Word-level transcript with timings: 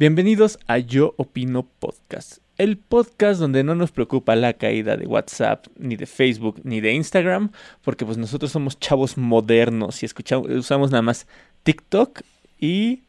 Bienvenidos 0.00 0.58
a 0.66 0.78
Yo 0.78 1.12
Opino 1.18 1.62
Podcast, 1.78 2.38
el 2.56 2.78
podcast 2.78 3.38
donde 3.38 3.62
no 3.62 3.74
nos 3.74 3.92
preocupa 3.92 4.34
la 4.34 4.54
caída 4.54 4.96
de 4.96 5.06
WhatsApp, 5.06 5.66
ni 5.76 5.96
de 5.96 6.06
Facebook, 6.06 6.58
ni 6.64 6.80
de 6.80 6.94
Instagram, 6.94 7.52
porque 7.82 8.06
pues 8.06 8.16
nosotros 8.16 8.50
somos 8.50 8.78
chavos 8.80 9.18
modernos 9.18 10.02
y 10.02 10.06
escuchamos, 10.06 10.48
usamos 10.48 10.90
nada 10.90 11.02
más 11.02 11.26
TikTok 11.64 12.22
y 12.58 13.02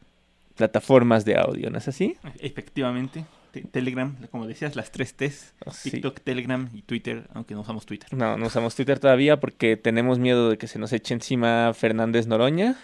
plataformas 0.54 1.24
de 1.24 1.38
audio, 1.38 1.70
¿no 1.70 1.78
es 1.78 1.88
así? 1.88 2.18
Efectivamente. 2.40 3.24
Telegram, 3.70 4.14
como 4.30 4.46
decías, 4.46 4.76
las 4.76 4.92
tres 4.92 5.14
T's, 5.14 5.54
oh, 5.64 5.72
TikTok, 5.82 6.20
Telegram 6.20 6.68
y 6.74 6.82
Twitter, 6.82 7.26
aunque 7.34 7.54
no 7.54 7.62
usamos 7.62 7.86
Twitter. 7.86 8.12
No, 8.12 8.36
no 8.36 8.46
usamos 8.46 8.74
Twitter 8.74 8.98
todavía 8.98 9.40
porque 9.40 9.78
tenemos 9.78 10.18
miedo 10.18 10.50
de 10.50 10.58
que 10.58 10.66
se 10.66 10.78
nos 10.78 10.92
eche 10.92 11.14
encima 11.14 11.72
Fernández 11.74 12.26
Noroña 12.26 12.76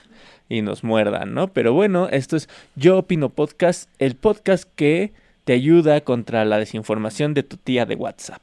y 0.49 0.63
nos 0.63 0.85
muerdan, 0.85 1.35
¿no? 1.35 1.49
Pero 1.53 1.73
bueno, 1.73 2.09
esto 2.09 2.37
es 2.37 2.49
Yo 2.77 2.99
Opino 2.99 3.29
Podcast, 3.29 3.91
el 3.99 4.17
podcast 4.17 4.69
que 4.75 5.13
te 5.45 5.53
ayuda 5.53 6.01
contra 6.03 6.45
la 6.45 6.59
desinformación 6.59 7.35
de 7.35 7.43
tu 7.43 7.57
tía 7.57 7.87
de 7.87 7.95
WhatsApp. 7.95 8.43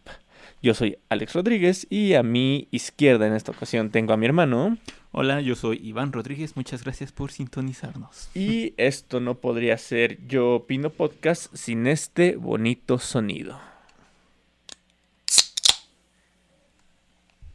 Yo 0.61 0.73
soy 0.73 0.97
Alex 1.09 1.33
Rodríguez 1.33 1.85
y 1.89 2.13
a 2.13 2.23
mi 2.23 2.67
izquierda 2.71 3.27
en 3.27 3.33
esta 3.33 3.51
ocasión 3.51 3.91
tengo 3.91 4.13
a 4.13 4.17
mi 4.17 4.25
hermano. 4.25 4.77
Hola, 5.11 5.39
yo 5.41 5.55
soy 5.55 5.79
Iván 5.83 6.11
Rodríguez, 6.11 6.55
muchas 6.55 6.83
gracias 6.83 7.11
por 7.11 7.31
sintonizarnos. 7.31 8.29
Y 8.33 8.73
esto 8.77 9.19
no 9.19 9.35
podría 9.35 9.77
ser 9.77 10.25
Yo 10.27 10.55
Opino 10.55 10.89
Podcast 10.89 11.55
sin 11.55 11.87
este 11.87 12.35
bonito 12.35 12.97
sonido. 12.97 13.59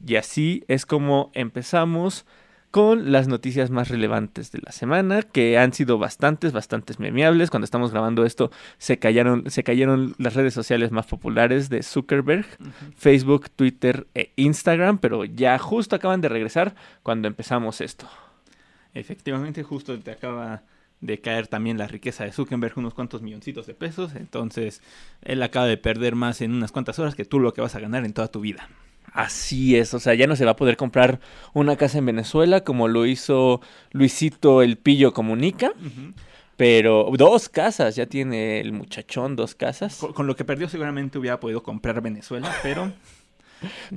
Y 0.07 0.17
así 0.17 0.65
es 0.69 0.87
como 0.87 1.31
empezamos 1.35 2.25
con 2.71 3.11
las 3.11 3.27
noticias 3.27 3.71
más 3.71 3.89
relevantes 3.89 4.53
de 4.53 4.61
la 4.65 4.73
semana, 4.73 5.23
que 5.23 5.59
han 5.59 5.73
sido 5.73 5.99
bastantes, 5.99 6.53
bastantes 6.53 7.01
memeables. 7.01 7.51
Cuando 7.51 7.65
estamos 7.65 7.91
grabando 7.91 8.25
esto, 8.25 8.51
se 8.79 8.99
cayeron, 8.99 9.51
se 9.51 9.65
cayeron 9.65 10.15
las 10.19 10.35
redes 10.35 10.55
sociales 10.55 10.93
más 10.93 11.07
populares 11.07 11.69
de 11.69 11.83
Zuckerberg, 11.83 12.47
Facebook, 12.97 13.51
Twitter 13.51 14.07
e 14.15 14.33
Instagram, 14.37 14.99
pero 14.99 15.25
ya 15.25 15.59
justo 15.59 15.97
acaban 15.97 16.21
de 16.21 16.29
regresar 16.29 16.75
cuando 17.03 17.29
empezamos 17.29 17.81
esto. 17.81 18.09
Efectivamente, 18.95 19.63
justo 19.63 19.99
te 19.99 20.11
acaba 20.13 20.63
de 21.01 21.19
caer 21.21 21.49
también 21.49 21.79
la 21.79 21.87
riqueza 21.87 22.25
de 22.25 22.33
Zuckerberg, 22.33 22.75
unos 22.77 22.95
cuantos 22.95 23.23
milloncitos 23.23 23.67
de 23.67 23.75
pesos, 23.75 24.15
entonces 24.15 24.83
él 25.23 25.43
acaba 25.43 25.67
de 25.67 25.77
perder 25.77 26.15
más 26.15 26.41
en 26.41 26.53
unas 26.53 26.73
cuantas 26.73 26.99
horas 26.99 27.15
que 27.15 27.25
tú 27.25 27.41
lo 27.41 27.55
que 27.55 27.63
vas 27.63 27.75
a 27.75 27.81
ganar 27.81 28.05
en 28.05 28.13
toda 28.13 28.29
tu 28.29 28.41
vida. 28.41 28.69
Así 29.13 29.77
es, 29.77 29.93
o 29.95 29.99
sea, 29.99 30.15
ya 30.15 30.27
no 30.27 30.37
se 30.37 30.45
va 30.45 30.53
a 30.53 30.57
poder 30.57 30.77
comprar 30.77 31.21
una 31.53 31.77
casa 31.77 31.99
en 31.99 32.07
Venezuela 32.07 32.63
como 32.63 32.89
lo 32.89 33.07
hizo 33.07 33.61
Luisito 33.93 34.63
El 34.63 34.77
Pillo 34.77 35.13
Comunica. 35.13 35.73
Pero 36.57 37.11
dos 37.17 37.49
casas, 37.49 37.97
ya 37.97 38.05
tiene 38.05 38.61
el 38.61 38.73
muchachón, 38.73 39.35
dos 39.35 39.55
casas. 39.55 39.97
Con, 40.15 40.27
lo 40.27 40.37
que 40.37 40.45
perdió 40.45 40.69
seguramente 40.69 41.19
hubiera 41.19 41.41
podido 41.41 41.63
comprar 41.63 42.01
Venezuela, 42.03 42.55
pero... 42.63 42.93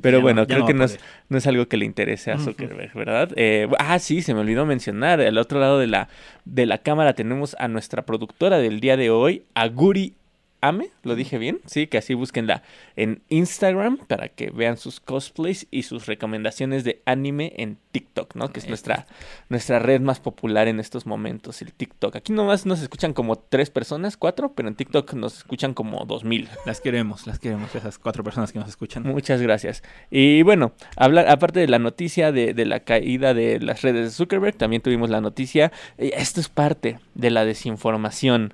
Pero 0.02 0.20
bueno, 0.20 0.46
creo 0.46 0.66
que 0.66 0.74
no 0.74 0.84
es, 0.84 1.00
no 1.30 1.38
es, 1.38 1.48
algo 1.48 1.70
que 1.70 1.78
le 1.78 1.86
interese 1.86 2.34
a 2.34 2.38
Zuckerberg, 2.38 2.94
¿verdad? 2.94 3.30
Eh, 3.38 3.70
ah, 3.80 3.98
sí, 3.98 4.22
se 4.22 4.34
me 4.34 4.42
olvidó 4.42 4.66
mencionar. 4.66 5.22
Al 5.22 5.38
otro 5.38 5.62
lado 5.62 5.80
de 5.80 5.88
la, 5.88 6.10
de 6.44 6.66
la 6.66 6.80
cámara 6.80 7.14
tenemos 7.14 7.56
a 7.60 7.70
nuestra 7.70 8.02
productora 8.02 8.58
del 8.58 8.82
día 8.82 8.98
de 8.98 9.10
hoy, 9.10 9.46
Aguri 9.54 10.16
Ame, 10.64 10.92
lo 11.04 11.16
dije 11.16 11.38
bien, 11.38 11.60
sí, 11.66 11.88
que 11.88 11.98
así 11.98 12.14
búsquenla 12.14 12.64
en 12.96 13.22
Instagram 13.28 13.98
para 14.08 14.30
que 14.30 14.50
vean 14.50 14.78
sus 14.78 15.02
cosplays 15.02 15.68
y 15.72 15.84
sus 15.84 16.06
recomendaciones 16.06 16.86
de 16.86 17.02
anime 17.06 17.52
en 17.58 17.78
TikTok, 17.92 18.36
¿no? 18.36 18.48
Que 18.54 18.62
es 18.62 18.70
nuestra, 18.70 19.06
nuestra 19.50 19.80
red 19.80 20.00
más 20.00 20.22
popular 20.22 20.70
en 20.70 20.80
estos 20.80 21.06
momentos, 21.06 21.62
el 21.62 21.74
TikTok. 21.74 22.16
Aquí 22.16 22.32
nomás 22.32 22.66
nos 22.66 22.82
escuchan 22.82 23.12
como 23.12 23.38
tres 23.38 23.70
personas, 23.70 24.16
cuatro, 24.16 24.54
pero 24.54 24.70
en 24.70 24.76
TikTok 24.76 25.14
nos 25.16 25.40
escuchan 25.40 25.74
como 25.74 26.06
dos 26.06 26.24
mil. 26.24 26.48
Las 26.66 26.80
queremos, 26.80 27.28
las 27.28 27.40
queremos, 27.40 27.76
esas 27.76 28.00
cuatro 28.00 28.24
personas 28.24 28.54
que 28.54 28.60
nos 28.60 28.70
escuchan. 28.70 29.04
Muchas 29.04 29.42
gracias. 29.42 29.84
Y 30.10 30.44
bueno, 30.44 30.72
hablar, 30.96 31.28
aparte 31.28 31.60
de 31.60 31.68
la 31.68 31.80
noticia 31.80 32.32
de, 32.32 32.54
de 32.54 32.66
la 32.66 32.80
caída 32.80 33.34
de 33.34 33.60
las 33.60 33.82
redes 33.82 34.06
de 34.06 34.12
Zuckerberg, 34.12 34.56
también 34.56 34.82
tuvimos 34.82 35.10
la 35.10 35.20
noticia, 35.20 35.74
eh, 35.98 36.12
esto 36.16 36.40
es 36.40 36.48
parte 36.48 37.00
de 37.16 37.32
la 37.32 37.44
desinformación 37.44 38.54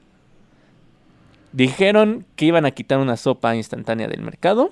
Dijeron 1.51 2.25
que 2.35 2.45
iban 2.45 2.65
a 2.65 2.71
quitar 2.71 2.99
una 2.99 3.17
sopa 3.17 3.55
instantánea 3.55 4.07
del 4.07 4.21
mercado. 4.21 4.71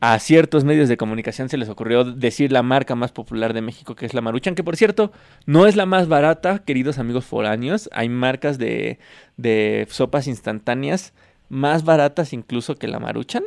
A 0.00 0.18
ciertos 0.18 0.64
medios 0.64 0.90
de 0.90 0.98
comunicación 0.98 1.48
se 1.48 1.56
les 1.56 1.70
ocurrió 1.70 2.04
decir 2.04 2.52
la 2.52 2.62
marca 2.62 2.94
más 2.94 3.12
popular 3.12 3.54
de 3.54 3.62
México, 3.62 3.94
que 3.94 4.04
es 4.04 4.12
la 4.12 4.20
Maruchan, 4.20 4.54
que 4.54 4.62
por 4.62 4.76
cierto, 4.76 5.10
no 5.46 5.66
es 5.66 5.74
la 5.74 5.86
más 5.86 6.06
barata, 6.06 6.58
queridos 6.58 6.98
amigos 6.98 7.24
foráneos. 7.24 7.88
Hay 7.92 8.10
marcas 8.10 8.58
de, 8.58 8.98
de 9.38 9.86
sopas 9.90 10.26
instantáneas 10.26 11.14
más 11.48 11.84
baratas 11.84 12.32
incluso 12.32 12.76
que 12.76 12.88
la 12.88 12.98
Maruchan. 12.98 13.44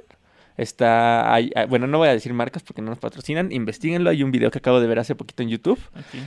Está, 0.57 1.33
hay, 1.33 1.51
bueno, 1.69 1.87
no 1.87 1.99
voy 1.99 2.09
a 2.09 2.13
decir 2.13 2.33
marcas 2.33 2.63
porque 2.63 2.81
no 2.81 2.89
nos 2.89 2.99
patrocinan, 2.99 3.51
investiguenlo, 3.51 4.09
hay 4.09 4.23
un 4.23 4.31
video 4.31 4.51
que 4.51 4.57
acabo 4.57 4.81
de 4.81 4.87
ver 4.87 4.99
hace 4.99 5.15
poquito 5.15 5.43
en 5.43 5.49
YouTube. 5.49 5.79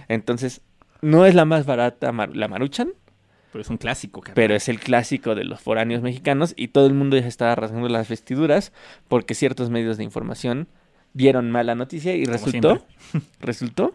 Entonces, 0.09 0.62
no 1.03 1.26
es 1.26 1.34
la 1.34 1.44
más 1.44 1.66
barata 1.66 2.12
la 2.32 2.49
Maruchan, 2.49 2.93
pero 3.53 3.63
es 3.63 3.71
un 3.71 3.77
clásico, 3.77 4.23
Pero 4.35 4.55
es 4.55 4.69
el 4.69 4.81
clásico 4.81 5.35
de 5.35 5.45
los 5.45 5.61
foráneos 5.61 6.03
mexicanos 6.03 6.55
y 6.57 6.69
todo 6.69 6.87
el 6.87 6.95
mundo 6.95 7.19
ya 7.19 7.27
estaba 7.27 7.55
rasgando 7.55 7.89
las 7.89 8.09
vestiduras 8.09 8.73
porque 9.09 9.35
ciertos 9.35 9.69
medios 9.69 9.99
de 9.99 10.05
información 10.05 10.69
dieron 11.13 11.51
mala 11.51 11.75
noticia 11.75 12.17
y 12.17 12.25
resultó, 12.25 12.87
resultó 13.41 13.95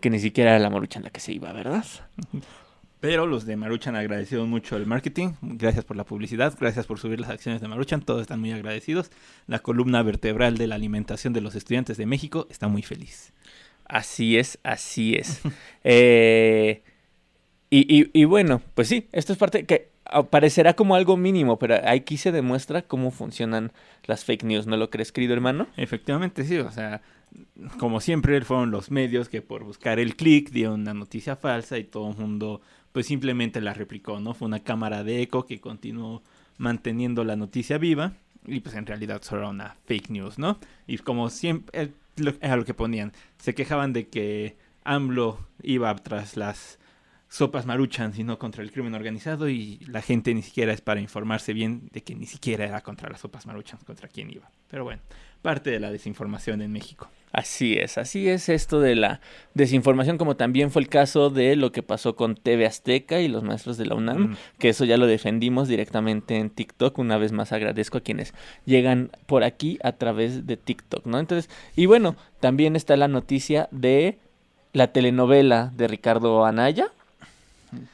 que 0.00 0.10
ni 0.10 0.20
siquiera 0.20 0.50
era 0.50 0.60
la 0.60 0.70
Maruchan 0.70 1.02
la 1.02 1.10
que 1.10 1.20
se 1.20 1.32
iba, 1.32 1.52
¿verdad? 1.52 1.84
Pero 3.00 3.26
los 3.26 3.44
de 3.44 3.56
Maruchan 3.56 3.96
agradecieron 3.96 4.48
mucho 4.48 4.76
el 4.76 4.86
marketing. 4.86 5.32
Gracias 5.42 5.84
por 5.84 5.96
la 5.96 6.04
publicidad, 6.04 6.54
gracias 6.58 6.86
por 6.86 6.98
subir 6.98 7.20
las 7.20 7.30
acciones 7.30 7.60
de 7.60 7.68
Maruchan. 7.68 8.00
Todos 8.00 8.22
están 8.22 8.40
muy 8.40 8.52
agradecidos. 8.52 9.10
La 9.46 9.58
columna 9.58 10.02
vertebral 10.02 10.56
de 10.56 10.68
la 10.68 10.76
alimentación 10.76 11.32
de 11.32 11.40
los 11.40 11.54
estudiantes 11.54 11.96
de 11.96 12.06
México 12.06 12.46
está 12.48 12.68
muy 12.68 12.82
feliz. 12.82 13.32
Así 13.86 14.38
es, 14.38 14.58
así 14.62 15.16
es. 15.16 15.42
eh, 15.84 16.82
y, 17.82 18.24
bueno, 18.24 18.62
pues 18.74 18.88
sí, 18.88 19.08
esto 19.12 19.32
es 19.32 19.38
parte 19.38 19.64
que 19.64 19.90
parecerá 20.30 20.74
como 20.74 20.94
algo 20.94 21.16
mínimo, 21.16 21.58
pero 21.58 21.76
aquí 21.86 22.18
se 22.18 22.30
demuestra 22.30 22.82
cómo 22.82 23.10
funcionan 23.10 23.72
las 24.04 24.24
fake 24.24 24.44
news, 24.44 24.66
¿no 24.66 24.76
lo 24.76 24.90
crees, 24.90 25.12
querido 25.12 25.32
hermano? 25.32 25.66
Efectivamente, 25.76 26.44
sí, 26.44 26.58
o 26.58 26.70
sea, 26.70 27.00
como 27.78 28.00
siempre 28.00 28.40
fueron 28.42 28.70
los 28.70 28.90
medios 28.90 29.28
que 29.28 29.42
por 29.42 29.64
buscar 29.64 29.98
el 29.98 30.14
clic 30.14 30.50
dieron 30.50 30.82
una 30.82 30.94
noticia 30.94 31.36
falsa 31.36 31.78
y 31.78 31.84
todo 31.84 32.10
el 32.10 32.16
mundo 32.16 32.60
pues 32.92 33.06
simplemente 33.06 33.60
la 33.60 33.74
replicó, 33.74 34.20
¿no? 34.20 34.34
Fue 34.34 34.46
una 34.46 34.60
cámara 34.60 35.02
de 35.02 35.22
eco 35.22 35.46
que 35.46 35.60
continuó 35.60 36.22
manteniendo 36.58 37.24
la 37.24 37.34
noticia 37.34 37.76
viva 37.78 38.12
y 38.46 38.60
pues 38.60 38.76
en 38.76 38.86
realidad 38.86 39.22
solo 39.22 39.40
era 39.40 39.50
una 39.50 39.76
fake 39.86 40.10
news, 40.10 40.38
¿no? 40.38 40.58
Y 40.86 40.98
como 40.98 41.28
siempre, 41.30 41.90
era 42.40 42.56
lo 42.56 42.64
que 42.64 42.74
ponían, 42.74 43.12
se 43.38 43.54
quejaban 43.54 43.92
de 43.92 44.06
que 44.08 44.56
AMLO 44.84 45.40
iba 45.62 45.92
tras 45.96 46.36
las 46.36 46.78
sopas 47.34 47.66
maruchan, 47.66 48.12
sino 48.12 48.38
contra 48.38 48.62
el 48.62 48.70
crimen 48.70 48.94
organizado 48.94 49.48
y 49.48 49.80
la 49.88 50.02
gente 50.02 50.32
ni 50.32 50.42
siquiera 50.42 50.72
es 50.72 50.80
para 50.80 51.00
informarse 51.00 51.52
bien 51.52 51.88
de 51.90 52.00
que 52.00 52.14
ni 52.14 52.26
siquiera 52.26 52.64
era 52.64 52.80
contra 52.82 53.10
las 53.10 53.22
sopas 53.22 53.44
maruchan, 53.44 53.80
contra 53.84 54.06
quién 54.06 54.30
iba. 54.30 54.48
Pero 54.70 54.84
bueno, 54.84 55.02
parte 55.42 55.70
de 55.70 55.80
la 55.80 55.90
desinformación 55.90 56.62
en 56.62 56.70
México. 56.70 57.10
Así 57.32 57.74
es, 57.74 57.98
así 57.98 58.28
es 58.28 58.48
esto 58.48 58.78
de 58.78 58.94
la 58.94 59.20
desinformación, 59.54 60.16
como 60.16 60.36
también 60.36 60.70
fue 60.70 60.82
el 60.82 60.88
caso 60.88 61.28
de 61.28 61.56
lo 61.56 61.72
que 61.72 61.82
pasó 61.82 62.14
con 62.14 62.36
TV 62.36 62.66
Azteca 62.66 63.20
y 63.20 63.26
los 63.26 63.42
maestros 63.42 63.78
de 63.78 63.86
la 63.86 63.96
UNAM, 63.96 64.30
mm. 64.30 64.36
que 64.60 64.68
eso 64.68 64.84
ya 64.84 64.96
lo 64.96 65.08
defendimos 65.08 65.66
directamente 65.66 66.36
en 66.36 66.50
TikTok. 66.50 66.96
Una 67.00 67.18
vez 67.18 67.32
más 67.32 67.50
agradezco 67.50 67.98
a 67.98 68.02
quienes 68.02 68.32
llegan 68.64 69.10
por 69.26 69.42
aquí 69.42 69.80
a 69.82 69.90
través 69.90 70.46
de 70.46 70.56
TikTok, 70.56 71.04
¿no? 71.06 71.18
Entonces, 71.18 71.50
y 71.74 71.86
bueno, 71.86 72.14
también 72.38 72.76
está 72.76 72.96
la 72.96 73.08
noticia 73.08 73.68
de 73.72 74.18
la 74.72 74.92
telenovela 74.92 75.72
de 75.74 75.88
Ricardo 75.88 76.44
Anaya, 76.44 76.92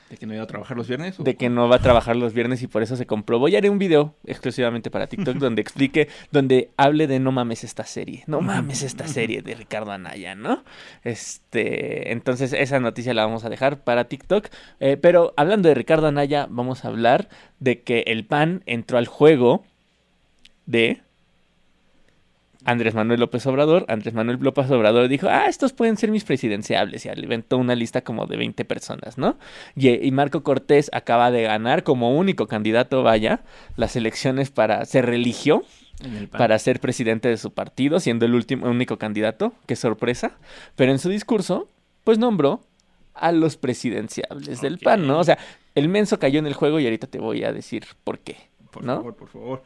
¿De 0.09 0.17
que 0.17 0.27
no 0.27 0.35
iba 0.35 0.43
a 0.43 0.47
trabajar 0.47 0.77
los 0.77 0.89
viernes? 0.89 1.17
De 1.19 1.37
que 1.37 1.49
no 1.49 1.69
va 1.69 1.77
a 1.77 1.79
trabajar 1.79 2.17
los 2.17 2.33
viernes 2.33 2.63
y 2.63 2.67
por 2.67 2.83
eso 2.83 2.97
se 2.97 3.07
compró. 3.07 3.39
Voy 3.39 3.55
a 3.55 3.59
haré 3.59 3.71
un 3.71 3.79
video 3.79 4.15
exclusivamente 4.25 4.91
para 4.91 5.07
TikTok 5.07 5.37
donde 5.39 5.63
explique, 5.63 6.09
donde 6.33 6.71
hable 6.77 7.07
de 7.07 7.21
no 7.21 7.33
mames 7.33 7.65
esta 7.65 7.85
serie. 7.85 8.25
No 8.27 8.41
mames 8.41 8.83
esta 8.83 9.07
serie 9.07 9.43
de 9.43 9.55
Ricardo 9.55 9.93
Anaya, 9.93 10.35
¿no? 10.35 10.65
Este, 11.05 12.13
entonces 12.13 12.53
esa 12.53 12.81
noticia 12.81 13.15
la 13.15 13.25
vamos 13.25 13.45
a 13.45 13.49
dejar 13.49 13.85
para 13.85 14.05
TikTok. 14.05 14.49
Eh, 14.81 14.97
pero 14.97 15.35
hablando 15.37 15.69
de 15.69 15.75
Ricardo 15.75 16.07
Anaya, 16.07 16.47
vamos 16.51 16.85
a 16.85 16.89
hablar 16.89 17.29
de 17.59 17.83
que 17.83 18.05
el 18.07 18.25
PAN 18.27 18.63
entró 18.67 18.99
al 18.99 19.07
juego 19.07 19.65
de 20.67 21.03
Andrés 22.71 22.95
Manuel 22.95 23.19
López 23.19 23.45
Obrador, 23.47 23.85
Andrés 23.89 24.15
Manuel 24.15 24.39
López 24.41 24.71
Obrador 24.71 25.09
dijo, 25.09 25.29
ah, 25.29 25.47
estos 25.49 25.73
pueden 25.73 25.97
ser 25.97 26.11
mis 26.11 26.25
presidenciables, 26.25 27.05
y 27.05 27.09
inventó 27.09 27.59
una 27.59 27.75
lista 27.75 28.03
como 28.03 28.27
de 28.27 28.37
20 28.37 28.65
personas, 28.65 29.19
¿no? 29.19 29.37
Y, 29.75 30.11
Marco 30.13 30.43
Cortés 30.43 30.89
acaba 30.93 31.31
de 31.31 31.43
ganar 31.43 31.83
como 31.83 32.17
único 32.17 32.47
candidato, 32.47 33.03
vaya, 33.03 33.41
las 33.77 33.97
elecciones 33.97 34.51
para, 34.51 34.85
se 34.85 35.03
religió 35.03 35.65
para 36.31 36.59
ser 36.59 36.81
presidente 36.81 37.29
de 37.29 37.37
su 37.37 37.53
partido, 37.53 38.01
siendo 38.01 38.25
el 38.25 38.35
último, 38.35 38.67
único 38.69 38.99
candidato, 38.99 39.53
qué 39.67 39.77
sorpresa, 39.77 40.39
pero 40.77 40.93
en 40.93 40.99
su 40.99 41.09
discurso, 41.09 41.69
pues 42.05 42.19
nombró 42.19 42.63
a 43.15 43.33
los 43.33 43.57
presidenciables 43.57 44.61
del. 44.61 44.79
PAN, 44.79 45.07
¿no? 45.07 45.19
O 45.19 45.25
sea, 45.25 45.39
el 45.75 45.89
menso 45.89 46.19
cayó 46.19 46.39
en 46.39 46.47
el 46.47 46.55
juego 46.55 46.81
y 46.81 46.85
ahorita 46.85 47.07
te 47.07 47.19
voy 47.19 47.45
a 47.45 47.53
decir 47.53 47.85
por 48.05 48.21
qué. 48.21 48.37
Por 48.71 48.85
¿no? 48.85 48.97
favor, 48.97 49.17
por 49.17 49.29
favor. 49.29 49.63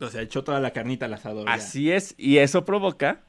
O 0.00 0.08
sea, 0.08 0.22
echó 0.22 0.44
toda 0.44 0.60
la 0.60 0.72
carnita 0.72 1.06
al 1.06 1.14
asador. 1.14 1.46
ya. 1.46 1.54
Así 1.54 1.90
es, 1.90 2.14
y 2.18 2.38
eso 2.38 2.64
provoca 2.64 3.22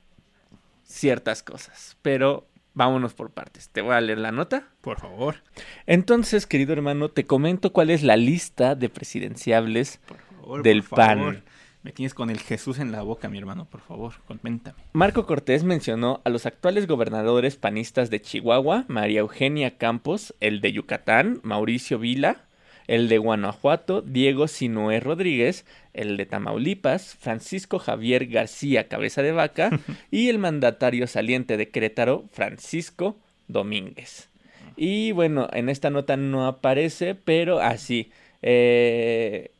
ciertas 0.83 1.43
cosas. 1.43 1.97
Pero 2.01 2.47
vámonos 2.73 3.13
por 3.13 3.31
partes. 3.31 3.69
Te 3.69 3.81
voy 3.81 3.93
a 3.93 4.01
leer 4.01 4.19
la 4.19 4.31
nota. 4.31 4.69
Por 4.81 4.99
favor. 4.99 5.37
Entonces, 5.85 6.45
querido 6.45 6.73
hermano, 6.73 7.09
te 7.09 7.25
comento 7.25 7.73
cuál 7.73 7.89
es 7.89 8.03
la 8.03 8.17
lista 8.17 8.75
de 8.75 8.89
presidenciables. 8.89 9.99
Por 10.07 10.17
favor. 10.17 10.63
Del 10.63 10.83
por 10.83 10.99
favor. 10.99 11.35
PAN. 11.35 11.43
Me 11.83 11.93
tienes 11.93 12.13
con 12.13 12.29
el 12.29 12.39
Jesús 12.39 12.79
en 12.79 12.91
la 12.91 13.01
boca, 13.01 13.29
mi 13.29 13.37
hermano. 13.37 13.65
Por 13.65 13.79
favor, 13.79 14.15
coméntame. 14.27 14.77
Marco 14.91 15.25
Cortés 15.25 15.63
mencionó 15.63 16.21
a 16.25 16.29
los 16.29 16.45
actuales 16.45 16.85
gobernadores 16.85 17.55
panistas 17.55 18.09
de 18.09 18.21
Chihuahua, 18.21 18.83
María 18.89 19.21
Eugenia 19.21 19.77
Campos, 19.77 20.35
el 20.41 20.59
de 20.59 20.73
Yucatán, 20.73 21.39
Mauricio 21.43 21.97
Vila, 21.97 22.46
el 22.87 23.09
de 23.09 23.17
Guanajuato, 23.17 24.01
Diego 24.01 24.47
Sinué 24.47 24.99
Rodríguez, 24.99 25.65
el 25.93 26.17
de 26.17 26.25
Tamaulipas, 26.25 27.15
Francisco 27.15 27.79
Javier 27.79 28.27
García 28.27 28.87
Cabeza 28.87 29.21
de 29.21 29.31
Vaca 29.31 29.71
y 30.11 30.29
el 30.29 30.39
mandatario 30.39 31.07
saliente 31.07 31.57
de 31.57 31.69
Querétaro, 31.69 32.25
Francisco 32.31 33.17
Domínguez. 33.47 34.29
Y 34.75 35.11
bueno, 35.11 35.49
en 35.53 35.69
esta 35.69 35.89
nota 35.89 36.17
no 36.17 36.45
aparece, 36.47 37.15
pero 37.15 37.59
así. 37.59 38.11
eh, 38.41 39.51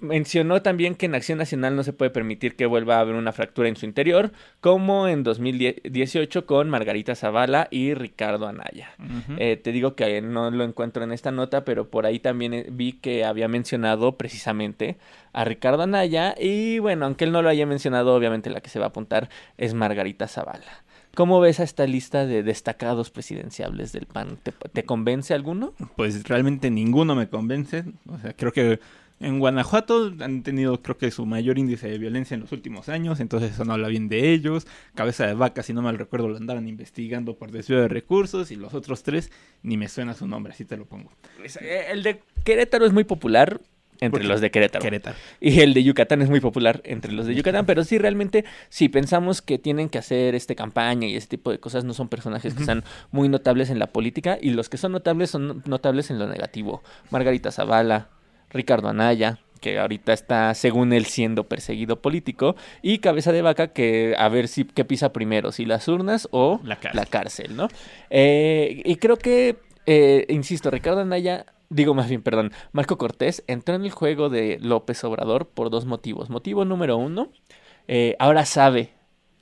mencionó 0.00 0.62
también 0.62 0.94
que 0.94 1.06
en 1.06 1.14
Acción 1.14 1.38
Nacional 1.38 1.76
no 1.76 1.82
se 1.82 1.92
puede 1.92 2.10
permitir 2.10 2.56
que 2.56 2.66
vuelva 2.66 2.96
a 2.96 3.00
haber 3.00 3.14
una 3.14 3.32
fractura 3.32 3.68
en 3.68 3.76
su 3.76 3.86
interior, 3.86 4.32
como 4.60 5.08
en 5.08 5.22
2018 5.22 6.46
con 6.46 6.70
Margarita 6.70 7.14
Zavala 7.14 7.68
y 7.70 7.94
Ricardo 7.94 8.46
Anaya. 8.46 8.90
Eh, 9.38 9.56
te 9.56 9.72
digo 9.72 9.94
que 9.94 10.20
no 10.20 10.50
lo 10.50 10.64
encuentro 10.64 11.04
en 11.04 11.12
esta 11.12 11.30
nota, 11.30 11.64
pero 11.64 11.88
por 11.88 12.06
ahí 12.06 12.18
también 12.18 12.54
eh, 12.54 12.66
vi 12.70 12.92
que 12.92 13.24
había 13.24 13.48
mencionado 13.48 14.16
precisamente 14.16 14.96
a 15.32 15.44
Ricardo 15.44 15.82
Anaya. 15.82 16.34
Y 16.38 16.78
bueno, 16.78 17.06
aunque 17.06 17.24
él 17.24 17.32
no 17.32 17.42
lo 17.42 17.48
haya 17.48 17.66
mencionado, 17.66 18.14
obviamente 18.14 18.50
la 18.50 18.60
que 18.60 18.70
se 18.70 18.78
va 18.78 18.86
a 18.86 18.88
apuntar 18.88 19.28
es 19.58 19.74
Margarita 19.74 20.28
Zavala. 20.28 20.84
¿Cómo 21.14 21.38
ves 21.40 21.60
a 21.60 21.62
esta 21.62 21.86
lista 21.86 22.26
de 22.26 22.42
destacados 22.42 23.10
presidenciables 23.10 23.92
del 23.92 24.06
PAN? 24.06 24.36
¿Te, 24.42 24.50
te 24.50 24.84
convence 24.84 25.32
alguno? 25.32 25.72
Pues 25.96 26.24
realmente 26.24 26.70
ninguno 26.70 27.14
me 27.14 27.28
convence. 27.28 27.84
O 28.08 28.18
sea, 28.18 28.32
creo 28.32 28.52
que 28.52 28.80
en 29.20 29.38
Guanajuato 29.38 30.12
han 30.20 30.42
tenido, 30.42 30.82
creo 30.82 30.98
que 30.98 31.10
su 31.10 31.24
mayor 31.24 31.58
índice 31.58 31.88
de 31.88 31.98
violencia 31.98 32.34
en 32.34 32.40
los 32.40 32.52
últimos 32.52 32.88
años, 32.88 33.20
entonces 33.20 33.52
eso 33.52 33.64
no 33.64 33.72
habla 33.72 33.88
bien 33.88 34.08
de 34.08 34.32
ellos. 34.32 34.66
Cabeza 34.94 35.26
de 35.26 35.34
vaca, 35.34 35.62
si 35.62 35.72
no 35.72 35.82
mal 35.82 35.98
recuerdo, 35.98 36.28
lo 36.28 36.36
andaban 36.36 36.68
investigando 36.68 37.36
por 37.36 37.50
desvío 37.50 37.80
de 37.80 37.88
recursos 37.88 38.50
y 38.50 38.56
los 38.56 38.74
otros 38.74 39.02
tres 39.02 39.30
ni 39.62 39.76
me 39.76 39.88
suena 39.88 40.14
su 40.14 40.26
nombre, 40.26 40.52
así 40.52 40.64
te 40.64 40.76
lo 40.76 40.84
pongo. 40.84 41.12
Eh, 41.60 41.86
El 41.90 42.02
de 42.02 42.20
Querétaro 42.44 42.86
es 42.86 42.92
muy 42.92 43.04
popular 43.04 43.60
entre 44.00 44.24
los 44.24 44.40
de 44.40 44.50
Querétaro. 44.50 44.82
Querétaro. 44.82 45.16
Y 45.40 45.60
el 45.60 45.72
de 45.72 45.84
Yucatán 45.84 46.20
es 46.20 46.28
muy 46.28 46.40
popular 46.40 46.82
entre 46.84 47.12
los 47.12 47.26
de 47.26 47.34
Yucatán, 47.34 47.64
pero 47.64 47.84
sí, 47.84 47.96
realmente, 47.98 48.44
si 48.68 48.88
pensamos 48.88 49.40
que 49.40 49.58
tienen 49.58 49.88
que 49.88 49.98
hacer 49.98 50.34
este 50.34 50.56
campaña 50.56 51.06
y 51.06 51.16
ese 51.16 51.28
tipo 51.28 51.50
de 51.50 51.60
cosas, 51.60 51.84
no 51.84 51.94
son 51.94 52.08
personajes 52.08 52.54
que 52.54 52.64
sean 52.64 52.84
muy 53.12 53.28
notables 53.28 53.70
en 53.70 53.78
la 53.78 53.86
política, 53.86 54.36
y 54.40 54.50
los 54.50 54.68
que 54.68 54.76
son 54.76 54.92
notables 54.92 55.30
son 55.30 55.62
notables 55.64 56.10
en 56.10 56.18
lo 56.18 56.26
negativo. 56.26 56.82
Margarita 57.10 57.52
Zavala, 57.52 58.08
Ricardo 58.54 58.88
Anaya, 58.88 59.38
que 59.60 59.78
ahorita 59.78 60.12
está, 60.12 60.54
según 60.54 60.92
él, 60.92 61.04
siendo 61.06 61.44
perseguido 61.44 62.00
político, 62.00 62.56
y 62.82 62.98
Cabeza 62.98 63.32
de 63.32 63.42
Vaca, 63.42 63.68
que 63.68 64.14
a 64.18 64.28
ver 64.28 64.48
si 64.48 64.64
qué 64.64 64.84
pisa 64.84 65.12
primero, 65.12 65.52
si 65.52 65.64
las 65.64 65.86
urnas 65.88 66.28
o 66.30 66.60
La 66.64 66.76
cárcel. 66.76 67.00
la 67.00 67.06
cárcel, 67.06 67.56
¿no? 67.56 67.68
Eh, 68.10 68.82
y 68.84 68.96
creo 68.96 69.16
que, 69.16 69.56
eh, 69.86 70.26
insisto, 70.28 70.70
Ricardo 70.70 71.00
Anaya, 71.00 71.46
digo 71.70 71.94
más 71.94 72.08
bien, 72.08 72.22
perdón, 72.22 72.52
Marco 72.72 72.98
Cortés 72.98 73.42
entró 73.46 73.74
en 73.74 73.84
el 73.84 73.90
juego 73.90 74.28
de 74.28 74.58
López 74.60 75.02
Obrador 75.04 75.46
por 75.48 75.70
dos 75.70 75.86
motivos. 75.86 76.30
Motivo 76.30 76.64
número 76.64 76.96
uno, 76.96 77.30
eh, 77.88 78.16
ahora 78.18 78.44
sabe 78.44 78.92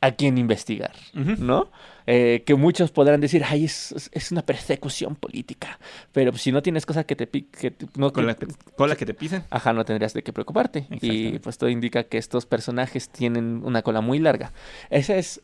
a 0.00 0.12
quién 0.12 0.38
investigar. 0.38 0.92
¿no? 1.14 1.68
Eh, 2.06 2.42
que 2.44 2.54
muchos 2.54 2.90
podrán 2.90 3.20
decir, 3.20 3.42
ay, 3.46 3.64
es, 3.64 4.10
es 4.12 4.32
una 4.32 4.42
persecución 4.42 5.14
política, 5.16 5.78
pero 6.12 6.36
si 6.36 6.50
no 6.52 6.62
tienes 6.62 6.84
cosas 6.86 7.04
que 7.04 7.14
te... 7.16 7.28
Que, 7.28 7.74
no, 7.96 8.12
Con 8.12 8.24
que- 8.24 8.46
la 8.46 8.52
cola 8.76 8.96
que 8.96 9.06
te 9.06 9.14
pisen. 9.14 9.44
Ajá, 9.50 9.72
no 9.72 9.84
tendrías 9.84 10.12
de 10.14 10.22
qué 10.22 10.32
preocuparte. 10.32 10.86
Y 10.90 11.38
pues 11.38 11.58
todo 11.58 11.70
indica 11.70 12.04
que 12.04 12.18
estos 12.18 12.46
personajes 12.46 13.08
tienen 13.08 13.62
una 13.64 13.82
cola 13.82 14.00
muy 14.00 14.18
larga. 14.18 14.52
Ese 14.90 15.18
es 15.18 15.40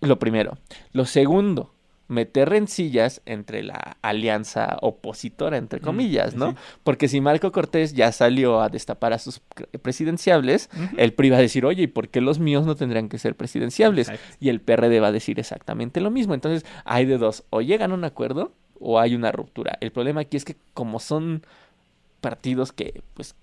lo 0.00 0.18
primero. 0.18 0.58
Lo 0.92 1.06
segundo, 1.06 1.74
meter 2.08 2.48
rencillas 2.48 3.20
entre 3.26 3.62
la 3.62 3.96
alianza 4.02 4.76
opositora, 4.80 5.56
entre 5.56 5.80
Mm, 5.80 5.82
comillas, 5.82 6.34
¿no? 6.34 6.50
sí. 6.52 6.56
Porque 6.84 7.08
si 7.08 7.20
Marco 7.20 7.50
Cortés 7.52 7.94
ya 7.94 8.12
salió 8.12 8.60
a 8.60 8.68
destapar 8.68 9.12
a 9.12 9.18
sus 9.18 9.40
pre- 9.40 9.66
presidenciables, 9.78 10.70
Ujú. 10.74 10.96
el 10.98 11.12
PRI 11.12 11.30
va 11.30 11.36
a 11.38 11.40
decir, 11.40 11.64
oye, 11.66 11.82
¿y 11.84 11.86
por 11.88 12.08
qué 12.08 12.20
los 12.20 12.38
míos 12.38 12.64
no 12.64 12.76
tendrían 12.76 13.08
que 13.08 13.18
ser 13.18 13.34
presidenciables? 13.34 14.08
Exacto. 14.08 14.36
Y 14.40 14.48
el 14.50 14.60
PRD 14.60 15.00
va 15.00 15.08
a 15.08 15.12
decir 15.12 15.40
exactamente 15.40 16.00
lo 16.00 16.10
mismo. 16.10 16.34
Entonces, 16.34 16.64
hay 16.84 17.06
de 17.06 17.18
dos, 17.18 17.44
o 17.50 17.60
llegan 17.60 17.90
a 17.90 17.94
un 17.94 18.04
acuerdo 18.04 18.52
o 18.78 19.00
hay 19.00 19.14
una 19.14 19.32
ruptura. 19.32 19.76
El 19.80 19.90
problema 19.90 20.20
aquí 20.20 20.36
es 20.36 20.44
que 20.44 20.56
como 20.74 21.00
son 21.00 21.42
partidos 22.20 22.72
que, 22.72 23.02
pues, 23.14 23.34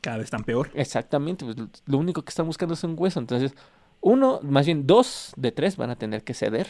Cada 0.00 0.18
vez 0.18 0.24
están 0.24 0.44
peor. 0.44 0.70
Exactamente, 0.74 1.44
pues 1.44 1.56
lo 1.86 1.98
único 1.98 2.22
que 2.22 2.30
están 2.30 2.46
buscando 2.46 2.74
es 2.74 2.84
un 2.84 2.94
hueso. 2.96 3.18
Entonces, 3.20 3.54
uno, 4.00 4.38
más 4.42 4.64
bien 4.66 4.86
dos 4.86 5.32
de 5.36 5.50
tres 5.52 5.76
van 5.76 5.90
a 5.90 5.96
tener 5.96 6.22
que 6.22 6.34
ceder 6.34 6.68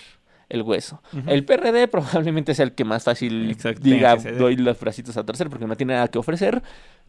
el 0.49 0.63
hueso. 0.63 1.03
El 1.27 1.45
PRD 1.45 1.89
probablemente 1.91 2.55
sea 2.55 2.65
el 2.65 2.73
que 2.73 2.85
más 2.85 3.05
fácil 3.05 3.51
Exacto, 3.51 3.83
diga, 3.83 4.19
ceder. 4.19 4.39
doy 4.39 4.57
los 4.57 4.79
bracitos 4.79 5.17
a 5.17 5.25
torcer 5.25 5.49
porque 5.49 5.67
no 5.67 5.77
tiene 5.77 5.95
nada 5.95 6.09
que 6.09 6.19
ofrecer. 6.19 6.63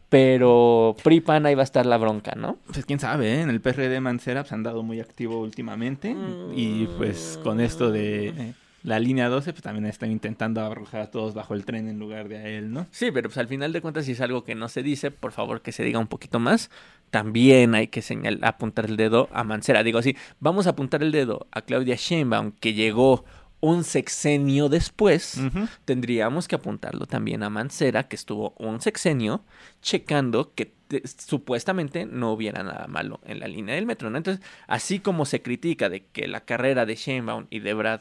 Pero 0.08 0.96
PRI 1.04 1.20
PAN 1.20 1.46
ahí 1.46 1.54
va 1.54 1.62
a 1.62 1.64
estar 1.64 1.86
la 1.86 1.96
bronca, 1.96 2.32
¿no? 2.36 2.58
Pues 2.72 2.84
quién 2.84 2.98
sabe, 2.98 3.34
¿eh? 3.34 3.42
en 3.42 3.48
el 3.48 3.60
PRD 3.60 4.00
Mancera 4.00 4.42
pues, 4.42 4.52
han 4.52 4.64
dado 4.64 4.82
muy 4.82 4.98
activo 4.98 5.40
últimamente. 5.40 6.16
Y 6.54 6.86
pues 6.98 7.38
con 7.44 7.60
esto 7.60 7.92
de 7.92 8.28
eh, 8.28 8.54
la 8.82 8.98
línea 8.98 9.28
12, 9.28 9.52
pues 9.52 9.62
también 9.62 9.86
están 9.86 10.10
intentando 10.10 10.62
arrojar 10.62 11.02
a 11.02 11.10
todos 11.12 11.34
bajo 11.34 11.54
el 11.54 11.64
tren 11.64 11.88
en 11.88 12.00
lugar 12.00 12.28
de 12.28 12.38
a 12.38 12.48
él, 12.48 12.72
¿no? 12.72 12.88
Sí, 12.90 13.12
pero 13.12 13.28
pues 13.28 13.38
al 13.38 13.46
final 13.46 13.72
de 13.72 13.80
cuentas, 13.80 14.04
si 14.04 14.12
es 14.12 14.20
algo 14.20 14.42
que 14.42 14.56
no 14.56 14.68
se 14.68 14.82
dice, 14.82 15.12
por 15.12 15.30
favor 15.30 15.62
que 15.62 15.70
se 15.70 15.84
diga 15.84 16.00
un 16.00 16.08
poquito 16.08 16.40
más. 16.40 16.70
También 17.10 17.74
hay 17.74 17.88
que 17.88 18.02
señal 18.02 18.38
apuntar 18.42 18.86
el 18.86 18.96
dedo 18.96 19.28
a 19.32 19.42
Mancera. 19.44 19.82
Digo 19.82 19.98
así, 19.98 20.16
vamos 20.38 20.66
a 20.66 20.70
apuntar 20.70 21.02
el 21.02 21.10
dedo 21.12 21.46
a 21.50 21.62
Claudia 21.62 21.96
Sheinbaum, 21.96 22.52
que 22.52 22.72
llegó 22.74 23.24
un 23.60 23.84
sexenio 23.84 24.68
después. 24.68 25.38
Tendríamos 25.84 26.48
que 26.48 26.54
apuntarlo 26.54 27.06
también 27.06 27.42
a 27.42 27.50
Mancera, 27.50 28.08
que 28.08 28.16
estuvo 28.16 28.54
un 28.58 28.80
sexenio 28.80 29.44
checando 29.82 30.54
que 30.54 30.72
te- 30.88 31.02
supuestamente 31.06 32.06
no 32.06 32.32
hubiera 32.32 32.62
nada 32.62 32.86
malo 32.86 33.20
en 33.26 33.40
la 33.40 33.48
línea 33.48 33.74
del 33.74 33.86
metro, 33.86 34.08
¿no? 34.08 34.16
Entonces, 34.16 34.44
así 34.66 34.98
como 35.00 35.26
se 35.26 35.42
critica 35.42 35.88
de 35.88 36.06
que 36.06 36.26
la 36.28 36.40
carrera 36.44 36.86
de 36.86 36.94
Sheinbaum 36.94 37.46
y 37.50 37.58
de 37.60 37.74
Brad 37.74 38.00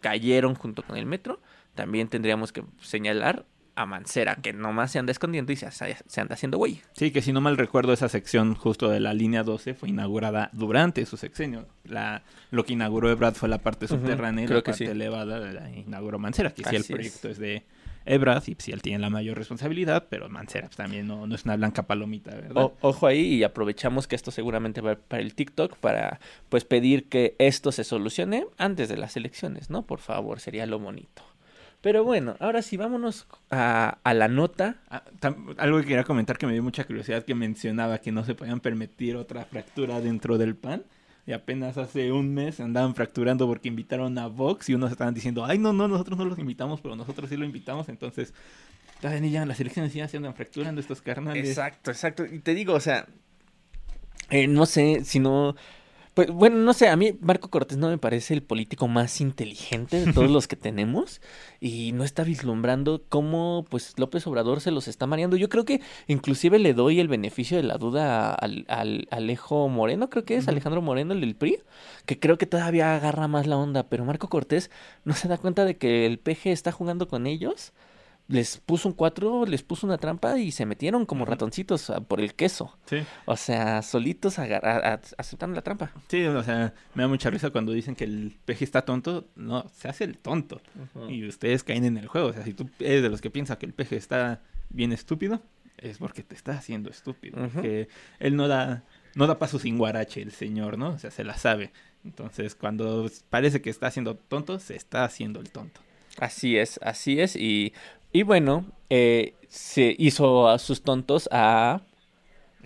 cayeron 0.00 0.54
junto 0.54 0.82
con 0.82 0.96
el 0.96 1.06
metro, 1.06 1.40
también 1.74 2.08
tendríamos 2.08 2.52
que 2.52 2.64
señalar 2.80 3.44
a 3.76 3.86
Mancera, 3.86 4.36
que 4.36 4.52
nomás 4.52 4.90
se 4.90 4.98
anda 4.98 5.12
escondiendo 5.12 5.52
y 5.52 5.56
se, 5.56 5.70
se 5.70 6.20
anda 6.20 6.34
haciendo 6.34 6.58
güey. 6.58 6.80
Sí, 6.92 7.10
que 7.10 7.22
si 7.22 7.32
no 7.32 7.40
mal 7.40 7.56
recuerdo, 7.58 7.92
esa 7.92 8.08
sección 8.08 8.54
justo 8.54 8.88
de 8.88 9.00
la 9.00 9.14
línea 9.14 9.42
12 9.42 9.74
fue 9.74 9.90
inaugurada 9.90 10.50
durante 10.52 11.04
su 11.06 11.16
sexenio. 11.16 11.66
La, 11.84 12.22
lo 12.50 12.64
que 12.64 12.72
inauguró 12.72 13.10
Ebrard 13.10 13.34
fue 13.34 13.48
la 13.48 13.58
parte 13.58 13.86
subterránea 13.86 14.44
y 14.44 14.46
creo 14.46 14.58
la 14.58 14.62
que 14.64 14.70
parte 14.72 14.84
sí. 14.86 14.90
elevada 14.90 15.38
la 15.38 15.70
inauguró 15.70 16.18
Mancera, 16.18 16.50
que 16.52 16.64
sí 16.64 16.74
el 16.74 16.82
es. 16.82 16.88
proyecto 16.88 17.28
es, 17.28 17.38
de 17.38 17.64
Ebrard 18.06 18.44
y 18.46 18.56
sí 18.58 18.72
él 18.72 18.82
tiene 18.82 19.00
la 19.00 19.10
mayor 19.10 19.36
responsabilidad, 19.36 20.06
pero 20.08 20.28
Mancera 20.28 20.68
pues, 20.68 20.76
también 20.76 21.06
no, 21.06 21.26
no 21.26 21.34
es 21.34 21.44
una 21.44 21.56
blanca 21.56 21.82
palomita, 21.82 22.34
¿verdad? 22.34 22.62
O- 22.64 22.76
ojo 22.80 23.06
ahí 23.06 23.34
y 23.34 23.44
aprovechamos 23.44 24.06
que 24.06 24.16
esto 24.16 24.30
seguramente 24.30 24.80
va 24.80 24.94
para 24.94 25.22
el 25.22 25.34
TikTok 25.34 25.76
para 25.76 26.18
pues 26.48 26.64
pedir 26.64 27.08
que 27.08 27.34
esto 27.38 27.72
se 27.72 27.84
solucione 27.84 28.46
antes 28.58 28.88
de 28.88 28.96
las 28.96 29.16
elecciones, 29.16 29.70
¿no? 29.70 29.82
Por 29.82 29.98
favor, 29.98 30.40
sería 30.40 30.64
lo 30.66 30.78
bonito. 30.78 31.22
Pero 31.80 32.02
bueno, 32.04 32.36
ahora 32.40 32.62
sí, 32.62 32.76
vámonos 32.76 33.26
a, 33.50 33.98
a 34.02 34.14
la 34.14 34.28
nota. 34.28 34.76
Ah, 34.90 35.02
algo 35.58 35.78
que 35.80 35.86
quería 35.86 36.04
comentar 36.04 36.36
que 36.36 36.46
me 36.46 36.52
dio 36.52 36.62
mucha 36.62 36.84
curiosidad 36.84 37.24
que 37.24 37.34
mencionaba 37.34 37.98
que 37.98 38.10
no 38.12 38.24
se 38.24 38.34
podían 38.34 38.60
permitir 38.60 39.16
otra 39.16 39.44
fractura 39.44 40.00
dentro 40.00 40.38
del 40.38 40.56
PAN. 40.56 40.84
Y 41.26 41.32
apenas 41.32 41.76
hace 41.76 42.12
un 42.12 42.34
mes 42.34 42.60
andaban 42.60 42.94
fracturando 42.94 43.46
porque 43.46 43.68
invitaron 43.68 44.16
a 44.18 44.28
Vox 44.28 44.68
y 44.68 44.74
unos 44.74 44.92
estaban 44.92 45.12
diciendo, 45.12 45.44
ay, 45.44 45.58
no, 45.58 45.72
no, 45.72 45.88
nosotros 45.88 46.16
no 46.18 46.24
los 46.24 46.38
invitamos, 46.38 46.80
pero 46.80 46.94
nosotros 46.94 47.28
sí 47.28 47.36
lo 47.36 47.44
invitamos. 47.44 47.88
Entonces, 47.88 48.32
todavía 49.00 49.20
ni 49.20 49.30
ya 49.30 49.44
las 49.44 49.58
elecciones 49.58 49.92
ya 49.92 50.06
se 50.06 50.16
andan 50.16 50.34
fracturando 50.34 50.80
estos 50.80 51.02
carnales. 51.02 51.48
Exacto, 51.48 51.90
exacto. 51.90 52.24
Y 52.24 52.38
te 52.38 52.54
digo, 52.54 52.74
o 52.74 52.80
sea, 52.80 53.06
eh, 54.30 54.46
no 54.46 54.66
sé 54.66 55.04
si 55.04 55.18
no... 55.18 55.56
Pues 56.16 56.30
bueno, 56.30 56.56
no 56.56 56.72
sé, 56.72 56.88
a 56.88 56.96
mí 56.96 57.12
Marco 57.20 57.50
Cortés 57.50 57.76
no 57.76 57.90
me 57.90 57.98
parece 57.98 58.32
el 58.32 58.42
político 58.42 58.88
más 58.88 59.20
inteligente 59.20 60.02
de 60.02 60.14
todos 60.14 60.30
los 60.30 60.48
que 60.48 60.56
tenemos 60.56 61.20
y 61.60 61.92
no 61.92 62.04
está 62.04 62.24
vislumbrando 62.24 63.04
cómo 63.10 63.66
pues 63.68 63.92
López 63.98 64.26
Obrador 64.26 64.62
se 64.62 64.70
los 64.70 64.88
está 64.88 65.06
mareando. 65.06 65.36
Yo 65.36 65.50
creo 65.50 65.66
que 65.66 65.82
inclusive 66.06 66.58
le 66.58 66.72
doy 66.72 67.00
el 67.00 67.08
beneficio 67.08 67.58
de 67.58 67.64
la 67.64 67.76
duda 67.76 68.32
al, 68.32 68.64
al 68.68 69.06
Alejo 69.10 69.68
Moreno, 69.68 70.08
creo 70.08 70.24
que 70.24 70.36
es 70.36 70.48
Alejandro 70.48 70.80
Moreno, 70.80 71.12
el 71.12 71.20
del 71.20 71.36
PRI, 71.36 71.58
que 72.06 72.18
creo 72.18 72.38
que 72.38 72.46
todavía 72.46 72.96
agarra 72.96 73.28
más 73.28 73.46
la 73.46 73.58
onda, 73.58 73.82
pero 73.82 74.06
Marco 74.06 74.30
Cortés 74.30 74.70
no 75.04 75.12
se 75.12 75.28
da 75.28 75.36
cuenta 75.36 75.66
de 75.66 75.76
que 75.76 76.06
el 76.06 76.18
PG 76.18 76.46
está 76.46 76.72
jugando 76.72 77.08
con 77.08 77.26
ellos 77.26 77.74
les 78.28 78.56
puso 78.58 78.88
un 78.88 78.94
cuatro, 78.94 79.46
les 79.46 79.62
puso 79.62 79.86
una 79.86 79.98
trampa 79.98 80.38
y 80.38 80.50
se 80.50 80.66
metieron 80.66 81.06
como 81.06 81.24
ratoncitos 81.24 81.92
por 82.08 82.20
el 82.20 82.34
queso. 82.34 82.76
Sí. 82.86 82.98
O 83.24 83.36
sea, 83.36 83.82
solitos 83.82 84.38
aceptaron 84.38 85.54
la 85.54 85.62
trampa. 85.62 85.92
Sí, 86.08 86.24
o 86.24 86.42
sea, 86.42 86.74
me 86.94 87.04
da 87.04 87.08
mucha 87.08 87.30
risa 87.30 87.50
cuando 87.50 87.72
dicen 87.72 87.94
que 87.94 88.04
el 88.04 88.36
peje 88.44 88.64
está 88.64 88.82
tonto. 88.82 89.26
No, 89.36 89.68
se 89.68 89.88
hace 89.88 90.04
el 90.04 90.18
tonto. 90.18 90.60
Y 91.08 91.26
ustedes 91.26 91.62
caen 91.62 91.84
en 91.84 91.96
el 91.98 92.08
juego. 92.08 92.28
O 92.28 92.32
sea, 92.32 92.42
si 92.42 92.52
tú 92.52 92.68
eres 92.80 93.02
de 93.02 93.10
los 93.10 93.20
que 93.20 93.30
piensa 93.30 93.58
que 93.58 93.66
el 93.66 93.72
peje 93.72 93.96
está 93.96 94.42
bien 94.70 94.92
estúpido, 94.92 95.40
es 95.78 95.98
porque 95.98 96.22
te 96.22 96.34
está 96.34 96.52
haciendo 96.52 96.90
estúpido. 96.90 97.48
Que 97.62 97.88
él 98.18 98.34
no 98.34 98.48
da, 98.48 98.82
no 99.14 99.28
da 99.28 99.38
paso 99.38 99.60
sin 99.60 99.78
guarache, 99.78 100.20
el 100.20 100.32
señor, 100.32 100.78
¿no? 100.78 100.88
O 100.88 100.98
sea, 100.98 101.12
se 101.12 101.22
la 101.22 101.36
sabe. 101.36 101.72
Entonces, 102.04 102.56
cuando 102.56 103.08
parece 103.30 103.62
que 103.62 103.70
está 103.70 103.86
haciendo 103.86 104.16
tonto, 104.16 104.58
se 104.58 104.74
está 104.74 105.04
haciendo 105.04 105.38
el 105.38 105.50
tonto. 105.50 105.80
Así 106.18 106.56
es, 106.56 106.80
así 106.82 107.20
es. 107.20 107.36
Y 107.36 107.74
y 108.16 108.22
bueno, 108.22 108.64
eh, 108.88 109.34
se 109.46 109.94
hizo 109.98 110.48
a 110.48 110.58
sus 110.58 110.80
tontos 110.80 111.28
a, 111.30 111.82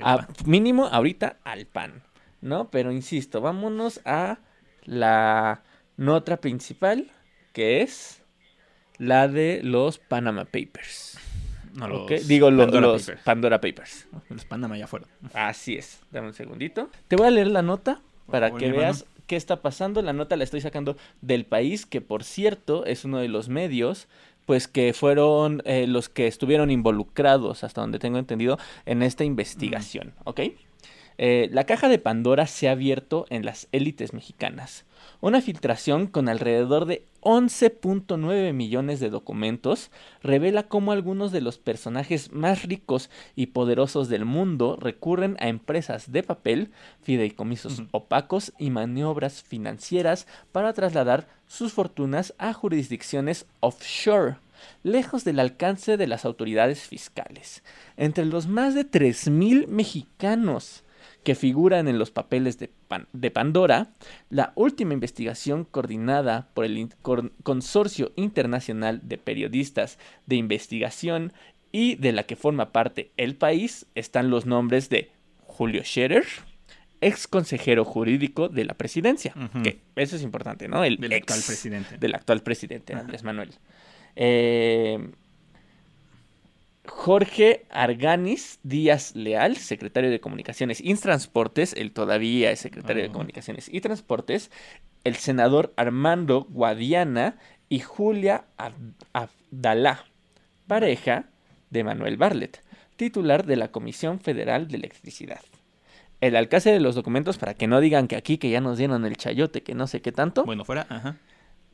a 0.00 0.28
mínimo 0.44 0.86
ahorita 0.86 1.38
al 1.42 1.66
pan, 1.66 2.04
¿no? 2.40 2.70
Pero 2.70 2.92
insisto, 2.92 3.40
vámonos 3.40 4.00
a 4.04 4.38
la 4.84 5.64
nota 5.96 6.36
principal, 6.36 7.10
que 7.52 7.82
es 7.82 8.22
la 8.98 9.26
de 9.26 9.60
los 9.64 9.98
Panama 9.98 10.44
Papers. 10.44 11.18
No, 11.74 11.88
los 11.88 12.28
Digo, 12.28 12.46
Pandora 12.46 12.80
los 12.80 13.02
Papers. 13.02 13.22
Pandora 13.24 13.60
Papers. 13.60 14.06
Los 14.28 14.44
Panama 14.44 14.78
ya 14.78 14.86
fueron. 14.86 15.08
Así 15.34 15.74
es. 15.74 15.98
Dame 16.12 16.28
un 16.28 16.34
segundito. 16.34 16.90
Te 17.08 17.16
voy 17.16 17.26
a 17.26 17.30
leer 17.32 17.48
la 17.48 17.62
nota 17.62 18.00
para 18.30 18.52
que 18.52 18.70
veas 18.70 19.04
qué 19.26 19.34
está 19.34 19.62
pasando. 19.62 20.00
La 20.00 20.12
nota 20.12 20.36
la 20.36 20.44
estoy 20.44 20.60
sacando 20.60 20.96
del 21.22 21.44
país, 21.44 21.86
que 21.86 22.00
por 22.00 22.22
cierto 22.22 22.86
es 22.86 23.04
uno 23.04 23.18
de 23.18 23.26
los 23.26 23.48
medios 23.48 24.06
pues 24.50 24.66
que 24.66 24.92
fueron 24.94 25.62
eh, 25.64 25.86
los 25.86 26.08
que 26.08 26.26
estuvieron 26.26 26.72
involucrados, 26.72 27.62
hasta 27.62 27.82
donde 27.82 28.00
tengo 28.00 28.18
entendido, 28.18 28.58
en 28.84 29.04
esta 29.04 29.22
investigación, 29.22 30.12
¿ok? 30.24 30.40
Eh, 31.22 31.50
la 31.52 31.64
caja 31.64 31.90
de 31.90 31.98
Pandora 31.98 32.46
se 32.46 32.66
ha 32.66 32.72
abierto 32.72 33.26
en 33.28 33.44
las 33.44 33.68
élites 33.72 34.14
mexicanas. 34.14 34.86
Una 35.20 35.42
filtración 35.42 36.06
con 36.06 36.30
alrededor 36.30 36.86
de 36.86 37.04
11.9 37.20 38.54
millones 38.54 39.00
de 39.00 39.10
documentos 39.10 39.90
revela 40.22 40.62
cómo 40.62 40.92
algunos 40.92 41.30
de 41.30 41.42
los 41.42 41.58
personajes 41.58 42.32
más 42.32 42.62
ricos 42.62 43.10
y 43.36 43.48
poderosos 43.48 44.08
del 44.08 44.24
mundo 44.24 44.78
recurren 44.80 45.36
a 45.40 45.48
empresas 45.48 46.10
de 46.10 46.22
papel, 46.22 46.70
fideicomisos 47.02 47.82
opacos 47.90 48.54
y 48.58 48.70
maniobras 48.70 49.42
financieras 49.42 50.26
para 50.52 50.72
trasladar 50.72 51.28
sus 51.46 51.74
fortunas 51.74 52.32
a 52.38 52.54
jurisdicciones 52.54 53.44
offshore, 53.60 54.36
lejos 54.84 55.24
del 55.24 55.38
alcance 55.38 55.98
de 55.98 56.06
las 56.06 56.24
autoridades 56.24 56.80
fiscales. 56.80 57.62
Entre 57.98 58.24
los 58.24 58.46
más 58.46 58.74
de 58.74 58.90
3.000 58.90 59.66
mexicanos 59.66 60.82
que 61.22 61.34
figuran 61.34 61.88
en 61.88 61.98
los 61.98 62.10
papeles 62.10 62.58
de, 62.58 62.70
de 63.12 63.30
Pandora, 63.30 63.90
la 64.30 64.52
última 64.54 64.94
investigación 64.94 65.64
coordinada 65.64 66.48
por 66.54 66.64
el 66.64 66.88
Consorcio 67.42 68.12
Internacional 68.16 69.00
de 69.02 69.18
Periodistas 69.18 69.98
de 70.26 70.36
Investigación 70.36 71.32
y 71.72 71.96
de 71.96 72.12
la 72.12 72.24
que 72.24 72.36
forma 72.36 72.72
parte 72.72 73.12
el 73.16 73.36
país 73.36 73.86
están 73.94 74.30
los 74.30 74.46
nombres 74.46 74.88
de 74.88 75.10
Julio 75.46 75.84
Scherer, 75.84 76.24
ex 77.00 77.26
consejero 77.26 77.84
jurídico 77.84 78.48
de 78.48 78.64
la 78.64 78.74
presidencia. 78.74 79.34
Que 79.62 79.80
eso 79.96 80.16
es 80.16 80.22
importante, 80.22 80.68
¿no? 80.68 80.84
El 80.84 80.96
del 80.96 81.12
actual 81.12 81.40
presidente. 81.46 81.98
Del 81.98 82.14
actual 82.14 82.42
presidente, 82.42 82.94
Andrés 82.94 83.22
Manuel. 83.22 83.50
Eh, 84.16 85.10
Jorge 86.90 87.64
Arganis 87.70 88.58
Díaz 88.62 89.14
Leal, 89.14 89.56
secretario 89.56 90.10
de 90.10 90.20
Comunicaciones 90.20 90.80
y 90.80 90.94
Transportes, 90.96 91.72
él 91.74 91.92
todavía 91.92 92.50
es 92.50 92.60
secretario 92.60 93.02
de. 93.02 93.10
Comunicaciones 93.10 93.68
y 93.72 93.80
Transportes, 93.80 94.50
el 95.04 95.16
senador 95.16 95.72
Armando 95.76 96.46
Guadiana 96.50 97.38
y 97.68 97.78
Julia 97.78 98.44
Abdalá, 99.12 100.04
pareja 100.66 101.30
de 101.70 101.84
Manuel 101.84 102.16
Barlet, 102.16 102.62
titular 102.96 103.46
de 103.46 103.56
la 103.56 103.68
Comisión 103.68 104.20
Federal 104.20 104.68
de 104.68 104.76
Electricidad 104.76 105.40
el 106.20 106.36
alcance 106.36 106.70
de 106.70 106.80
los 106.80 106.94
documentos 106.94 107.38
para 107.38 107.54
que 107.54 107.66
no 107.66 107.80
digan 107.80 108.06
que 108.06 108.16
aquí 108.16 108.36
que 108.38 108.50
ya 108.50 108.60
nos 108.60 108.78
dieron 108.78 109.04
el 109.06 109.16
chayote, 109.16 109.62
que 109.62 109.74
no 109.74 109.86
sé 109.86 110.02
qué 110.02 110.12
tanto. 110.12 110.44
Bueno, 110.44 110.64
fuera, 110.64 110.86
ajá. 110.88 111.16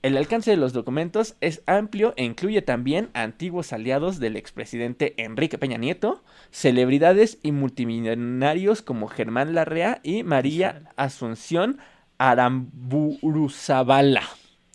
El 0.07 0.17
alcance 0.17 0.53
de 0.53 0.57
los 0.57 0.73
documentos 0.73 1.35
es 1.41 1.65
amplio 1.67 2.15
e 2.17 2.23
incluye 2.23 2.63
también 2.63 3.11
a 3.13 3.23
antiguos 3.23 3.73
aliados 3.73 4.21
del 4.21 4.37
expresidente 4.37 5.15
Enrique 5.17 5.59
Peña 5.59 5.79
Nieto, 5.79 6.23
celebridades 6.53 7.41
y 7.43 7.51
multimillonarios 7.51 8.83
como 8.83 9.09
Germán 9.09 9.57
Larrea 9.57 9.99
y 10.05 10.23
María 10.23 10.93
Asunción 10.95 11.81
Aramburuzabala. 12.19 14.23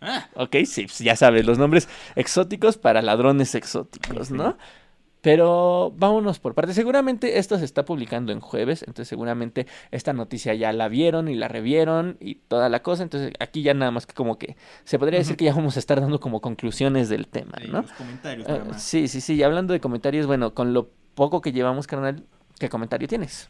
Ah. 0.02 0.28
Ok, 0.34 0.58
sí, 0.66 0.88
pues 0.88 1.00
ya 1.00 1.16
sabes, 1.16 1.46
los 1.46 1.58
nombres 1.58 1.88
exóticos 2.18 2.78
para 2.78 3.02
ladrones 3.02 3.56
exóticos, 3.56 4.32
¿no? 4.32 4.58
Pero 5.22 5.94
vámonos 5.96 6.40
por 6.40 6.56
partes. 6.56 6.75
Seguramente 6.75 7.38
esto 7.38 7.58
se 7.58 7.66
está 7.66 7.86
publicando 7.86 8.32
en 8.32 8.40
jueves, 8.40 8.82
entonces 8.82 9.08
seguramente 9.08 9.68
esta 9.92 10.13
noticia 10.13 10.56
ya 10.56 10.74
la 10.74 10.88
vieron 10.88 11.28
y 11.28 11.36
la 11.36 11.48
revieron 11.48 12.18
y 12.20 12.36
toda 12.36 12.70
la 12.70 12.82
cosa. 12.82 13.04
Entonces 13.04 13.34
aquí 13.40 13.62
ya 13.62 13.74
nada 13.74 13.92
más 13.92 14.08
que 14.08 14.13
como 14.13 14.38
que 14.38 14.56
se 14.84 14.98
podría 14.98 15.20
decir 15.20 15.38
que 15.38 15.46
ya 15.46 15.54
vamos 15.54 15.75
a 15.75 15.80
estar 15.80 16.01
dando 16.01 16.20
como 16.20 16.42
conclusiones 16.42 17.08
del 17.10 17.28
tema, 17.28 17.54
¿no? 17.70 17.86
comentarios, 17.98 18.50
eh, 18.50 18.62
sí, 18.78 19.08
sí, 19.08 19.22
sí. 19.22 19.36
Y 19.36 19.44
hablando 19.44 19.74
de 19.74 19.80
comentarios, 19.80 20.25
bueno, 20.25 20.54
con 20.56 20.74
lo 20.74 20.90
poco 21.13 21.42
que 21.42 21.51
llevamos, 21.51 21.86
carnal, 21.86 22.24
¿qué 22.58 22.70
comentario 22.70 23.08
tienes? 23.08 23.50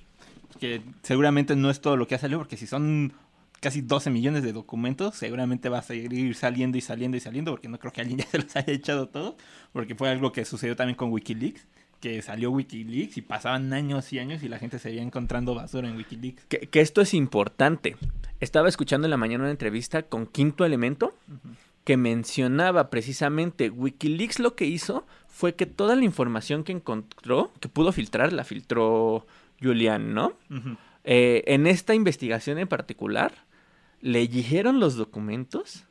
Que 0.59 0.81
seguramente 1.03 1.55
no 1.55 1.69
es 1.69 1.79
todo 1.79 1.95
lo 1.95 2.05
que 2.05 2.15
ha 2.15 2.19
salido, 2.19 2.39
porque 2.39 2.57
si 2.57 2.67
son 2.67 3.13
casi 3.61 3.81
12 3.81 4.09
millones 4.09 4.43
de 4.43 4.51
documentos, 4.51 5.15
seguramente 5.15 5.69
va 5.69 5.77
a 5.77 5.83
seguir 5.83 6.35
saliendo 6.35 6.77
y 6.77 6.81
saliendo 6.81 7.15
y 7.15 7.19
saliendo, 7.19 7.51
porque 7.51 7.69
no 7.69 7.79
creo 7.79 7.93
que 7.93 8.01
alguien 8.01 8.17
ya 8.19 8.25
se 8.25 8.39
los 8.39 8.55
haya 8.55 8.73
echado 8.73 9.07
todos, 9.07 9.35
porque 9.71 9.95
fue 9.95 10.09
algo 10.09 10.33
que 10.33 10.43
sucedió 10.43 10.75
también 10.75 10.97
con 10.97 11.11
Wikileaks, 11.11 11.65
que 12.01 12.21
salió 12.23 12.49
Wikileaks 12.49 13.17
y 13.17 13.21
pasaban 13.21 13.71
años 13.71 14.11
y 14.11 14.19
años 14.19 14.41
y 14.41 14.49
la 14.49 14.57
gente 14.57 14.79
seguía 14.79 15.03
encontrando 15.03 15.53
basura 15.53 15.87
en 15.87 15.95
Wikileaks. 15.95 16.45
Que, 16.45 16.61
que 16.61 16.81
esto 16.81 16.99
es 17.01 17.13
importante. 17.13 17.95
Estaba 18.39 18.67
escuchando 18.67 19.05
en 19.05 19.11
la 19.11 19.17
mañana 19.17 19.43
una 19.43 19.51
entrevista 19.51 20.01
con 20.01 20.25
Quinto 20.25 20.65
Elemento. 20.65 21.13
que 21.83 21.97
mencionaba 21.97 22.91
precisamente 22.91 23.69
Wikileaks 23.69 24.39
lo 24.39 24.55
que 24.55 24.65
hizo 24.65 25.05
fue 25.27 25.55
que 25.55 25.65
toda 25.65 25.95
la 25.95 26.03
información 26.03 26.63
que 26.63 26.71
encontró, 26.71 27.51
que 27.59 27.69
pudo 27.69 27.91
filtrar, 27.91 28.33
la 28.33 28.43
filtró 28.43 29.25
Julian, 29.61 30.13
¿no? 30.13 30.33
Eh, 31.03 31.43
en 31.47 31.65
esta 31.67 31.95
investigación 31.95 32.59
en 32.59 32.67
particular, 32.67 33.33
leyeron 34.01 34.79
los 34.79 34.95
documentos, 34.95 35.85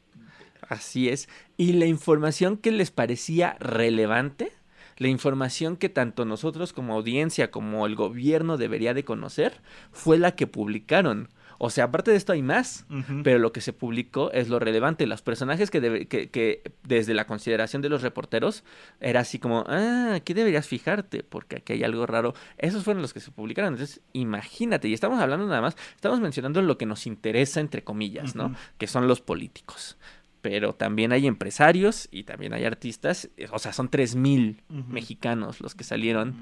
así 0.68 1.08
es, 1.08 1.28
y 1.56 1.72
la 1.72 1.86
información 1.86 2.56
que 2.56 2.70
les 2.70 2.90
parecía 2.90 3.56
relevante, 3.60 4.52
la 4.98 5.08
información 5.08 5.76
que 5.76 5.88
tanto 5.88 6.24
nosotros 6.24 6.72
como 6.72 6.94
audiencia 6.94 7.50
como 7.50 7.86
el 7.86 7.94
gobierno 7.94 8.58
debería 8.58 8.92
de 8.92 9.04
conocer, 9.04 9.62
fue 9.92 10.18
la 10.18 10.36
que 10.36 10.46
publicaron. 10.46 11.30
O 11.62 11.68
sea, 11.68 11.84
aparte 11.84 12.10
de 12.10 12.16
esto 12.16 12.32
hay 12.32 12.40
más, 12.40 12.86
pero 13.22 13.38
lo 13.38 13.52
que 13.52 13.60
se 13.60 13.74
publicó 13.74 14.32
es 14.32 14.48
lo 14.48 14.58
relevante. 14.58 15.06
Los 15.06 15.20
personajes 15.20 15.70
que, 15.70 16.08
que, 16.08 16.72
desde 16.84 17.12
la 17.12 17.26
consideración 17.26 17.82
de 17.82 17.90
los 17.90 18.00
reporteros 18.00 18.64
era 18.98 19.20
así 19.20 19.38
como, 19.38 19.66
ah, 19.68 20.14
aquí 20.14 20.32
deberías 20.32 20.66
fijarte 20.66 21.22
porque 21.22 21.56
aquí 21.56 21.74
hay 21.74 21.84
algo 21.84 22.06
raro. 22.06 22.32
Esos 22.56 22.82
fueron 22.82 23.02
los 23.02 23.12
que 23.12 23.20
se 23.20 23.30
publicaron. 23.30 23.74
Entonces, 23.74 24.00
imagínate, 24.14 24.88
y 24.88 24.94
estamos 24.94 25.20
hablando 25.20 25.46
nada 25.46 25.60
más, 25.60 25.76
estamos 25.94 26.18
mencionando 26.18 26.62
lo 26.62 26.78
que 26.78 26.86
nos 26.86 27.06
interesa, 27.06 27.60
entre 27.60 27.84
comillas, 27.84 28.34
¿no? 28.34 28.54
Que 28.78 28.86
son 28.86 29.06
los 29.06 29.20
políticos 29.20 29.98
pero 30.40 30.74
también 30.74 31.12
hay 31.12 31.26
empresarios 31.26 32.08
y 32.10 32.22
también 32.22 32.54
hay 32.54 32.64
artistas, 32.64 33.28
o 33.52 33.58
sea, 33.58 33.74
son 33.74 33.90
3.000 33.90 34.62
mexicanos 34.88 35.60
los 35.60 35.74
que 35.74 35.84
salieron 35.84 36.40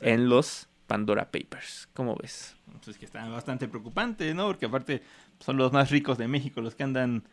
en 0.00 0.30
los 0.30 0.68
Pandora 0.94 1.24
Papers. 1.32 1.88
¿Cómo 1.92 2.14
ves? 2.14 2.54
Pues 2.84 2.96
que 2.98 3.04
está 3.04 3.28
bastante 3.28 3.66
preocupante, 3.66 4.32
¿no? 4.32 4.46
Porque 4.46 4.66
aparte 4.66 5.02
son 5.40 5.56
los 5.56 5.72
más 5.72 5.90
ricos 5.90 6.18
de 6.18 6.28
México 6.28 6.60
los 6.60 6.76
que 6.76 6.84
andan 6.84 7.24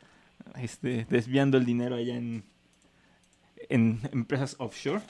este, 0.56 1.06
desviando 1.10 1.58
el 1.60 1.66
dinero 1.66 1.96
allá 1.96 2.16
en, 2.16 2.44
en 3.70 4.00
empresas 4.12 4.56
offshore. 4.58 5.02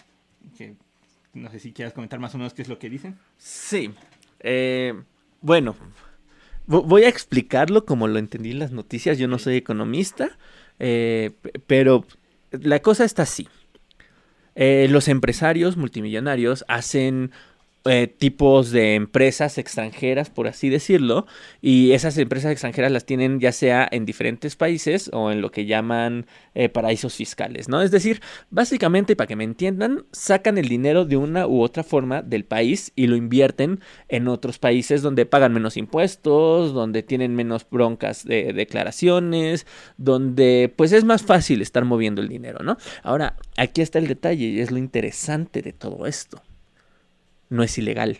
Que 0.57 0.75
no 1.33 1.49
sé 1.49 1.59
si 1.59 1.71
quieras 1.71 1.93
comentar 1.93 2.19
más 2.19 2.35
o 2.35 2.37
menos 2.37 2.53
qué 2.53 2.61
es 2.61 2.67
lo 2.67 2.77
que 2.77 2.89
dicen. 2.89 3.17
Sí. 3.37 3.91
Eh, 4.41 5.01
bueno, 5.39 5.75
vo- 6.67 6.83
voy 6.85 7.03
a 7.03 7.09
explicarlo 7.09 7.85
como 7.85 8.09
lo 8.09 8.19
entendí 8.19 8.51
en 8.51 8.59
las 8.59 8.71
noticias. 8.73 9.17
Yo 9.17 9.29
no 9.29 9.39
soy 9.39 9.55
economista, 9.55 10.37
eh, 10.77 11.31
pero 11.67 12.05
la 12.51 12.81
cosa 12.81 13.05
está 13.05 13.23
así. 13.23 13.47
Eh, 14.55 14.87
los 14.89 15.07
empresarios 15.07 15.77
multimillonarios 15.77 16.65
hacen 16.67 17.31
eh, 17.85 18.05
tipos 18.05 18.69
de 18.69 18.93
empresas 18.93 19.57
extranjeras, 19.57 20.29
por 20.29 20.47
así 20.47 20.69
decirlo, 20.69 21.25
y 21.61 21.93
esas 21.93 22.15
empresas 22.19 22.51
extranjeras 22.51 22.91
las 22.91 23.05
tienen 23.05 23.39
ya 23.39 23.51
sea 23.51 23.87
en 23.91 24.05
diferentes 24.05 24.55
países 24.55 25.09
o 25.13 25.31
en 25.31 25.41
lo 25.41 25.49
que 25.51 25.65
llaman 25.65 26.27
eh, 26.53 26.69
paraísos 26.69 27.15
fiscales, 27.15 27.69
¿no? 27.69 27.81
Es 27.81 27.89
decir, 27.89 28.21
básicamente, 28.51 29.15
para 29.15 29.27
que 29.27 29.35
me 29.35 29.43
entiendan, 29.43 30.05
sacan 30.11 30.59
el 30.59 30.67
dinero 30.67 31.05
de 31.05 31.17
una 31.17 31.47
u 31.47 31.61
otra 31.61 31.83
forma 31.83 32.21
del 32.21 32.45
país 32.45 32.91
y 32.95 33.07
lo 33.07 33.15
invierten 33.15 33.79
en 34.09 34.27
otros 34.27 34.59
países 34.59 35.01
donde 35.01 35.25
pagan 35.25 35.53
menos 35.53 35.75
impuestos, 35.75 36.73
donde 36.73 37.01
tienen 37.01 37.35
menos 37.35 37.67
broncas 37.67 38.25
de 38.25 38.53
declaraciones, 38.53 39.65
donde 39.97 40.71
pues 40.75 40.91
es 40.91 41.03
más 41.03 41.23
fácil 41.23 41.61
estar 41.63 41.83
moviendo 41.85 42.21
el 42.21 42.29
dinero, 42.29 42.59
¿no? 42.63 42.77
Ahora, 43.01 43.37
aquí 43.57 43.81
está 43.81 43.97
el 43.97 44.07
detalle 44.07 44.45
y 44.45 44.59
es 44.59 44.69
lo 44.69 44.77
interesante 44.77 45.63
de 45.63 45.73
todo 45.73 46.05
esto. 46.05 46.43
No 47.51 47.63
es 47.63 47.77
ilegal. 47.77 48.17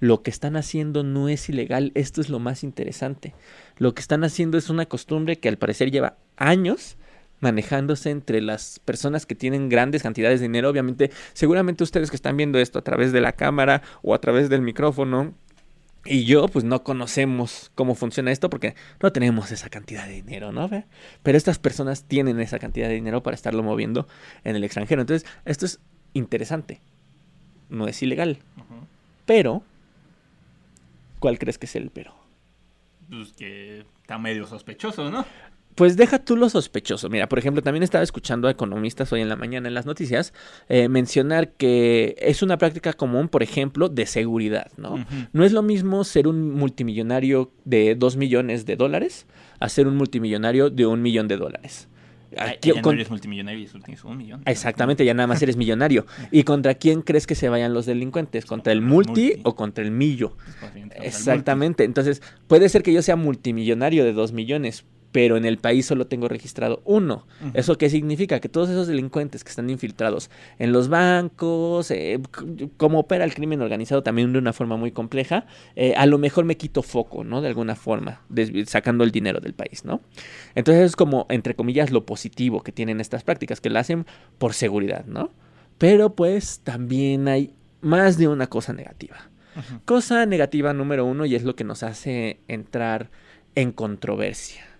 Lo 0.00 0.22
que 0.22 0.30
están 0.30 0.56
haciendo 0.56 1.02
no 1.02 1.28
es 1.28 1.48
ilegal. 1.48 1.92
Esto 1.94 2.20
es 2.20 2.30
lo 2.30 2.38
más 2.38 2.64
interesante. 2.64 3.34
Lo 3.76 3.92
que 3.92 4.00
están 4.00 4.24
haciendo 4.24 4.56
es 4.56 4.70
una 4.70 4.86
costumbre 4.86 5.38
que 5.38 5.48
al 5.48 5.58
parecer 5.58 5.90
lleva 5.90 6.16
años 6.36 6.96
manejándose 7.40 8.10
entre 8.10 8.40
las 8.40 8.78
personas 8.78 9.26
que 9.26 9.34
tienen 9.34 9.68
grandes 9.68 10.02
cantidades 10.02 10.40
de 10.40 10.46
dinero. 10.46 10.70
Obviamente, 10.70 11.10
seguramente 11.32 11.82
ustedes 11.82 12.08
que 12.08 12.16
están 12.16 12.36
viendo 12.36 12.58
esto 12.60 12.78
a 12.78 12.82
través 12.82 13.12
de 13.12 13.20
la 13.20 13.32
cámara 13.32 13.82
o 14.00 14.14
a 14.14 14.20
través 14.20 14.48
del 14.48 14.62
micrófono 14.62 15.34
y 16.04 16.24
yo, 16.24 16.48
pues 16.48 16.64
no 16.64 16.82
conocemos 16.82 17.70
cómo 17.74 17.94
funciona 17.94 18.32
esto 18.32 18.48
porque 18.48 18.74
no 19.00 19.12
tenemos 19.12 19.52
esa 19.52 19.68
cantidad 19.68 20.06
de 20.06 20.14
dinero, 20.14 20.52
¿no? 20.52 20.68
Pero 21.22 21.38
estas 21.38 21.58
personas 21.58 22.04
tienen 22.04 22.40
esa 22.40 22.58
cantidad 22.58 22.88
de 22.88 22.94
dinero 22.94 23.22
para 23.22 23.34
estarlo 23.34 23.62
moviendo 23.62 24.08
en 24.44 24.56
el 24.56 24.64
extranjero. 24.64 25.00
Entonces, 25.00 25.28
esto 25.44 25.66
es 25.66 25.80
interesante. 26.12 26.80
No 27.68 27.88
es 27.88 28.02
ilegal. 28.02 28.38
Pero, 29.26 29.62
¿cuál 31.18 31.38
crees 31.38 31.58
que 31.58 31.66
es 31.66 31.76
el 31.76 31.90
pero? 31.90 32.14
Pues 33.08 33.32
que 33.32 33.84
está 34.00 34.18
medio 34.18 34.46
sospechoso, 34.46 35.10
¿no? 35.10 35.24
Pues 35.74 35.96
deja 35.96 36.18
tú 36.18 36.36
lo 36.36 36.50
sospechoso. 36.50 37.08
Mira, 37.08 37.28
por 37.28 37.38
ejemplo, 37.38 37.62
también 37.62 37.82
estaba 37.82 38.04
escuchando 38.04 38.46
a 38.46 38.50
economistas 38.50 39.10
hoy 39.12 39.22
en 39.22 39.28
la 39.28 39.36
mañana 39.36 39.68
en 39.68 39.74
las 39.74 39.86
noticias 39.86 40.34
eh, 40.68 40.88
mencionar 40.88 41.52
que 41.52 42.14
es 42.18 42.42
una 42.42 42.58
práctica 42.58 42.92
común, 42.92 43.28
por 43.28 43.42
ejemplo, 43.42 43.88
de 43.88 44.04
seguridad, 44.04 44.70
¿no? 44.76 45.04
No 45.32 45.44
es 45.44 45.52
lo 45.52 45.62
mismo 45.62 46.04
ser 46.04 46.28
un 46.28 46.50
multimillonario 46.50 47.52
de 47.64 47.94
2 47.94 48.16
millones 48.16 48.66
de 48.66 48.76
dólares 48.76 49.26
a 49.60 49.68
ser 49.70 49.86
un 49.86 49.96
multimillonario 49.96 50.68
de 50.68 50.84
un 50.84 51.00
millón 51.00 51.26
de 51.28 51.38
dólares. 51.38 51.88
Aquí- 52.38 52.72
ya 52.74 52.80
no 52.82 52.90
eres 52.92 53.10
multimillonario 53.10 53.60
y 53.60 53.66
tienes 53.66 54.04
un 54.04 54.16
millón. 54.16 54.42
Exactamente, 54.46 55.04
ya 55.04 55.14
nada 55.14 55.26
más 55.26 55.42
eres 55.42 55.56
millonario. 55.56 56.06
¿Y 56.30 56.44
contra 56.44 56.74
quién 56.74 57.02
crees 57.02 57.26
que 57.26 57.34
se 57.34 57.48
vayan 57.48 57.74
los 57.74 57.86
delincuentes? 57.86 58.46
¿Contra 58.46 58.72
el 58.72 58.80
multi, 58.80 59.28
Multi. 59.28 59.40
o 59.44 59.54
contra 59.54 59.84
el 59.84 59.90
millo? 59.90 60.36
Pues, 60.60 60.74
bien, 60.74 60.92
el 60.96 61.04
Exactamente. 61.04 61.84
Entonces, 61.84 62.22
puede 62.46 62.68
ser 62.68 62.82
que 62.82 62.92
yo 62.92 63.02
sea 63.02 63.16
multimillonario 63.16 64.04
de 64.04 64.12
2 64.12 64.32
millones, 64.32 64.84
pero 65.12 65.36
en 65.36 65.44
el 65.44 65.58
país 65.58 65.86
solo 65.86 66.06
tengo 66.06 66.26
registrado 66.26 66.82
uno. 66.84 67.26
¿Eso 67.52 67.76
qué 67.76 67.90
significa? 67.90 68.40
Que 68.40 68.48
todos 68.48 68.70
esos 68.70 68.86
delincuentes 68.86 69.44
que 69.44 69.50
están 69.50 69.68
infiltrados 69.68 70.30
en 70.58 70.72
los 70.72 70.88
bancos, 70.88 71.90
eh, 71.90 72.18
cómo 72.78 73.00
opera 73.00 73.24
el 73.24 73.34
crimen 73.34 73.60
organizado 73.60 74.02
también 74.02 74.32
de 74.32 74.38
una 74.38 74.54
forma 74.54 74.76
muy 74.76 74.90
compleja, 74.90 75.46
eh, 75.76 75.94
a 75.96 76.06
lo 76.06 76.16
mejor 76.16 76.46
me 76.46 76.56
quito 76.56 76.82
foco, 76.82 77.24
¿no? 77.24 77.42
De 77.42 77.48
alguna 77.48 77.76
forma, 77.76 78.22
sacando 78.66 79.04
el 79.04 79.10
dinero 79.10 79.40
del 79.40 79.52
país, 79.52 79.84
¿no? 79.84 80.00
Entonces 80.54 80.86
es 80.86 80.96
como, 80.96 81.26
entre 81.28 81.54
comillas, 81.54 81.90
lo 81.90 82.06
positivo 82.06 82.62
que 82.62 82.72
tienen 82.72 83.00
estas 83.00 83.22
prácticas, 83.22 83.60
que 83.60 83.68
la 83.68 83.80
hacen 83.80 84.06
por 84.38 84.54
seguridad, 84.54 85.04
¿no? 85.04 85.30
Pero 85.76 86.14
pues 86.14 86.60
también 86.64 87.28
hay 87.28 87.52
más 87.82 88.16
de 88.16 88.28
una 88.28 88.46
cosa 88.46 88.72
negativa. 88.72 89.16
Cosa 89.84 90.24
negativa 90.24 90.72
número 90.72 91.04
uno 91.04 91.26
y 91.26 91.34
es 91.34 91.42
lo 91.42 91.54
que 91.54 91.64
nos 91.64 91.82
hace 91.82 92.40
entrar 92.48 93.10
en 93.54 93.72
controversia. 93.72 94.71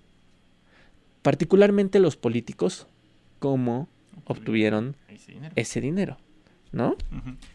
Particularmente 1.22 2.00
los 2.00 2.16
políticos, 2.16 2.86
cómo 3.38 3.88
obtuvieron 4.24 4.96
Ese 5.08 5.32
dinero. 5.32 5.52
ese 5.56 5.80
dinero, 5.80 6.16
¿no? 6.72 6.96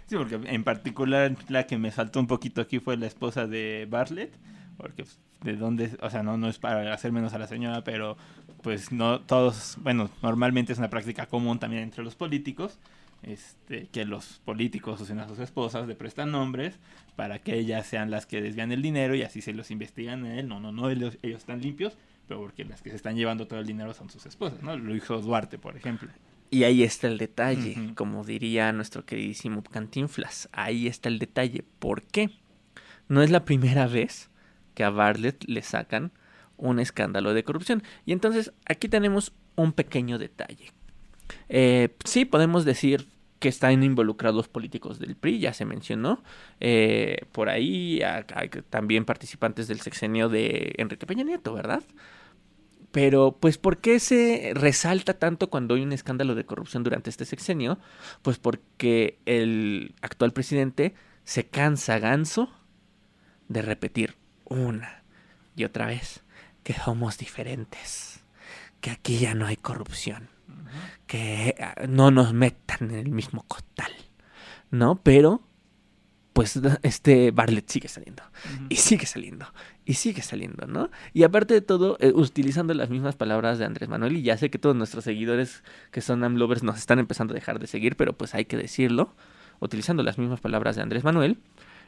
Sí, 0.08 0.16
porque 0.16 0.40
en 0.44 0.64
particular 0.64 1.36
la 1.50 1.68
que 1.68 1.78
me 1.78 1.92
saltó 1.92 2.20
un 2.20 2.28
poquito 2.28 2.62
aquí 2.62 2.80
fue 2.80 2.98
la 2.98 3.08
esposa 3.08 3.48
de 3.48 3.88
Bartlett, 3.90 4.34
porque 4.78 5.04
pues, 5.04 5.20
de 5.44 5.56
dónde, 5.56 5.98
o 6.02 6.10
sea, 6.10 6.24
no, 6.24 6.38
no 6.38 6.50
es 6.50 6.60
para 6.60 6.94
hacer 6.94 7.12
menos 7.12 7.34
a 7.34 7.40
la 7.40 7.48
señora, 7.48 7.84
pero 7.84 8.18
pues 8.62 8.92
no 8.92 9.22
todos, 9.22 9.78
bueno, 9.82 10.10
normalmente 10.22 10.74
es 10.74 10.80
una 10.80 10.90
práctica 10.90 11.28
común 11.28 11.60
también 11.60 11.84
entre 11.84 12.04
los 12.04 12.16
políticos, 12.16 12.80
este, 13.24 13.88
que 13.92 14.06
los 14.06 14.42
políticos 14.46 15.02
usen 15.02 15.20
a 15.20 15.28
sus 15.28 15.40
esposas, 15.40 15.88
le 15.88 15.96
prestan 15.96 16.32
nombres 16.32 16.76
para 17.16 17.40
que 17.40 17.58
ellas 17.58 17.86
sean 17.88 18.12
las 18.12 18.26
que 18.26 18.42
desvían 18.42 18.72
el 18.72 18.82
dinero 18.82 19.16
y 19.16 19.24
así 19.24 19.42
se 19.42 19.54
los 19.54 19.72
investigan 19.72 20.26
a 20.26 20.40
él. 20.40 20.48
No, 20.48 20.60
no, 20.60 20.72
no, 20.72 20.90
ellos, 20.90 21.18
ellos 21.24 21.40
están 21.40 21.62
limpios, 21.62 21.98
pero 22.28 22.42
porque 22.42 22.66
las 22.66 22.82
que 22.82 22.90
se 22.90 22.96
están 22.96 23.16
llevando 23.16 23.48
todo 23.48 23.60
el 23.60 23.66
dinero 23.66 23.94
son 23.94 24.10
sus 24.10 24.26
esposas, 24.26 24.62
¿no? 24.62 24.78
Lo 24.78 24.96
hizo 24.96 25.20
Duarte, 25.22 25.58
por 25.58 25.76
ejemplo. 25.76 26.10
Y 26.50 26.64
ahí 26.64 26.84
está 26.84 27.08
el 27.08 27.18
detalle, 27.18 27.94
como 27.96 28.24
diría 28.24 28.72
nuestro 28.72 29.06
queridísimo 29.06 29.64
Cantinflas. 29.64 30.48
Ahí 30.54 30.88
está 30.88 31.10
el 31.10 31.20
detalle. 31.20 31.64
¿Por 31.80 32.04
qué? 32.04 32.32
No 33.10 33.22
es 33.22 33.32
la 33.32 33.44
primera 33.44 33.88
vez 33.88 34.30
que 34.74 34.84
a 34.84 34.90
Bartlett 34.90 35.44
le 35.46 35.62
sacan 35.62 36.12
un 36.56 36.80
escándalo 36.80 37.34
de 37.34 37.44
corrupción. 37.44 37.84
Y 38.06 38.14
entonces 38.14 38.54
aquí 38.66 38.88
tenemos 38.88 39.34
un 39.56 39.74
pequeño 39.74 40.18
detalle. 40.18 40.72
Eh, 41.50 41.96
sí, 42.06 42.26
podemos 42.26 42.64
decir 42.64 43.08
que 43.40 43.50
están 43.50 43.84
involucrados 43.84 44.48
políticos 44.48 45.00
del 45.00 45.16
PRI, 45.16 45.40
ya 45.40 45.54
se 45.54 45.66
mencionó. 45.66 46.24
Eh, 46.60 47.18
por 47.32 47.50
ahí 47.50 48.02
también 48.70 49.06
participantes 49.06 49.68
del 49.68 49.82
sexenio 49.82 50.30
de 50.30 50.74
Enrique 50.78 51.06
Peña 51.06 51.24
Nieto, 51.24 51.54
¿verdad? 51.54 51.84
Pero, 52.92 53.38
pues, 53.40 53.58
¿por 53.58 53.78
qué 53.78 54.00
se 54.00 54.54
resalta 54.56 55.14
tanto 55.20 55.50
cuando 55.50 55.76
hay 55.76 55.82
un 55.82 55.94
escándalo 55.94 56.36
de 56.36 56.46
corrupción 56.46 56.84
durante 56.84 57.10
este 57.10 57.26
sexenio? 57.26 57.78
Pues 58.22 58.40
porque 58.40 59.20
el 59.26 59.94
actual 60.02 60.32
presidente 60.32 60.96
se 61.24 61.48
cansa 61.48 62.00
ganso 62.00 62.50
de 63.50 63.62
repetir 63.62 64.16
una 64.46 65.04
y 65.56 65.66
otra 65.66 65.88
vez 65.88 66.24
que 66.64 66.74
somos 66.74 67.18
diferentes, 67.18 68.24
que 68.82 68.92
aquí 68.92 69.20
ya 69.20 69.34
no 69.34 69.46
hay 69.46 69.58
corrupción, 69.58 70.30
que 71.06 71.56
ah, 71.60 71.86
no 71.88 72.12
nos 72.12 72.34
metan 72.34 72.90
en 72.92 72.96
el 72.96 73.10
mismo 73.10 73.44
costal, 73.48 73.92
¿no? 74.72 75.02
Pero, 75.02 75.42
pues, 76.34 76.60
este 76.84 77.32
Bartlett 77.32 77.70
sigue 77.70 77.88
saliendo 77.88 78.24
y 78.70 78.76
sigue 78.76 79.06
saliendo 79.06 79.48
y 79.86 79.94
sigue 79.94 80.22
saliendo, 80.22 80.68
¿no? 80.68 80.92
Y 81.14 81.24
aparte 81.24 81.54
de 81.54 81.62
todo, 81.62 81.98
eh, 82.00 82.12
utilizando 82.14 82.74
las 82.74 82.90
mismas 82.90 83.16
palabras 83.16 83.58
de 83.58 83.66
Andrés 83.66 83.90
Manuel, 83.90 84.18
y 84.18 84.22
ya 84.22 84.38
sé 84.38 84.50
que 84.50 84.60
todos 84.60 84.76
nuestros 84.76 85.06
seguidores 85.06 85.64
que 85.92 86.02
son 86.02 86.24
AMLovers 86.24 86.64
nos 86.64 86.78
están 86.78 87.00
empezando 87.00 87.34
a 87.34 87.36
dejar 87.36 87.60
de 87.60 87.68
seguir, 87.68 87.96
pero 87.96 88.14
pues 88.14 88.36
hay 88.36 88.46
que 88.46 88.58
decirlo, 88.58 89.16
utilizando 89.60 90.04
las 90.04 90.18
mismas 90.18 90.42
palabras 90.42 90.76
de 90.76 90.82
Andrés 90.82 91.04
Manuel, 91.04 91.40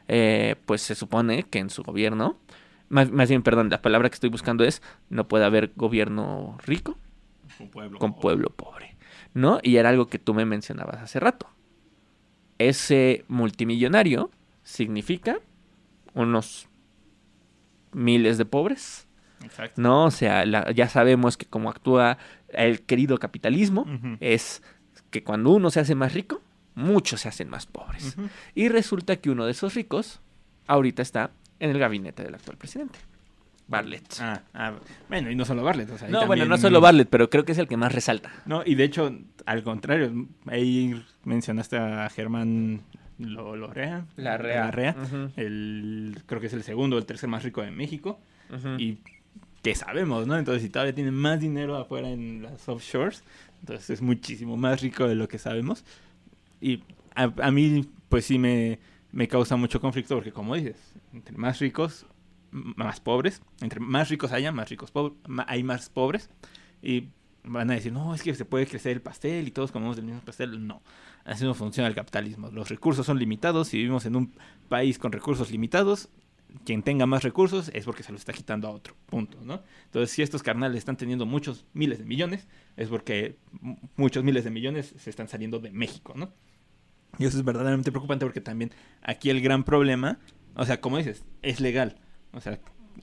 eh, 0.08 0.56
pues 0.64 0.80
se 0.80 0.94
supone 0.94 1.44
que 1.44 1.58
en 1.58 1.70
su 1.70 1.82
gobierno, 1.82 2.38
más, 2.88 3.10
más 3.12 3.28
bien, 3.28 3.42
perdón, 3.42 3.68
la 3.68 3.82
palabra 3.82 4.08
que 4.08 4.14
estoy 4.14 4.30
buscando 4.30 4.64
es, 4.64 4.82
no 5.10 5.28
puede 5.28 5.44
haber 5.44 5.72
gobierno 5.76 6.56
rico 6.64 6.98
Con 7.60 7.70
pueblo. 7.70 7.98
con 7.98 8.14
pueblo 8.14 8.50
pobre, 8.50 8.96
¿no? 9.34 9.60
Y 9.62 9.76
era 9.76 9.88
algo 9.90 10.06
que 10.08 10.18
tú 10.18 10.34
me 10.34 10.44
mencionabas 10.44 11.00
hace 11.02 11.20
rato. 11.20 11.48
Ese 12.58 13.24
multimillonario 13.28 14.30
significa 14.62 15.38
unos 16.14 16.68
miles 17.92 18.38
de 18.38 18.44
pobres, 18.44 19.06
Exacto. 19.42 19.80
¿no? 19.80 20.04
O 20.04 20.10
sea, 20.10 20.44
la- 20.44 20.70
ya 20.72 20.88
sabemos 20.88 21.36
que 21.36 21.46
como 21.46 21.70
actúa 21.70 22.18
el 22.48 22.82
querido 22.82 23.18
capitalismo, 23.18 23.86
es 24.20 24.62
que 25.10 25.24
cuando 25.24 25.50
uno 25.50 25.70
se 25.70 25.80
hace 25.80 25.94
más 25.94 26.12
rico, 26.14 26.42
muchos 26.74 27.22
se 27.22 27.28
hacen 27.28 27.48
más 27.48 27.66
pobres. 27.66 28.16
Y 28.54 28.68
resulta 28.68 29.16
que 29.16 29.30
uno 29.30 29.44
de 29.46 29.52
esos 29.52 29.74
ricos 29.74 30.20
ahorita 30.66 31.02
está 31.02 31.30
en 31.58 31.70
el 31.70 31.78
gabinete 31.78 32.22
del 32.22 32.34
actual 32.34 32.56
presidente, 32.58 32.98
Bartlett. 33.70 34.04
Ah, 34.20 34.42
ah, 34.52 34.72
bueno, 35.08 35.30
y 35.30 35.36
no 35.36 35.44
solo 35.44 35.62
Bartlett. 35.62 35.90
o 35.90 35.96
sea, 35.98 36.08
no, 36.08 36.26
bueno, 36.26 36.44
no 36.44 36.56
solo 36.58 36.80
Bartlett, 36.80 37.08
pero 37.08 37.30
creo 37.30 37.44
que 37.44 37.52
es 37.52 37.58
el 37.58 37.68
que 37.68 37.76
más 37.76 37.92
resalta. 37.94 38.30
No, 38.44 38.62
y 38.66 38.74
de 38.74 38.84
hecho, 38.84 39.14
al 39.46 39.62
contrario, 39.62 40.12
ahí 40.46 41.00
mencionaste 41.24 41.76
a 41.78 42.08
Germán 42.10 42.82
Lo- 43.18 43.54
Lorea. 43.56 44.06
Larrea, 44.16 44.96
Ujú, 45.00 45.30
el, 45.36 46.18
creo 46.26 46.40
que 46.40 46.48
es 46.48 46.52
el 46.52 46.62
segundo 46.64 46.96
o 46.96 46.98
el 46.98 47.06
tercer 47.06 47.28
más 47.28 47.42
rico 47.44 47.62
de 47.62 47.70
México. 47.70 48.18
Y 48.78 48.98
que 49.62 49.74
sabemos, 49.76 50.26
¿no? 50.26 50.36
Entonces, 50.36 50.62
si 50.62 50.68
todavía 50.70 50.94
tiene 50.94 51.12
más 51.12 51.38
dinero 51.38 51.76
afuera 51.76 52.10
en 52.10 52.42
las 52.42 52.68
offshores, 52.68 53.22
entonces 53.60 53.90
es 53.90 54.02
muchísimo 54.02 54.56
más 54.56 54.80
rico 54.80 55.06
de 55.06 55.14
lo 55.14 55.28
que 55.28 55.38
sabemos. 55.38 55.84
Y 56.60 56.82
a, 57.14 57.30
a 57.42 57.50
mí, 57.52 57.86
pues 58.08 58.24
sí 58.24 58.38
me, 58.38 58.78
me 59.12 59.28
causa 59.28 59.54
mucho 59.56 59.80
conflicto 59.80 60.14
porque, 60.16 60.32
como 60.32 60.56
dices, 60.56 60.76
entre 61.12 61.36
más 61.36 61.58
ricos, 61.60 62.06
más 62.50 63.00
pobres. 63.00 63.42
Entre 63.60 63.80
más 63.80 64.08
ricos 64.08 64.32
haya, 64.32 64.52
más 64.52 64.68
ricos 64.68 64.92
hay 65.46 65.62
más 65.62 65.88
pobres. 65.88 66.30
Y 66.82 67.08
van 67.44 67.70
a 67.70 67.74
decir, 67.74 67.92
no, 67.92 68.14
es 68.14 68.22
que 68.22 68.34
se 68.34 68.44
puede 68.44 68.66
crecer 68.66 68.92
el 68.92 69.02
pastel 69.02 69.48
y 69.48 69.50
todos 69.50 69.72
comemos 69.72 69.96
del 69.96 70.04
mismo 70.04 70.20
pastel. 70.20 70.66
No, 70.66 70.82
así 71.24 71.44
no 71.44 71.54
funciona 71.54 71.88
el 71.88 71.94
capitalismo. 71.94 72.50
Los 72.50 72.68
recursos 72.68 73.06
son 73.06 73.18
limitados. 73.18 73.72
y 73.74 73.78
vivimos 73.78 74.06
en 74.06 74.16
un 74.16 74.32
país 74.68 74.98
con 74.98 75.12
recursos 75.12 75.50
limitados, 75.50 76.08
quien 76.64 76.82
tenga 76.82 77.06
más 77.06 77.22
recursos 77.22 77.70
es 77.74 77.84
porque 77.84 78.02
se 78.02 78.12
los 78.12 78.20
está 78.20 78.32
quitando 78.32 78.68
a 78.68 78.70
otro. 78.70 78.94
Punto, 79.06 79.38
¿no? 79.42 79.62
Entonces, 79.84 80.10
si 80.10 80.22
estos 80.22 80.42
carnales 80.42 80.78
están 80.78 80.96
teniendo 80.96 81.26
muchos 81.26 81.64
miles 81.72 81.98
de 81.98 82.04
millones, 82.04 82.48
es 82.76 82.88
porque 82.88 83.36
muchos 83.96 84.24
miles 84.24 84.44
de 84.44 84.50
millones 84.50 84.94
se 84.98 85.10
están 85.10 85.28
saliendo 85.28 85.58
de 85.60 85.70
México, 85.70 86.14
¿no? 86.16 86.32
Y 87.18 87.24
eso 87.24 87.38
es 87.38 87.44
verdaderamente 87.44 87.90
preocupante 87.90 88.24
porque 88.24 88.40
también 88.40 88.70
aquí 89.02 89.30
el 89.30 89.40
gran 89.40 89.64
problema, 89.64 90.18
o 90.54 90.64
sea, 90.64 90.80
como 90.80 90.98
dices, 90.98 91.24
es 91.42 91.60
legal. 91.60 91.96
O 92.32 92.40
sea, 92.40 92.60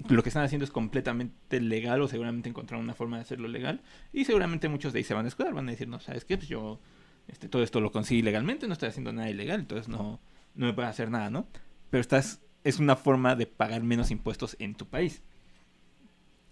lo 0.10 0.24
que 0.24 0.30
están 0.30 0.44
haciendo 0.44 0.66
es 0.66 0.72
completamente 0.72 1.60
legal 1.60 2.02
o 2.02 2.08
seguramente 2.08 2.50
encontraron 2.50 2.84
una 2.84 2.94
forma 2.94 3.18
de 3.18 3.24
hacerlo 3.24 3.48
legal 3.48 3.82
y 4.13 4.26
seguramente 4.26 4.70
muchos 4.70 4.94
de 4.94 5.00
ahí 5.00 5.04
se 5.04 5.13
van 5.13 5.26
a 5.26 5.28
escudar, 5.28 5.54
van 5.54 5.68
a 5.68 5.72
decir, 5.72 5.88
no, 5.88 6.00
¿sabes 6.00 6.26
qué? 6.26 6.38
Pues 6.38 6.50
yo 6.50 6.80
este, 7.28 7.50
todo 7.50 7.63
esto 7.63 7.82
lo 7.82 7.92
conseguí 7.92 8.22
legalmente, 8.22 8.68
no 8.68 8.74
estoy 8.74 8.90
haciendo 8.90 9.12
nada 9.12 9.30
ilegal, 9.30 9.60
entonces 9.60 9.88
no, 9.88 10.20
no 10.56 10.66
me 10.66 10.74
puede 10.74 10.88
hacer 10.88 11.10
nada, 11.10 11.30
¿no? 11.30 11.48
Pero 11.90 12.02
estás, 12.02 12.42
es 12.63 12.80
una 12.80 12.96
forma 12.96 13.36
de 13.36 13.48
pagar 13.48 13.84
menos 13.84 14.12
impuestos 14.12 14.56
en 14.60 14.76
tu 14.76 14.88
país. 14.88 15.24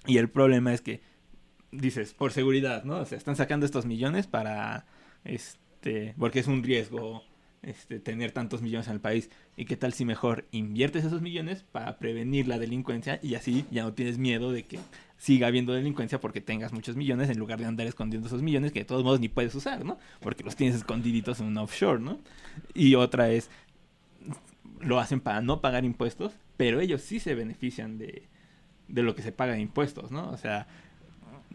Y 0.06 0.18
el 0.18 0.30
problema 0.30 0.74
es 0.74 0.82
que, 0.82 1.02
dices, 1.72 2.14
por 2.14 2.32
seguridad, 2.32 2.84
¿no? 2.84 2.98
O 2.98 3.06
sea, 3.06 3.18
están 3.18 3.36
sacando 3.36 3.66
estos 3.66 3.86
millones 3.86 4.28
para, 4.28 4.86
este, 5.24 6.14
porque 6.18 6.40
es 6.40 6.48
un 6.48 6.64
riesgo 6.64 7.24
este, 7.66 8.00
tener 8.00 8.32
tantos 8.32 8.62
millones 8.62 8.88
en 8.88 8.94
el 8.94 9.00
país. 9.00 9.30
¿Y 9.58 9.66
qué 9.66 9.76
tal 9.76 9.92
si 9.92 10.06
mejor 10.06 10.46
inviertes 10.52 11.04
esos 11.04 11.22
millones 11.22 11.66
para 11.72 11.98
prevenir 11.98 12.48
la 12.48 12.60
delincuencia 12.60 13.20
y 13.24 13.36
así 13.36 13.66
ya 13.72 13.84
no 13.84 13.94
tienes 13.94 14.18
miedo 14.18 14.52
de 14.52 14.64
que 14.64 14.80
siga 15.18 15.48
habiendo 15.48 15.74
delincuencia 15.74 16.20
porque 16.20 16.42
tengas 16.42 16.74
muchos 16.74 16.96
millones 16.96 17.30
en 17.30 17.40
lugar 17.40 17.60
de 17.60 17.66
andar 17.66 17.88
escondiendo 17.88 18.28
esos 18.28 18.42
millones 18.42 18.72
que 18.72 18.80
de 18.80 18.86
todos 18.86 19.04
modos 19.04 19.20
ni 19.20 19.30
puedes 19.30 19.56
usar, 19.56 19.84
¿no? 19.84 19.98
Porque 20.20 20.44
los 20.44 20.56
tienes 20.56 20.76
escondiditos 20.76 21.40
en 21.40 21.48
un 21.48 21.58
offshore, 21.58 22.00
¿no? 22.00 22.20
Y 22.74 22.96
otra 22.96 23.30
es, 23.32 23.50
lo 24.80 25.00
hacen 25.00 25.20
para 25.20 25.42
no 25.42 25.62
pagar 25.62 25.86
impuestos, 25.86 26.34
pero 26.58 26.80
ellos 26.80 27.02
sí 27.02 27.20
se 27.20 27.34
benefician 27.34 27.98
de, 27.98 28.28
de 28.88 29.04
lo 29.04 29.16
que 29.16 29.22
se 29.22 29.32
paga 29.32 29.56
en 29.56 29.62
impuestos, 29.62 30.12
¿no? 30.12 30.30
O 30.30 30.38
sea, 30.38 30.68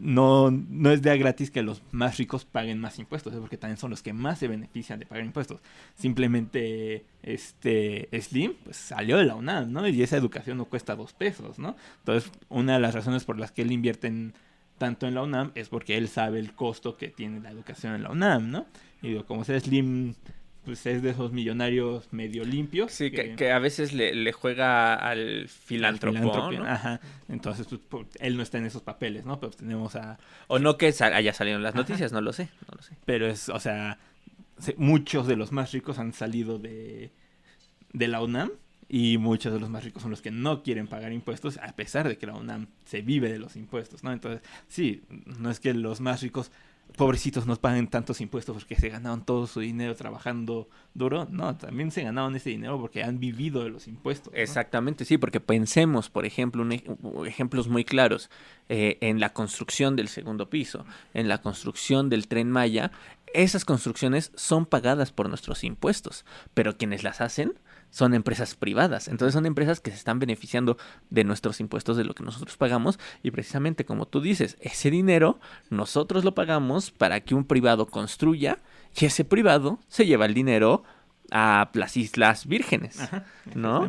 no, 0.00 0.50
no 0.50 0.90
es 0.90 1.02
de 1.02 1.16
gratis 1.18 1.50
que 1.50 1.62
los 1.62 1.82
más 1.92 2.16
ricos 2.16 2.44
paguen 2.44 2.80
más 2.80 2.98
impuestos, 2.98 3.34
es 3.34 3.38
porque 3.38 3.58
también 3.58 3.76
son 3.76 3.90
los 3.90 4.02
que 4.02 4.12
más 4.12 4.38
se 4.38 4.48
benefician 4.48 4.98
de 4.98 5.06
pagar 5.06 5.24
impuestos. 5.24 5.60
Simplemente 5.94 7.04
este 7.22 8.08
Slim 8.18 8.54
pues 8.64 8.76
salió 8.76 9.18
de 9.18 9.26
la 9.26 9.34
UNAM, 9.34 9.72
¿no? 9.72 9.86
Y 9.86 10.02
esa 10.02 10.16
educación 10.16 10.56
no 10.56 10.64
cuesta 10.64 10.96
dos 10.96 11.12
pesos, 11.12 11.58
¿no? 11.58 11.76
Entonces, 11.98 12.32
una 12.48 12.74
de 12.74 12.80
las 12.80 12.94
razones 12.94 13.24
por 13.24 13.38
las 13.38 13.52
que 13.52 13.62
él 13.62 13.72
invierte 13.72 14.10
tanto 14.78 15.06
en 15.06 15.14
la 15.14 15.22
UNAM 15.22 15.52
es 15.54 15.68
porque 15.68 15.98
él 15.98 16.08
sabe 16.08 16.38
el 16.38 16.54
costo 16.54 16.96
que 16.96 17.08
tiene 17.08 17.40
la 17.40 17.50
educación 17.50 17.94
en 17.94 18.02
la 18.02 18.10
UNAM, 18.10 18.50
¿no? 18.50 18.66
Y 19.02 19.08
digo, 19.08 19.26
como 19.26 19.44
sea 19.44 19.60
Slim 19.60 20.14
pues 20.64 20.84
es 20.86 21.02
de 21.02 21.10
esos 21.10 21.32
millonarios 21.32 22.12
medio 22.12 22.44
limpios. 22.44 22.92
Sí, 22.92 23.10
que, 23.10 23.52
a 23.52 23.58
veces 23.58 23.92
le, 23.92 24.32
juega 24.32 24.94
al 24.94 25.48
filántropo, 25.48 26.52
¿no? 26.52 26.64
Ajá. 26.64 27.00
Entonces, 27.28 27.66
pues, 27.88 28.06
él 28.18 28.36
no 28.36 28.42
está 28.42 28.58
en 28.58 28.66
esos 28.66 28.82
papeles, 28.82 29.24
¿no? 29.24 29.40
Pero 29.40 29.52
tenemos 29.52 29.96
a... 29.96 30.18
O 30.48 30.58
no 30.58 30.76
que 30.76 30.94
haya 31.00 31.32
salido 31.32 31.56
en 31.56 31.62
las 31.62 31.74
noticias, 31.74 32.12
no 32.12 32.20
lo 32.20 32.32
sé, 32.32 32.48
no 32.68 32.76
lo 32.76 32.82
sé. 32.82 32.96
Pero 33.04 33.26
es, 33.26 33.48
o 33.48 33.58
sea, 33.58 33.98
muchos 34.76 35.26
de 35.26 35.36
los 35.36 35.52
más 35.52 35.72
ricos 35.72 35.98
han 35.98 36.12
salido 36.12 36.58
de, 36.58 37.10
de 37.92 38.08
la 38.08 38.22
UNAM 38.22 38.50
y 38.88 39.18
muchos 39.18 39.52
de 39.52 39.60
los 39.60 39.70
más 39.70 39.84
ricos 39.84 40.02
son 40.02 40.10
los 40.10 40.20
que 40.20 40.32
no 40.32 40.62
quieren 40.62 40.88
pagar 40.88 41.12
impuestos 41.12 41.58
a 41.58 41.72
pesar 41.76 42.08
de 42.08 42.18
que 42.18 42.26
la 42.26 42.34
UNAM 42.34 42.66
se 42.84 43.02
vive 43.02 43.30
de 43.30 43.38
los 43.38 43.56
impuestos, 43.56 44.02
¿no? 44.02 44.12
Entonces, 44.12 44.42
sí, 44.68 45.04
no 45.38 45.50
es 45.50 45.60
que 45.60 45.72
los 45.74 46.00
más 46.00 46.22
ricos 46.22 46.50
pobrecitos 46.96 47.46
nos 47.46 47.58
paguen 47.58 47.88
tantos 47.88 48.20
impuestos 48.20 48.54
porque 48.54 48.76
se 48.76 48.88
ganaron 48.88 49.24
todo 49.24 49.46
su 49.46 49.60
dinero 49.60 49.94
trabajando 49.94 50.68
duro. 50.94 51.26
No, 51.30 51.56
también 51.56 51.90
se 51.90 52.02
ganaron 52.02 52.34
ese 52.36 52.50
dinero 52.50 52.80
porque 52.80 53.02
han 53.02 53.18
vivido 53.18 53.64
de 53.64 53.70
los 53.70 53.88
impuestos. 53.88 54.32
Exactamente, 54.36 55.04
sí, 55.04 55.18
porque 55.18 55.40
pensemos, 55.40 56.10
por 56.10 56.26
ejemplo, 56.26 56.66
ejemplos 57.24 57.68
muy 57.68 57.84
claros 57.84 58.30
eh, 58.68 58.98
en 59.00 59.20
la 59.20 59.32
construcción 59.32 59.96
del 59.96 60.08
segundo 60.08 60.50
piso, 60.50 60.84
en 61.14 61.28
la 61.28 61.38
construcción 61.38 62.08
del 62.08 62.28
tren 62.28 62.50
Maya. 62.50 62.90
Esas 63.32 63.64
construcciones 63.64 64.32
son 64.34 64.66
pagadas 64.66 65.12
por 65.12 65.28
nuestros 65.28 65.64
impuestos, 65.64 66.24
pero 66.54 66.76
quienes 66.76 67.02
las 67.04 67.20
hacen 67.20 67.54
son 67.90 68.14
empresas 68.14 68.54
privadas. 68.54 69.08
Entonces 69.08 69.34
son 69.34 69.46
empresas 69.46 69.80
que 69.80 69.90
se 69.90 69.96
están 69.96 70.18
beneficiando 70.18 70.76
de 71.10 71.24
nuestros 71.24 71.60
impuestos, 71.60 71.96
de 71.96 72.04
lo 72.04 72.14
que 72.14 72.24
nosotros 72.24 72.56
pagamos. 72.56 72.98
Y 73.22 73.30
precisamente 73.30 73.84
como 73.84 74.06
tú 74.06 74.20
dices, 74.20 74.56
ese 74.60 74.90
dinero 74.90 75.38
nosotros 75.68 76.24
lo 76.24 76.34
pagamos 76.34 76.90
para 76.90 77.20
que 77.20 77.34
un 77.34 77.44
privado 77.44 77.86
construya 77.86 78.58
y 78.98 79.06
ese 79.06 79.24
privado 79.24 79.78
se 79.88 80.06
lleva 80.06 80.26
el 80.26 80.34
dinero 80.34 80.82
a 81.30 81.70
las 81.74 81.96
Islas 81.96 82.46
Vírgenes. 82.46 82.98
¿no? 83.54 83.88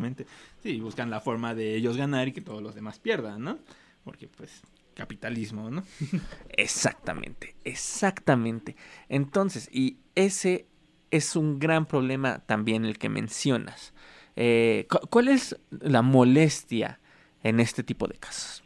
Sí, 0.63 0.79
buscan 0.79 1.09
la 1.09 1.21
forma 1.21 1.55
de 1.55 1.75
ellos 1.75 1.97
ganar 1.97 2.27
y 2.27 2.33
que 2.33 2.41
todos 2.41 2.61
los 2.61 2.75
demás 2.75 2.99
pierdan, 2.99 3.43
¿no? 3.43 3.57
Porque 4.03 4.27
pues 4.27 4.61
capitalismo, 4.93 5.71
¿no? 5.71 5.83
exactamente, 6.49 7.55
exactamente. 7.63 8.75
Entonces, 9.09 9.69
y 9.71 9.97
ese 10.15 10.67
es 11.11 11.35
un 11.35 11.59
gran 11.59 11.85
problema 11.85 12.39
también 12.39 12.85
el 12.85 12.97
que 12.97 13.09
mencionas. 13.09 13.93
Eh, 14.35 14.87
¿Cuál 15.09 15.27
es 15.27 15.59
la 15.69 16.01
molestia 16.01 16.99
en 17.43 17.59
este 17.59 17.83
tipo 17.83 18.07
de 18.07 18.15
casos? 18.15 18.63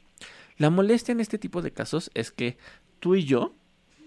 La 0.57 0.69
molestia 0.69 1.11
en 1.11 1.19
este 1.19 1.37
tipo 1.37 1.61
de 1.61 1.71
casos 1.71 2.11
es 2.13 2.31
que 2.31 2.57
tú 2.99 3.15
y 3.15 3.25
yo, 3.25 3.53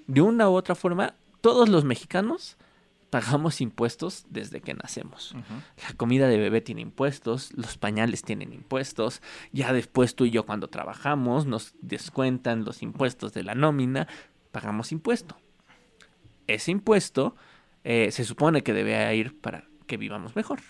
de 0.07 0.23
una 0.23 0.49
u 0.49 0.55
otra 0.55 0.75
forma, 0.75 1.15
todos 1.41 1.69
los 1.69 1.85
mexicanos 1.85 2.57
pagamos 3.11 3.61
impuestos 3.61 4.27
desde 4.29 4.61
que 4.61 4.75
nacemos. 4.75 5.35
La 5.83 5.95
comida 5.97 6.29
de 6.29 6.39
bebé 6.39 6.61
tiene 6.61 6.83
impuestos, 6.83 7.53
los 7.55 7.79
pañales 7.79 8.23
tienen 8.23 8.53
impuestos, 8.53 9.23
ya 9.53 9.73
después 9.73 10.15
tú 10.15 10.27
y 10.27 10.31
yo 10.31 10.45
cuando 10.45 10.69
trabajamos 10.69 11.47
nos 11.47 11.75
descuentan 11.81 12.65
los 12.65 12.83
impuestos 12.83 13.33
de 13.33 13.43
la 13.43 13.55
nómina, 13.55 14.09
pagamos 14.53 14.93
impuesto. 14.93 15.37
Ese 16.47 16.71
impuesto 16.71 17.35
eh, 17.85 18.11
se 18.11 18.25
supone 18.25 18.63
que 18.63 18.73
debe 18.73 19.15
ir 19.17 19.41
para 19.41 19.65
que 19.87 19.97
vivamos 19.97 20.37
mejor. 20.37 20.61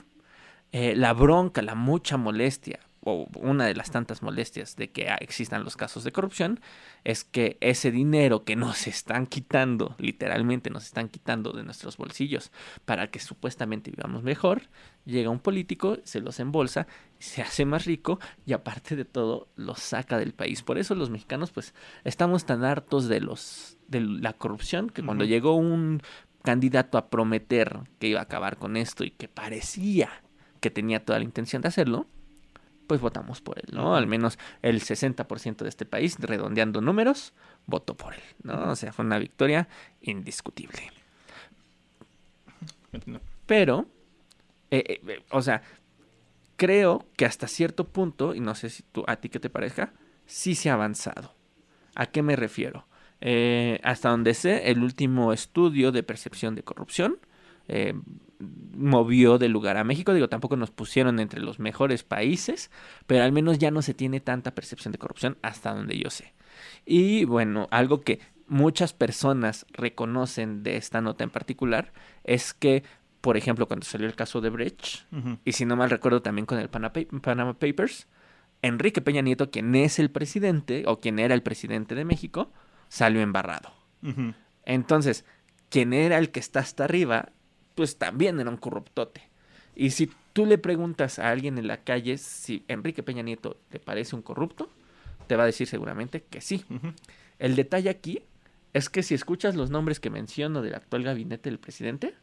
Eh, 0.72 0.94
la 0.96 1.12
bronca, 1.12 1.62
la 1.62 1.74
mucha 1.74 2.16
molestia, 2.16 2.80
o 3.00 3.26
una 3.36 3.64
de 3.64 3.74
las 3.74 3.90
tantas 3.90 4.22
molestias 4.22 4.76
de 4.76 4.90
que 4.90 5.08
existan 5.20 5.64
los 5.64 5.76
casos 5.76 6.04
de 6.04 6.12
corrupción, 6.12 6.60
es 7.04 7.24
que 7.24 7.56
ese 7.60 7.90
dinero 7.90 8.44
que 8.44 8.56
nos 8.56 8.86
están 8.86 9.26
quitando, 9.26 9.94
literalmente 9.98 10.68
nos 10.68 10.84
están 10.84 11.08
quitando 11.08 11.52
de 11.52 11.62
nuestros 11.62 11.96
bolsillos 11.96 12.52
para 12.84 13.10
que 13.10 13.18
supuestamente 13.18 13.90
vivamos 13.90 14.22
mejor, 14.22 14.62
llega 15.06 15.30
un 15.30 15.38
político, 15.38 15.98
se 16.04 16.20
los 16.20 16.38
embolsa, 16.38 16.86
se 17.18 17.40
hace 17.40 17.64
más 17.64 17.86
rico 17.86 18.18
y 18.44 18.52
aparte 18.52 18.94
de 18.94 19.04
todo 19.04 19.48
los 19.56 19.78
saca 19.78 20.18
del 20.18 20.34
país. 20.34 20.62
Por 20.62 20.76
eso 20.76 20.94
los 20.94 21.08
mexicanos 21.08 21.50
pues 21.50 21.74
estamos 22.04 22.44
tan 22.44 22.64
hartos 22.64 23.08
de 23.08 23.20
los 23.20 23.76
de 23.88 24.02
la 24.02 24.34
corrupción 24.34 24.90
que 24.90 25.02
cuando 25.02 25.24
llegó 25.24 25.54
un 25.54 26.02
candidato 26.48 26.96
a 26.96 27.10
prometer 27.10 27.80
que 27.98 28.06
iba 28.06 28.20
a 28.20 28.22
acabar 28.22 28.56
con 28.56 28.78
esto 28.78 29.04
y 29.04 29.10
que 29.10 29.28
parecía 29.28 30.08
que 30.60 30.70
tenía 30.70 31.04
toda 31.04 31.18
la 31.18 31.26
intención 31.26 31.60
de 31.60 31.68
hacerlo, 31.68 32.06
pues 32.86 33.02
votamos 33.02 33.42
por 33.42 33.58
él, 33.58 33.66
¿no? 33.70 33.94
Al 33.94 34.06
menos 34.06 34.38
el 34.62 34.80
60% 34.80 35.58
de 35.58 35.68
este 35.68 35.84
país, 35.84 36.16
redondeando 36.18 36.80
números, 36.80 37.34
votó 37.66 37.98
por 37.98 38.14
él, 38.14 38.22
¿no? 38.44 38.70
O 38.70 38.76
sea, 38.76 38.94
fue 38.94 39.04
una 39.04 39.18
victoria 39.18 39.68
indiscutible. 40.00 40.90
Pero, 43.44 43.86
eh, 44.70 44.82
eh, 44.88 45.00
eh, 45.06 45.24
o 45.30 45.42
sea, 45.42 45.60
creo 46.56 47.04
que 47.18 47.26
hasta 47.26 47.46
cierto 47.46 47.88
punto, 47.88 48.34
y 48.34 48.40
no 48.40 48.54
sé 48.54 48.70
si 48.70 48.84
tú, 48.84 49.04
a 49.06 49.16
ti 49.16 49.28
qué 49.28 49.38
te 49.38 49.50
parezca, 49.50 49.92
sí 50.24 50.54
se 50.54 50.70
ha 50.70 50.72
avanzado. 50.72 51.34
¿A 51.94 52.06
qué 52.06 52.22
me 52.22 52.36
refiero? 52.36 52.87
Eh, 53.20 53.80
hasta 53.82 54.10
donde 54.10 54.34
sé, 54.34 54.70
el 54.70 54.82
último 54.82 55.32
estudio 55.32 55.90
de 55.92 56.02
percepción 56.02 56.54
de 56.54 56.62
corrupción 56.62 57.18
eh, 57.66 57.94
movió 58.76 59.38
del 59.38 59.52
lugar 59.52 59.76
a 59.76 59.84
México. 59.84 60.14
Digo, 60.14 60.28
tampoco 60.28 60.56
nos 60.56 60.70
pusieron 60.70 61.20
entre 61.20 61.40
los 61.40 61.58
mejores 61.58 62.04
países, 62.04 62.70
pero 63.06 63.24
al 63.24 63.32
menos 63.32 63.58
ya 63.58 63.70
no 63.70 63.82
se 63.82 63.94
tiene 63.94 64.20
tanta 64.20 64.54
percepción 64.54 64.92
de 64.92 64.98
corrupción 64.98 65.36
hasta 65.42 65.74
donde 65.74 65.98
yo 65.98 66.10
sé. 66.10 66.32
Y 66.86 67.24
bueno, 67.24 67.68
algo 67.70 68.00
que 68.02 68.20
muchas 68.46 68.92
personas 68.92 69.66
reconocen 69.70 70.62
de 70.62 70.76
esta 70.76 71.00
nota 71.00 71.24
en 71.24 71.30
particular 71.30 71.92
es 72.24 72.54
que, 72.54 72.82
por 73.20 73.36
ejemplo, 73.36 73.66
cuando 73.66 73.84
salió 73.84 74.06
el 74.06 74.14
caso 74.14 74.40
de 74.40 74.50
Brecht, 74.50 75.04
y 75.44 75.52
si 75.52 75.64
no 75.66 75.76
mal 75.76 75.90
recuerdo 75.90 76.22
también 76.22 76.46
con 76.46 76.58
el 76.58 76.68
Panama 76.68 77.54
Papers, 77.58 78.06
Enrique 78.62 79.00
Peña 79.00 79.22
Nieto, 79.22 79.50
quien 79.50 79.74
es 79.74 79.98
el 79.98 80.10
presidente 80.10 80.84
o 80.86 80.98
quien 80.98 81.18
era 81.18 81.34
el 81.34 81.42
presidente 81.42 81.94
de 81.94 82.04
México, 82.04 82.50
salió 82.88 83.20
embarrado. 83.20 83.72
Entonces, 84.64 85.24
quien 85.70 85.92
era 85.92 86.18
el 86.18 86.30
que 86.30 86.40
está 86.40 86.60
hasta 86.60 86.84
arriba, 86.84 87.30
pues 87.74 87.98
también 87.98 88.40
era 88.40 88.50
un 88.50 88.56
corruptote. 88.56 89.22
Y 89.74 89.90
si 89.90 90.10
tú 90.32 90.46
le 90.46 90.58
preguntas 90.58 91.18
a 91.18 91.30
alguien 91.30 91.58
en 91.58 91.66
la 91.66 91.78
calle 91.78 92.18
si 92.18 92.64
Enrique 92.68 93.02
Peña 93.02 93.22
Nieto 93.22 93.58
le 93.70 93.78
parece 93.78 94.16
un 94.16 94.22
corrupto, 94.22 94.70
te 95.26 95.36
va 95.36 95.44
a 95.44 95.46
decir 95.46 95.66
seguramente 95.66 96.22
que 96.22 96.40
sí. 96.40 96.64
El 97.38 97.54
detalle 97.54 97.90
aquí 97.90 98.22
es 98.72 98.88
que 98.88 99.02
si 99.02 99.14
escuchas 99.14 99.54
los 99.54 99.70
nombres 99.70 100.00
que 100.00 100.10
menciono 100.10 100.62
del 100.62 100.74
actual 100.74 101.04
gabinete 101.04 101.50
del 101.50 101.58
presidente, 101.58 102.14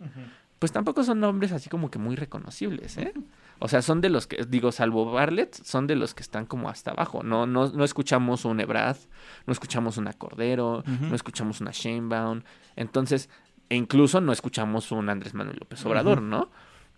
pues 0.60 0.72
tampoco 0.72 1.04
son 1.04 1.20
nombres 1.20 1.52
así 1.52 1.70
como 1.70 1.90
que 1.90 2.00
muy 2.00 2.16
reconocibles, 2.16 2.98
¿eh? 2.98 3.14
O 3.60 3.68
sea, 3.68 3.82
son 3.82 4.02
de 4.02 4.10
los 4.10 4.28
que, 4.28 4.44
digo, 4.48 4.72
salvo 4.72 5.10
Bartlett, 5.12 5.56
son 5.64 5.88
de 5.88 5.96
los 5.96 6.14
que 6.14 6.22
están 6.22 6.46
como 6.46 6.70
hasta 6.70 6.92
abajo. 6.92 7.24
No, 7.24 7.46
no, 7.46 7.70
no 7.70 7.84
escuchamos 7.84 8.46
un 8.46 8.60
Ebrard, 8.60 8.98
no 9.46 9.54
escuchamos 9.54 9.98
una 9.98 10.14
Cordero, 10.14 10.84
no 10.86 11.16
escuchamos 11.16 11.62
una 11.62 11.72
Sheinbaum. 11.72 12.42
Entonces, 12.76 13.30
e 13.70 13.76
incluso 13.76 14.22
no 14.22 14.34
escuchamos 14.34 14.92
un 14.92 15.10
Andrés 15.10 15.34
Manuel 15.34 15.58
López 15.60 15.86
Obrador. 15.86 16.22
¿no? 16.22 16.50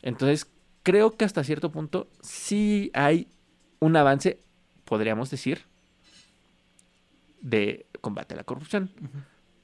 Entonces, 0.01 0.51
creo 0.83 1.15
que 1.15 1.25
hasta 1.25 1.43
cierto 1.43 1.71
punto 1.71 2.09
sí 2.21 2.91
hay 2.93 3.27
un 3.79 3.95
avance, 3.95 4.39
podríamos 4.85 5.29
decir, 5.29 5.65
de 7.41 7.85
combate 8.01 8.33
a 8.33 8.37
la 8.37 8.43
corrupción. 8.43 8.91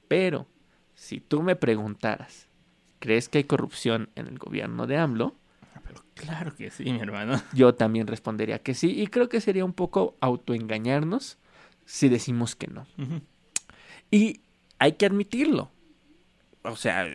Pero, 0.06 0.46
si 0.94 1.20
tú 1.20 1.42
me 1.42 1.56
preguntaras, 1.56 2.48
¿crees 3.00 3.28
que 3.28 3.38
hay 3.38 3.44
corrupción 3.44 4.10
en 4.14 4.28
el 4.28 4.38
gobierno 4.38 4.86
de 4.86 4.96
AMLO? 4.96 5.34
Claro 6.14 6.54
que 6.56 6.70
sí, 6.70 6.84
mi 6.84 7.00
hermano. 7.00 7.40
Yo 7.54 7.74
también 7.74 8.06
respondería 8.06 8.58
que 8.58 8.74
sí. 8.74 8.90
Y 9.00 9.06
creo 9.08 9.28
que 9.28 9.40
sería 9.40 9.64
un 9.64 9.72
poco 9.72 10.16
autoengañarnos 10.20 11.38
si 11.86 12.08
decimos 12.08 12.56
que 12.56 12.66
no. 12.68 12.86
Y 14.10 14.40
hay 14.78 14.92
que 14.92 15.06
admitirlo. 15.06 15.70
O 16.62 16.76
sea, 16.76 17.06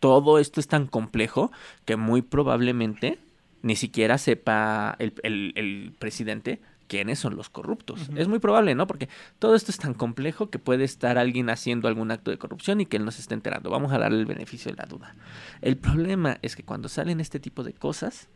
todo 0.00 0.38
esto 0.38 0.60
es 0.60 0.68
tan 0.68 0.86
complejo 0.86 1.52
que 1.84 1.96
muy 1.96 2.22
probablemente 2.22 3.18
ni 3.62 3.76
siquiera 3.76 4.18
sepa 4.18 4.96
el, 4.98 5.14
el- 5.22 5.52
el 5.56 5.92
presidente 5.98 6.60
quiénes 6.86 7.18
son 7.18 7.36
los 7.36 7.50
corruptos. 7.50 8.10
Es 8.16 8.28
muy 8.28 8.38
probable, 8.38 8.74
¿no? 8.74 8.86
Porque 8.86 9.08
todo 9.38 9.54
esto 9.54 9.70
es 9.70 9.78
tan 9.78 9.94
complejo 9.94 10.50
que 10.50 10.58
puede 10.58 10.84
estar 10.84 11.18
alguien 11.18 11.50
haciendo 11.50 11.88
algún 11.88 12.10
acto 12.10 12.30
de 12.30 12.38
corrupción 12.38 12.80
y 12.80 12.86
que 12.86 12.96
él 12.96 13.04
no 13.04 13.10
se 13.10 13.20
esté 13.20 13.34
enterando. 13.34 13.70
Vamos 13.70 13.92
a 13.92 13.98
darle 13.98 14.18
el 14.18 14.26
beneficio 14.26 14.70
de 14.70 14.76
la 14.76 14.86
duda. 14.86 15.14
El 15.60 15.76
problema 15.76 16.38
es 16.42 16.56
que 16.56 16.62
cuando 16.62 16.88
salen 16.88 17.20
este 17.20 17.40
tipo 17.40 17.62
de 17.62 17.72
cosas, 17.72 18.28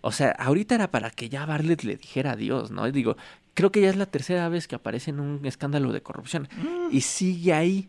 o 0.00 0.12
sea, 0.12 0.30
ahorita 0.32 0.74
era 0.74 0.90
para 0.90 1.10
que 1.10 1.28
ya 1.28 1.46
Bartlett 1.46 1.84
le 1.84 1.96
dijera 1.96 2.32
adiós, 2.32 2.70
¿no? 2.70 2.86
Y 2.86 2.92
digo, 2.92 3.16
creo 3.54 3.70
que 3.70 3.80
ya 3.80 3.90
es 3.90 3.96
la 3.96 4.06
tercera 4.06 4.48
vez 4.48 4.66
que 4.66 4.74
aparece 4.74 5.10
en 5.10 5.20
un 5.20 5.44
escándalo 5.46 5.92
de 5.92 6.02
corrupción 6.02 6.48
y 6.90 7.02
sigue 7.02 7.52
ahí. 7.52 7.88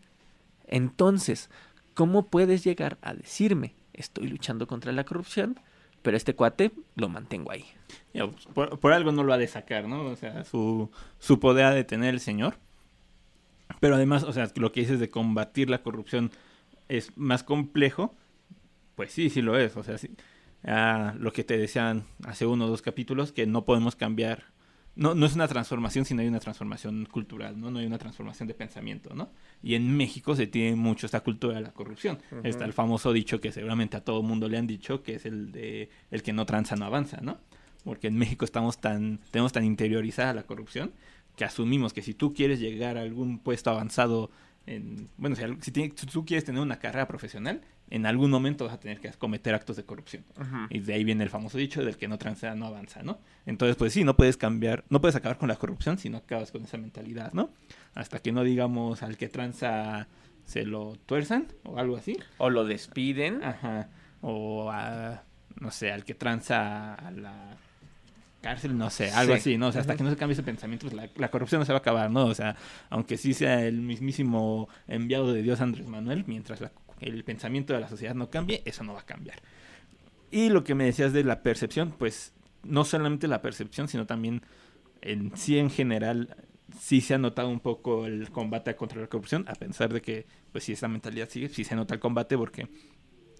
Entonces, 0.66 1.50
¿cómo 1.94 2.26
puedes 2.28 2.64
llegar 2.64 2.98
a 3.02 3.14
decirme, 3.14 3.74
estoy 3.92 4.28
luchando 4.28 4.66
contra 4.66 4.92
la 4.92 5.04
corrupción, 5.04 5.58
pero 6.04 6.18
este 6.18 6.34
cuate 6.34 6.70
lo 6.96 7.08
mantengo 7.08 7.50
ahí? 7.50 7.64
Pues, 8.12 8.46
por, 8.52 8.78
por 8.78 8.92
algo 8.92 9.10
no 9.10 9.24
lo 9.24 9.32
ha 9.32 9.38
de 9.38 9.48
sacar, 9.48 9.88
¿no? 9.88 10.04
O 10.04 10.16
sea, 10.16 10.44
su, 10.44 10.90
su 11.18 11.40
poder 11.40 11.64
ha 11.64 11.70
de 11.74 11.82
tener 11.82 12.12
el 12.12 12.20
señor. 12.20 12.58
Pero 13.80 13.94
además, 13.94 14.22
o 14.22 14.32
sea, 14.34 14.50
lo 14.56 14.70
que 14.70 14.80
dices 14.80 15.00
de 15.00 15.08
combatir 15.08 15.70
la 15.70 15.82
corrupción 15.82 16.30
es 16.90 17.16
más 17.16 17.42
complejo. 17.42 18.14
Pues 18.96 19.12
sí, 19.12 19.30
sí 19.30 19.40
lo 19.40 19.58
es. 19.58 19.78
O 19.78 19.82
sea, 19.82 19.96
sí. 19.96 20.10
Ah, 20.62 21.14
lo 21.18 21.32
que 21.32 21.42
te 21.42 21.56
decían 21.56 22.04
hace 22.24 22.44
uno 22.44 22.66
o 22.66 22.68
dos 22.68 22.82
capítulos, 22.82 23.32
que 23.32 23.46
no 23.46 23.64
podemos 23.64 23.96
cambiar. 23.96 24.44
No, 24.96 25.14
no 25.14 25.26
es 25.26 25.34
una 25.34 25.48
transformación, 25.48 26.04
sino 26.04 26.20
hay 26.22 26.28
una 26.28 26.38
transformación 26.40 27.06
cultural, 27.06 27.58
¿no? 27.60 27.70
No 27.70 27.80
hay 27.80 27.86
una 27.86 27.98
transformación 27.98 28.46
de 28.46 28.54
pensamiento, 28.54 29.12
¿no? 29.14 29.30
Y 29.62 29.74
en 29.74 29.96
México 29.96 30.36
se 30.36 30.46
tiene 30.46 30.76
mucho 30.76 31.06
esta 31.06 31.20
cultura 31.20 31.56
de 31.56 31.62
la 31.62 31.72
corrupción. 31.72 32.18
Está 32.44 32.64
el 32.64 32.72
famoso 32.72 33.12
dicho 33.12 33.40
que 33.40 33.50
seguramente 33.50 33.96
a 33.96 34.04
todo 34.04 34.22
mundo 34.22 34.48
le 34.48 34.56
han 34.58 34.66
dicho, 34.68 35.02
que 35.02 35.16
es 35.16 35.26
el 35.26 35.50
de 35.50 35.88
el 36.12 36.22
que 36.22 36.32
no 36.32 36.46
tranza 36.46 36.76
no 36.76 36.84
avanza, 36.84 37.18
¿no? 37.20 37.38
Porque 37.84 38.06
en 38.06 38.16
México 38.16 38.44
estamos 38.44 38.80
tan, 38.80 39.18
tenemos 39.30 39.52
tan 39.52 39.64
interiorizada 39.64 40.32
la 40.32 40.44
corrupción 40.44 40.92
que 41.36 41.44
asumimos 41.44 41.92
que 41.92 42.00
si 42.02 42.14
tú 42.14 42.32
quieres 42.32 42.60
llegar 42.60 42.96
a 42.96 43.00
algún 43.02 43.40
puesto 43.40 43.70
avanzado, 43.70 44.30
en, 44.66 45.08
bueno, 45.18 45.34
si, 45.36 45.42
si 45.60 45.72
tiene- 45.72 45.92
si 45.96 46.06
tú 46.06 46.24
quieres 46.24 46.44
tener 46.44 46.62
una 46.62 46.78
carrera 46.78 47.08
profesional, 47.08 47.60
en 47.90 48.06
algún 48.06 48.30
momento 48.30 48.64
vas 48.64 48.74
a 48.74 48.80
tener 48.80 48.98
que 49.00 49.10
cometer 49.12 49.54
actos 49.54 49.76
de 49.76 49.84
corrupción. 49.84 50.24
Y 50.70 50.80
de 50.80 50.94
ahí 50.94 51.04
viene 51.04 51.22
el 51.24 51.30
famoso 51.30 51.58
dicho 51.58 51.84
del 51.84 51.96
que 51.96 52.08
no 52.08 52.18
tranza 52.18 52.54
no 52.54 52.66
avanza, 52.66 53.02
¿no? 53.02 53.18
Entonces, 53.46 53.76
pues 53.76 53.92
sí, 53.92 54.04
no 54.04 54.16
puedes 54.16 54.36
cambiar, 54.36 54.84
no 54.88 55.00
puedes 55.00 55.14
acabar 55.16 55.38
con 55.38 55.48
la 55.48 55.56
corrupción 55.56 55.98
si 55.98 56.08
no 56.10 56.18
acabas 56.18 56.50
con 56.50 56.62
esa 56.64 56.78
mentalidad, 56.78 57.32
¿no? 57.32 57.50
Hasta 57.94 58.18
que 58.20 58.32
no 58.32 58.42
digamos 58.42 59.02
al 59.02 59.16
que 59.16 59.28
tranza 59.28 60.08
se 60.44 60.64
lo 60.64 60.96
tuerzan 61.06 61.46
o 61.64 61.78
algo 61.78 61.96
así. 61.96 62.18
O 62.38 62.50
lo 62.50 62.64
despiden. 62.64 63.42
Ajá. 63.44 63.88
O 64.22 64.70
a, 64.70 65.22
no 65.60 65.70
sé, 65.70 65.92
al 65.92 66.04
que 66.04 66.14
tranza 66.14 66.94
a 66.94 67.10
la 67.10 67.56
cárcel, 68.42 68.76
no 68.76 68.90
sé, 68.90 69.10
algo 69.12 69.32
Sí. 69.34 69.38
así, 69.40 69.58
¿no? 69.58 69.68
O 69.68 69.72
sea, 69.72 69.80
hasta 69.80 69.96
que 69.96 70.02
no 70.02 70.10
se 70.10 70.16
cambie 70.16 70.34
ese 70.34 70.42
pensamiento, 70.42 70.86
pues 70.86 70.94
la, 70.94 71.08
la 71.16 71.30
corrupción 71.30 71.60
no 71.60 71.64
se 71.64 71.72
va 71.72 71.78
a 71.78 71.80
acabar, 71.80 72.10
¿no? 72.10 72.26
O 72.26 72.34
sea, 72.34 72.56
aunque 72.90 73.16
sí 73.16 73.32
sea 73.32 73.64
el 73.64 73.80
mismísimo 73.80 74.68
enviado 74.86 75.32
de 75.32 75.42
Dios 75.42 75.62
Andrés 75.62 75.86
Manuel, 75.86 76.24
mientras 76.26 76.60
la- 76.60 76.70
el 77.08 77.24
pensamiento 77.24 77.72
de 77.72 77.80
la 77.80 77.88
sociedad 77.88 78.14
no 78.14 78.30
cambie, 78.30 78.62
eso 78.64 78.84
no 78.84 78.94
va 78.94 79.00
a 79.00 79.06
cambiar. 79.06 79.38
Y 80.30 80.48
lo 80.48 80.64
que 80.64 80.74
me 80.74 80.84
decías 80.84 81.12
de 81.12 81.24
la 81.24 81.42
percepción, 81.42 81.94
pues 81.98 82.32
no 82.62 82.84
solamente 82.84 83.28
la 83.28 83.42
percepción, 83.42 83.88
sino 83.88 84.06
también 84.06 84.42
en 85.02 85.36
sí 85.36 85.58
en 85.58 85.70
general 85.70 86.36
sí 86.80 87.00
se 87.00 87.14
ha 87.14 87.18
notado 87.18 87.48
un 87.48 87.60
poco 87.60 88.06
el 88.06 88.30
combate 88.30 88.74
contra 88.74 89.00
la 89.00 89.06
corrupción, 89.06 89.44
a 89.48 89.54
pesar 89.54 89.92
de 89.92 90.00
que, 90.00 90.26
pues 90.50 90.64
si 90.64 90.72
esa 90.72 90.88
mentalidad 90.88 91.28
sigue, 91.28 91.48
sí 91.48 91.62
se 91.62 91.76
nota 91.76 91.94
el 91.94 92.00
combate 92.00 92.36
porque 92.36 92.68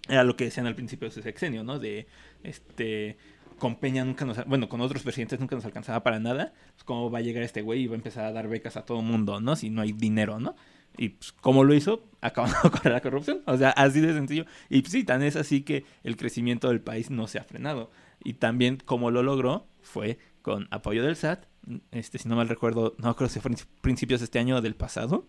era 0.09 0.23
lo 0.25 0.37
que 0.37 0.45
decían 0.45 0.67
al 0.67 0.75
principio 0.75 1.09
de 1.09 1.15
su 1.15 1.23
sexenio, 1.23 1.65
¿no? 1.65 1.79
De, 1.79 2.07
este, 2.43 3.17
con 3.59 3.77
Peña 3.77 4.05
nunca 4.05 4.25
nos, 4.25 4.45
bueno, 4.47 4.69
con 4.69 4.81
otros 4.81 5.03
presidentes 5.03 5.41
nunca 5.41 5.57
nos 5.57 5.65
alcanzaba 5.65 6.03
para 6.03 6.19
nada, 6.19 6.53
pues 6.75 6.85
cómo 6.85 7.11
va 7.11 7.19
a 7.19 7.23
llegar 7.23 7.43
este 7.43 7.63
güey 7.63 7.83
y 7.83 7.87
va 7.87 7.95
a 7.95 7.97
empezar 7.97 8.25
a 8.27 8.33
dar 8.33 8.49
becas 8.49 8.77
a 8.77 8.85
todo 8.85 9.01
mundo, 9.01 9.41
¿no? 9.41 9.57
Si 9.57 9.71
no 9.71 9.81
hay 9.83 9.93
dinero, 9.93 10.39
¿no? 10.39 10.55
Y 10.97 11.11
pues, 11.11 11.33
¿cómo 11.33 11.65
lo 11.65 11.75
hizo? 11.75 12.05
Acabando 12.21 12.71
con 12.83 12.93
la 12.93 13.01
corrupción. 13.01 13.43
O 13.47 13.57
sea, 13.57 13.71
así 13.71 14.01
de 14.01 14.13
sencillo. 14.13 14.45
Y 14.69 14.83
pues, 14.83 14.93
sí, 14.93 15.05
tan 15.05 15.23
es 15.23 15.37
así 15.37 15.63
que 15.63 15.85
el 16.03 16.17
crecimiento 16.17 16.69
del 16.69 16.81
país 16.81 17.11
no 17.11 17.27
se 17.27 17.39
ha 17.39 17.45
frenado. 17.45 17.91
Y 18.23 18.35
también 18.35 18.79
como 18.85 19.11
lo 19.11 19.23
logró 19.23 19.67
fue 19.83 20.19
con 20.43 20.69
apoyo 20.71 21.03
del 21.03 21.17
SAT. 21.17 21.47
Este, 21.91 22.19
si 22.19 22.29
no 22.29 22.37
mal 22.37 22.49
recuerdo, 22.49 22.95
no 22.99 23.15
creo 23.17 23.29
si 23.29 23.41
fue 23.41 23.53
principios 23.81 24.21
de 24.21 24.25
este 24.25 24.39
año 24.39 24.57
o 24.57 24.61
del 24.61 24.75
pasado. 24.75 25.27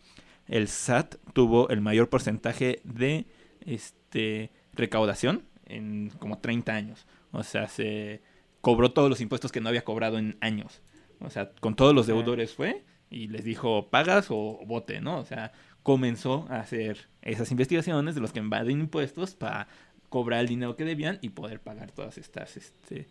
El 0.47 0.67
SAT 0.67 1.15
tuvo 1.34 1.69
el 1.69 1.82
mayor 1.82 2.10
porcentaje 2.10 2.82
de 2.84 3.25
este 3.62 4.51
recaudación 4.73 5.43
en 5.65 6.12
como 6.19 6.39
30 6.39 6.73
años. 6.73 7.08
O 7.32 7.43
sea, 7.43 7.67
se 7.67 8.21
cobró 8.62 8.91
todos 8.91 9.10
los 9.10 9.21
impuestos 9.21 9.51
que 9.51 9.62
no 9.62 9.69
había 9.69 9.84
cobrado 9.84 10.17
en 10.17 10.38
años. 10.41 10.82
O 11.19 11.30
sea, 11.30 11.51
con 11.60 11.75
todos 11.75 11.93
los 11.93 12.08
deudores 12.08 12.54
fue 12.54 12.84
y 13.09 13.27
les 13.27 13.43
dijo, 13.43 13.89
pagas 13.89 14.27
o 14.29 14.59
vote, 14.65 15.01
¿no? 15.01 15.19
O 15.19 15.25
sea, 15.25 15.51
comenzó 15.83 16.47
a 16.49 16.59
hacer 16.59 17.07
esas 17.21 17.51
investigaciones 17.51 18.15
de 18.15 18.21
los 18.21 18.33
que 18.33 18.39
invaden 18.39 18.79
impuestos 18.79 19.35
para 19.35 19.67
cobrar 20.09 20.41
el 20.41 20.47
dinero 20.47 20.75
que 20.75 20.85
debían 20.85 21.19
y 21.21 21.29
poder 21.29 21.59
pagar 21.59 21.91
todas 21.91 22.17
estas, 22.17 22.57
este, 22.57 23.07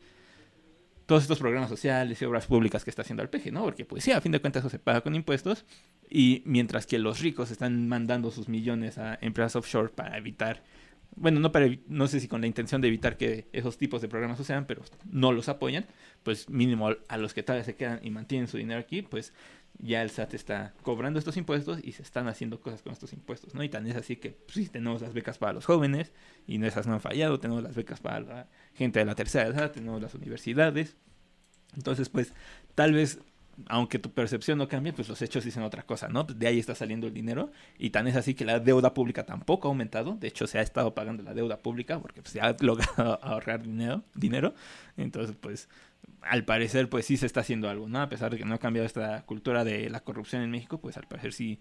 todos 1.07 1.23
estos 1.23 1.39
programas 1.39 1.69
sociales 1.69 2.21
y 2.21 2.25
obras 2.25 2.47
públicas 2.47 2.83
que 2.85 2.91
está 2.91 3.03
haciendo 3.03 3.23
el 3.23 3.29
PG, 3.29 3.53
¿no? 3.53 3.63
Porque 3.63 3.85
pues 3.85 4.05
sí, 4.05 4.13
a 4.13 4.21
fin 4.21 4.33
de 4.33 4.41
cuentas 4.41 4.63
eso 4.63 4.71
se 4.71 4.79
paga 4.79 5.03
con 5.03 5.15
impuestos 5.15 5.65
y 6.09 6.43
mientras 6.47 6.87
que 6.87 6.99
los 6.99 7.21
ricos 7.21 7.51
están 7.51 7.89
mandando 7.89 8.31
sus 8.31 8.49
millones 8.49 8.99
a 8.99 9.19
empresas 9.21 9.57
offshore 9.57 9.91
para 9.91 10.17
evitar, 10.17 10.63
bueno, 11.17 11.41
no 11.41 11.53
para 11.53 11.69
no 11.87 12.09
sé 12.09 12.21
si 12.21 12.29
con 12.29 12.41
la 12.41 12.47
intención 12.47 12.81
de 12.81 12.89
evitar 12.89 13.17
que 13.17 13.49
esos 13.53 13.79
tipos 13.79 14.03
de 14.03 14.09
programas 14.09 14.39
sucedan, 14.39 14.67
pero 14.67 14.83
no 15.11 15.33
los 15.33 15.49
apoyan, 15.49 15.87
pues 16.23 16.49
mínimo 16.49 16.91
a 17.09 17.17
los 17.17 17.35
que 17.35 17.43
todavía 17.43 17.65
se 17.65 17.77
quedan 17.77 18.01
y 18.03 18.11
mantienen 18.11 18.49
su 18.49 18.57
dinero 18.57 18.81
aquí, 18.81 19.03
pues 19.03 19.33
ya 19.79 20.03
el 20.03 20.11
SAT 20.11 20.35
está 20.35 20.75
cobrando 20.83 21.19
estos 21.19 21.37
impuestos 21.37 21.79
y 21.83 21.93
se 21.93 22.03
están 22.03 22.29
haciendo 22.29 22.61
cosas 22.61 22.83
con 22.83 22.93
estos 22.93 23.13
impuestos, 23.13 23.55
¿no? 23.55 23.63
Y 23.63 23.69
tan 23.69 23.87
es 23.87 23.97
así 23.97 24.17
que 24.17 24.31
pues, 24.31 24.55
sí 24.55 24.69
tenemos 24.69 25.03
las 25.03 25.13
becas 25.13 25.39
para 25.39 25.53
los 25.53 25.67
jóvenes 25.67 26.13
y 26.47 26.63
esas 26.65 26.87
no 26.87 26.95
han 26.95 27.01
fallado, 27.01 27.41
tenemos 27.41 27.63
las 27.63 27.75
becas 27.75 28.01
para 28.01 28.21
la 28.21 28.49
gente 28.75 29.01
de 29.01 29.05
la 29.05 29.15
tercera 29.15 29.47
edad, 29.49 29.73
tenemos 29.73 30.01
las 30.01 30.15
universidades. 30.15 30.97
Entonces, 31.77 32.09
pues, 32.09 32.33
tal 32.75 32.93
vez, 32.93 33.19
aunque 33.69 33.99
tu 33.99 34.11
percepción 34.11 34.59
no 34.59 34.69
cambie, 34.69 34.93
pues 34.93 35.09
los 35.09 35.21
hechos 35.23 35.45
dicen 35.45 35.63
otra 35.63 35.83
cosa, 35.83 36.09
¿no? 36.09 36.25
De 36.25 36.47
ahí 36.47 36.59
está 36.59 36.75
saliendo 36.75 37.07
el 37.07 37.15
dinero 37.15 37.51
y 37.79 37.91
tan 37.91 38.07
es 38.07 38.17
así 38.17 38.35
que 38.35 38.45
la 38.45 38.61
deuda 38.61 38.95
pública 38.95 39.25
tampoco 39.25 39.69
ha 39.69 39.71
aumentado, 39.71 40.17
de 40.21 40.29
hecho 40.29 40.47
se 40.47 40.59
ha 40.59 40.63
estado 40.63 40.95
pagando 40.95 41.23
la 41.23 41.35
deuda 41.35 41.59
pública 41.59 42.01
porque 42.01 42.23
pues, 42.23 42.33
se 42.33 42.41
ha 42.41 42.57
logrado 42.61 43.19
ahorrar 43.23 43.63
dinero, 43.63 44.03
dinero. 44.15 44.55
Entonces, 44.97 45.37
pues, 45.41 45.69
al 46.23 46.45
parecer, 46.45 46.89
pues 46.89 47.07
sí 47.07 47.17
se 47.17 47.27
está 47.27 47.41
haciendo 47.41 47.69
algo, 47.69 47.89
¿no? 47.89 48.01
A 48.01 48.09
pesar 48.09 48.31
de 48.31 48.39
que 48.39 48.45
no 48.45 48.55
ha 48.55 48.59
cambiado 48.59 48.87
esta 48.87 49.23
cultura 49.23 49.65
de 49.65 49.91
la 49.91 50.01
corrupción 50.01 50.43
en 50.43 50.51
México, 50.51 50.81
pues 50.81 50.97
al 50.97 51.07
parecer 51.07 51.33
sí 51.33 51.61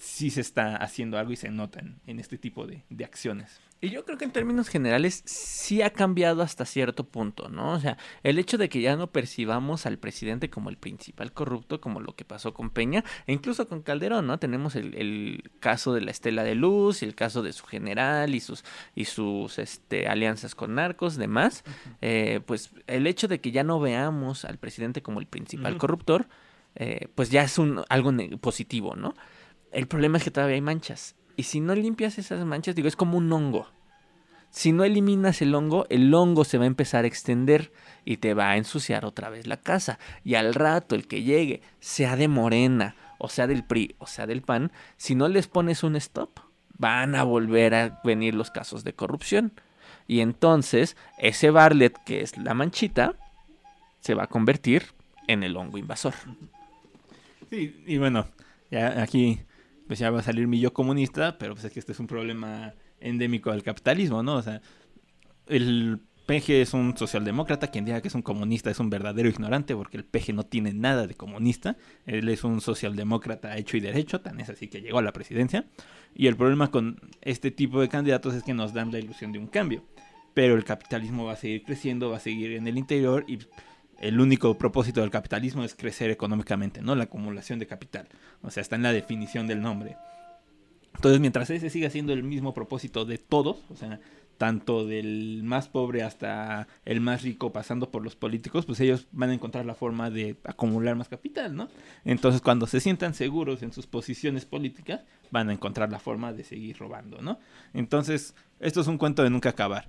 sí 0.00 0.30
se 0.30 0.40
está 0.40 0.76
haciendo 0.76 1.18
algo 1.18 1.32
y 1.32 1.36
se 1.36 1.50
notan 1.50 2.00
en 2.06 2.18
este 2.18 2.38
tipo 2.38 2.66
de, 2.66 2.82
de 2.88 3.04
acciones. 3.04 3.60
Y 3.84 3.90
yo 3.90 4.04
creo 4.04 4.16
que 4.16 4.24
en 4.24 4.30
términos 4.30 4.68
generales 4.68 5.24
sí 5.26 5.82
ha 5.82 5.90
cambiado 5.90 6.42
hasta 6.42 6.64
cierto 6.64 7.02
punto, 7.02 7.48
¿no? 7.48 7.72
O 7.72 7.80
sea, 7.80 7.98
el 8.22 8.38
hecho 8.38 8.56
de 8.56 8.68
que 8.68 8.80
ya 8.80 8.94
no 8.94 9.10
percibamos 9.10 9.86
al 9.86 9.98
presidente 9.98 10.48
como 10.50 10.70
el 10.70 10.76
principal 10.76 11.32
corrupto, 11.32 11.80
como 11.80 11.98
lo 11.98 12.14
que 12.14 12.24
pasó 12.24 12.54
con 12.54 12.70
Peña, 12.70 13.02
e 13.26 13.32
incluso 13.32 13.66
con 13.66 13.82
Calderón, 13.82 14.28
¿no? 14.28 14.38
Tenemos 14.38 14.76
el, 14.76 14.94
el 14.94 15.50
caso 15.58 15.94
de 15.94 16.00
la 16.00 16.12
Estela 16.12 16.44
de 16.44 16.54
Luz 16.54 17.02
y 17.02 17.06
el 17.06 17.16
caso 17.16 17.42
de 17.42 17.52
su 17.52 17.66
general 17.66 18.36
y 18.36 18.40
sus, 18.40 18.64
y 18.94 19.06
sus 19.06 19.58
este, 19.58 20.06
alianzas 20.06 20.54
con 20.54 20.76
narcos, 20.76 21.16
demás. 21.16 21.64
eh, 22.00 22.38
pues 22.46 22.70
el 22.86 23.08
hecho 23.08 23.26
de 23.26 23.40
que 23.40 23.50
ya 23.50 23.64
no 23.64 23.80
veamos 23.80 24.44
al 24.44 24.58
presidente 24.58 25.02
como 25.02 25.18
el 25.18 25.26
principal 25.26 25.76
corruptor, 25.76 26.28
eh, 26.76 27.08
pues 27.16 27.30
ya 27.30 27.42
es 27.42 27.58
un, 27.58 27.82
algo 27.88 28.12
positivo, 28.40 28.94
¿no? 28.94 29.16
El 29.72 29.88
problema 29.88 30.18
es 30.18 30.24
que 30.24 30.30
todavía 30.30 30.54
hay 30.54 30.60
manchas. 30.60 31.16
Y 31.36 31.44
si 31.44 31.60
no 31.60 31.74
limpias 31.74 32.18
esas 32.18 32.44
manchas, 32.44 32.74
digo, 32.74 32.88
es 32.88 32.96
como 32.96 33.18
un 33.18 33.32
hongo. 33.32 33.68
Si 34.50 34.72
no 34.72 34.84
eliminas 34.84 35.40
el 35.40 35.54
hongo, 35.54 35.86
el 35.88 36.12
hongo 36.12 36.44
se 36.44 36.58
va 36.58 36.64
a 36.64 36.66
empezar 36.66 37.04
a 37.04 37.08
extender 37.08 37.72
y 38.04 38.18
te 38.18 38.34
va 38.34 38.50
a 38.50 38.56
ensuciar 38.58 39.06
otra 39.06 39.30
vez 39.30 39.46
la 39.46 39.56
casa. 39.56 39.98
Y 40.24 40.34
al 40.34 40.52
rato, 40.52 40.94
el 40.94 41.06
que 41.06 41.22
llegue, 41.22 41.62
sea 41.80 42.16
de 42.16 42.28
Morena, 42.28 42.94
o 43.18 43.28
sea 43.28 43.46
del 43.46 43.64
PRI, 43.64 43.94
o 43.98 44.06
sea 44.06 44.26
del 44.26 44.42
PAN, 44.42 44.70
si 44.98 45.14
no 45.14 45.28
les 45.28 45.48
pones 45.48 45.82
un 45.82 45.96
stop, 45.96 46.40
van 46.76 47.14
a 47.14 47.22
volver 47.22 47.74
a 47.74 48.00
venir 48.04 48.34
los 48.34 48.50
casos 48.50 48.84
de 48.84 48.92
corrupción. 48.92 49.52
Y 50.06 50.20
entonces, 50.20 50.96
ese 51.18 51.50
Barlet, 51.50 51.96
que 52.04 52.20
es 52.20 52.36
la 52.36 52.52
manchita, 52.52 53.14
se 54.00 54.14
va 54.14 54.24
a 54.24 54.28
convertir 54.28 54.92
en 55.28 55.44
el 55.44 55.56
hongo 55.56 55.78
invasor. 55.78 56.14
Sí, 57.48 57.82
y 57.86 57.96
bueno, 57.96 58.26
ya 58.70 59.00
aquí 59.00 59.40
pues 59.86 59.98
ya 59.98 60.10
va 60.10 60.20
a 60.20 60.22
salir 60.22 60.46
mi 60.46 60.60
yo 60.60 60.72
comunista, 60.72 61.38
pero 61.38 61.54
pues 61.54 61.64
es 61.64 61.72
que 61.72 61.80
este 61.80 61.92
es 61.92 62.00
un 62.00 62.06
problema 62.06 62.74
endémico 63.00 63.50
del 63.50 63.62
capitalismo, 63.62 64.22
¿no? 64.22 64.36
O 64.36 64.42
sea, 64.42 64.60
el 65.46 66.00
PG 66.26 66.50
es 66.50 66.72
un 66.72 66.96
socialdemócrata, 66.96 67.68
quien 67.68 67.84
diga 67.84 68.00
que 68.00 68.08
es 68.08 68.14
un 68.14 68.22
comunista 68.22 68.70
es 68.70 68.78
un 68.78 68.90
verdadero 68.90 69.28
ignorante, 69.28 69.74
porque 69.74 69.96
el 69.96 70.04
PG 70.04 70.34
no 70.34 70.44
tiene 70.44 70.72
nada 70.72 71.06
de 71.06 71.14
comunista, 71.14 71.76
él 72.06 72.28
es 72.28 72.44
un 72.44 72.60
socialdemócrata 72.60 73.56
hecho 73.56 73.76
y 73.76 73.80
derecho, 73.80 74.20
tan 74.20 74.40
es 74.40 74.48
así 74.48 74.68
que 74.68 74.80
llegó 74.80 74.98
a 74.98 75.02
la 75.02 75.12
presidencia, 75.12 75.66
y 76.14 76.28
el 76.28 76.36
problema 76.36 76.70
con 76.70 77.00
este 77.20 77.50
tipo 77.50 77.80
de 77.80 77.88
candidatos 77.88 78.34
es 78.34 78.44
que 78.44 78.54
nos 78.54 78.72
dan 78.72 78.92
la 78.92 78.98
ilusión 78.98 79.32
de 79.32 79.40
un 79.40 79.48
cambio, 79.48 79.84
pero 80.32 80.54
el 80.54 80.64
capitalismo 80.64 81.24
va 81.24 81.32
a 81.32 81.36
seguir 81.36 81.64
creciendo, 81.64 82.10
va 82.10 82.16
a 82.18 82.20
seguir 82.20 82.52
en 82.52 82.66
el 82.66 82.78
interior 82.78 83.24
y 83.26 83.38
el 84.02 84.20
único 84.20 84.58
propósito 84.58 85.00
del 85.00 85.10
capitalismo 85.10 85.64
es 85.64 85.74
crecer 85.74 86.10
económicamente, 86.10 86.82
¿no? 86.82 86.94
La 86.94 87.04
acumulación 87.04 87.58
de 87.58 87.66
capital. 87.66 88.08
O 88.42 88.50
sea, 88.50 88.60
está 88.60 88.76
en 88.76 88.82
la 88.82 88.92
definición 88.92 89.46
del 89.46 89.62
nombre. 89.62 89.96
Entonces, 90.94 91.20
mientras 91.20 91.48
ese 91.50 91.70
siga 91.70 91.88
siendo 91.88 92.12
el 92.12 92.22
mismo 92.22 92.52
propósito 92.52 93.04
de 93.04 93.18
todos, 93.18 93.58
o 93.70 93.76
sea, 93.76 94.00
tanto 94.38 94.84
del 94.84 95.42
más 95.44 95.68
pobre 95.68 96.02
hasta 96.02 96.66
el 96.84 97.00
más 97.00 97.22
rico, 97.22 97.52
pasando 97.52 97.90
por 97.90 98.02
los 98.02 98.16
políticos, 98.16 98.66
pues 98.66 98.80
ellos 98.80 99.06
van 99.12 99.30
a 99.30 99.34
encontrar 99.34 99.64
la 99.66 99.76
forma 99.76 100.10
de 100.10 100.36
acumular 100.42 100.96
más 100.96 101.08
capital, 101.08 101.54
¿no? 101.54 101.68
Entonces, 102.04 102.40
cuando 102.40 102.66
se 102.66 102.80
sientan 102.80 103.14
seguros 103.14 103.62
en 103.62 103.72
sus 103.72 103.86
posiciones 103.86 104.46
políticas, 104.46 105.02
van 105.30 105.48
a 105.48 105.52
encontrar 105.52 105.90
la 105.92 106.00
forma 106.00 106.32
de 106.32 106.42
seguir 106.42 106.76
robando, 106.78 107.22
¿no? 107.22 107.38
Entonces, 107.72 108.34
esto 108.58 108.80
es 108.80 108.88
un 108.88 108.98
cuento 108.98 109.22
de 109.22 109.30
nunca 109.30 109.50
acabar. 109.50 109.88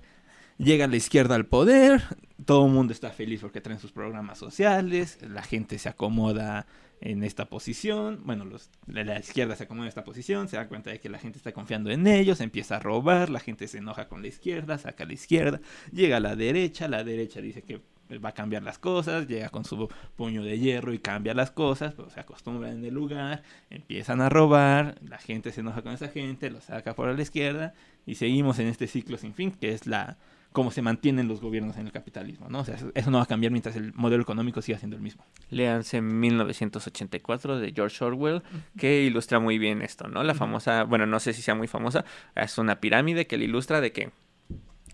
Llega 0.58 0.86
la 0.86 0.96
izquierda 0.96 1.34
al 1.34 1.46
poder, 1.46 2.02
todo 2.44 2.66
el 2.66 2.72
mundo 2.72 2.92
está 2.92 3.10
feliz 3.10 3.40
porque 3.40 3.60
traen 3.60 3.80
sus 3.80 3.90
programas 3.90 4.38
sociales, 4.38 5.18
la 5.22 5.42
gente 5.42 5.78
se 5.78 5.88
acomoda 5.88 6.66
en 7.00 7.24
esta 7.24 7.48
posición, 7.48 8.20
bueno, 8.24 8.44
los, 8.44 8.70
la, 8.86 9.18
izquierda 9.18 9.56
se 9.56 9.64
acomoda 9.64 9.86
en 9.86 9.88
esta 9.88 10.04
posición, 10.04 10.48
se 10.48 10.56
da 10.56 10.68
cuenta 10.68 10.90
de 10.90 11.00
que 11.00 11.08
la 11.08 11.18
gente 11.18 11.38
está 11.38 11.52
confiando 11.52 11.90
en 11.90 12.06
ellos, 12.06 12.40
empieza 12.40 12.76
a 12.76 12.78
robar, 12.78 13.30
la 13.30 13.40
gente 13.40 13.66
se 13.66 13.78
enoja 13.78 14.08
con 14.08 14.22
la 14.22 14.28
izquierda, 14.28 14.78
saca 14.78 15.02
a 15.02 15.06
la 15.06 15.12
izquierda, 15.12 15.60
llega 15.92 16.18
a 16.18 16.20
la 16.20 16.36
derecha, 16.36 16.86
la 16.86 17.02
derecha 17.02 17.40
dice 17.40 17.62
que 17.62 17.82
va 18.24 18.28
a 18.28 18.34
cambiar 18.34 18.62
las 18.62 18.78
cosas, 18.78 19.26
llega 19.26 19.48
con 19.48 19.64
su 19.64 19.88
puño 20.14 20.44
de 20.44 20.58
hierro 20.58 20.92
y 20.92 21.00
cambia 21.00 21.34
las 21.34 21.50
cosas, 21.50 21.94
pero 21.94 22.10
se 22.10 22.20
acostumbran 22.20 22.78
en 22.78 22.84
el 22.84 22.94
lugar, 22.94 23.42
empiezan 23.70 24.20
a 24.20 24.28
robar, 24.28 24.98
la 25.02 25.18
gente 25.18 25.50
se 25.50 25.62
enoja 25.62 25.82
con 25.82 25.92
esa 25.92 26.08
gente, 26.08 26.48
lo 26.48 26.60
saca 26.60 26.94
por 26.94 27.12
la 27.12 27.22
izquierda 27.22 27.74
y 28.06 28.14
seguimos 28.14 28.60
en 28.60 28.68
este 28.68 28.86
ciclo 28.86 29.18
sin 29.18 29.34
fin, 29.34 29.50
que 29.50 29.72
es 29.72 29.86
la 29.86 30.16
cómo 30.54 30.70
se 30.70 30.82
mantienen 30.82 31.26
los 31.26 31.40
gobiernos 31.40 31.76
en 31.78 31.86
el 31.86 31.92
capitalismo, 31.92 32.48
¿no? 32.48 32.60
O 32.60 32.64
sea, 32.64 32.76
eso, 32.94 33.10
no 33.10 33.18
va 33.18 33.24
a 33.24 33.26
cambiar 33.26 33.50
mientras 33.50 33.74
el 33.74 33.92
modelo 33.92 34.22
económico 34.22 34.62
siga 34.62 34.78
siendo 34.78 34.94
el 34.94 35.02
mismo. 35.02 35.26
Léanse 35.50 36.00
1984 36.00 37.58
de 37.58 37.72
George 37.72 38.04
Orwell, 38.04 38.40
que 38.78 39.02
ilustra 39.02 39.40
muy 39.40 39.58
bien 39.58 39.82
esto, 39.82 40.06
¿no? 40.06 40.22
La 40.22 40.32
famosa, 40.32 40.84
bueno, 40.84 41.06
no 41.06 41.18
sé 41.18 41.32
si 41.32 41.42
sea 41.42 41.56
muy 41.56 41.66
famosa, 41.66 42.04
es 42.36 42.56
una 42.56 42.78
pirámide 42.78 43.26
que 43.26 43.36
le 43.36 43.46
ilustra 43.46 43.80
de 43.80 43.90
que 43.90 44.12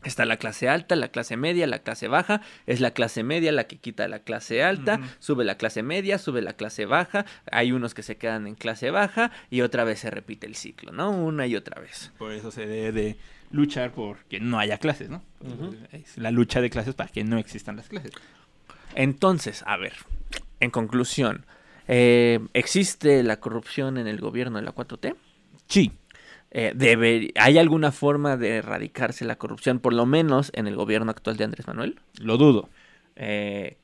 está 0.03 0.25
la 0.25 0.39
clase 0.39 0.71
alta, 0.71 0.97
la 0.97 1.09
clase 1.09 1.37
media, 1.37 1.67
la 1.67 1.81
clase 1.81 2.09
baja, 2.09 2.41
es 2.65 2.81
la 2.81 2.93
clase 2.93 3.23
media 3.23 3.53
la 3.53 3.65
que 3.65 3.77
quita 3.77 4.09
la 4.09 4.21
clase 4.21 4.63
alta, 4.63 4.99
sube 5.19 5.45
la 5.45 5.57
clase 5.57 5.83
media, 5.83 6.17
sube 6.17 6.41
la 6.41 6.55
clase 6.55 6.87
baja, 6.87 7.27
hay 7.53 7.73
unos 7.73 7.93
que 7.93 8.03
se 8.03 8.17
quedan 8.17 8.47
en 8.47 8.55
clase 8.55 8.91
baja 8.91 9.31
y 9.51 9.61
otra 9.61 9.85
vez 9.85 9.99
se 9.99 10.11
repite 10.11 10.47
el 10.47 10.55
ciclo, 10.55 10.91
¿no? 10.93 11.11
Una 11.11 11.47
y 11.47 11.55
otra 11.55 11.83
vez. 11.83 12.13
Por 12.17 12.33
eso 12.33 12.51
se 12.51 12.67
debe 12.67 12.93
de 12.93 13.19
luchar 13.51 13.93
por 13.93 14.19
que 14.25 14.41
no 14.41 14.59
haya 14.59 14.79
clases, 14.79 15.09
¿no? 15.11 15.23
Es 15.93 16.17
la 16.19 16.31
lucha 16.31 16.61
de 16.61 16.71
clases 16.71 16.95
para 16.95 17.11
que 17.11 17.25
no 17.25 17.39
existan 17.39 17.77
las 17.77 17.89
clases. 17.89 18.13
Entonces, 18.95 19.63
a 19.67 19.77
ver, 19.77 19.93
en 20.61 20.71
conclusión, 20.71 21.47
eh, 21.89 22.41
¿existe 22.55 23.23
la 23.23 23.41
corrupción 23.41 23.99
en 23.99 24.07
el 24.07 24.21
gobierno 24.21 24.59
de 24.59 24.65
la 24.65 24.73
4T? 24.75 25.15
Sí. 25.67 25.93
Eh, 26.53 26.73
debe- 26.75 27.33
¿Hay 27.37 27.59
alguna 27.59 27.93
forma 27.93 28.37
de 28.37 28.57
erradicarse 28.57 29.25
la 29.25 29.37
corrupción, 29.37 29.79
por 29.79 29.93
lo 29.93 30.05
menos 30.07 30.51
en 30.55 30.67
el 30.67 30.75
gobierno 30.75 31.11
actual 31.11 31.37
de 31.37 31.45
Andrés 31.45 31.67
Manuel? 31.69 32.01
Lo 32.21 32.37
dudo. 32.39 32.69
Eh, 33.15 33.77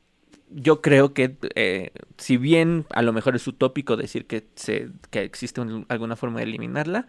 yo 0.50 0.80
creo 0.80 1.14
que, 1.14 1.36
eh, 1.54 1.90
si 2.18 2.36
bien 2.36 2.84
a 2.90 3.02
lo 3.02 3.12
mejor 3.12 3.36
es 3.36 3.46
utópico 3.46 3.96
decir 3.96 4.26
que, 4.26 4.46
se, 4.56 4.88
que 5.10 5.22
existe 5.22 5.60
un- 5.60 5.86
alguna 5.88 6.16
forma 6.16 6.38
de 6.40 6.44
eliminarla, 6.46 7.06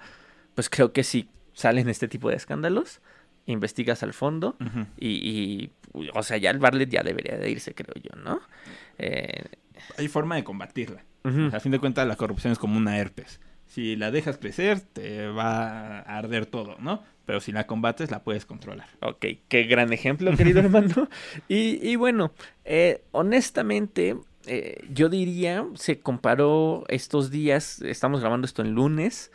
pues 0.54 0.70
creo 0.70 0.92
que 0.94 1.04
si 1.04 1.28
salen 1.58 1.90
este 1.90 2.08
tipo 2.08 2.30
de 2.30 2.36
escándalos, 2.36 3.02
investigas 3.48 4.04
al 4.04 4.14
fondo 4.14 4.56
y, 5.00 5.08
y, 5.10 5.72
o 6.14 6.22
sea, 6.22 6.38
ya 6.38 6.52
el 6.52 6.60
Barlet 6.60 6.90
ya 6.90 7.02
debería 7.02 7.36
de 7.38 7.50
irse, 7.50 7.74
creo 7.74 7.96
yo, 7.96 8.16
¿no? 8.24 8.42
Eh, 9.00 9.44
Hay 9.98 10.08
forma 10.08 10.36
de 10.36 10.44
combatirla. 10.44 11.04
A 11.52 11.60
fin 11.60 11.72
de 11.72 11.80
cuentas, 11.80 12.08
la 12.08 12.16
corrupción 12.16 12.54
es 12.54 12.60
como 12.60 12.78
una 12.78 13.00
herpes. 13.00 13.42
Si 13.66 13.96
la 13.96 14.12
dejas 14.12 14.38
crecer, 14.38 14.80
te 14.80 15.28
va 15.28 16.00
a 16.00 16.18
arder 16.18 16.46
todo, 16.46 16.78
¿no? 16.80 17.04
Pero 17.26 17.42
si 17.42 17.52
la 17.52 17.66
combates, 17.68 18.12
la 18.12 18.24
puedes 18.24 18.46
controlar. 18.46 18.88
Ok, 19.02 19.26
qué 19.50 19.64
gran 19.64 19.92
ejemplo, 19.92 20.32
querido 20.38 20.60
hermano. 20.62 21.10
Y, 21.50 21.86
y 21.86 21.96
bueno, 21.98 22.32
eh, 22.66 23.02
honestamente, 23.12 24.16
eh, 24.46 24.86
yo 24.94 25.10
diría, 25.10 25.66
se 25.74 26.00
comparó 26.00 26.86
estos 26.88 27.32
días, 27.32 27.82
estamos 27.82 28.22
grabando 28.22 28.46
esto 28.46 28.62
en 28.62 28.72
lunes, 28.74 29.32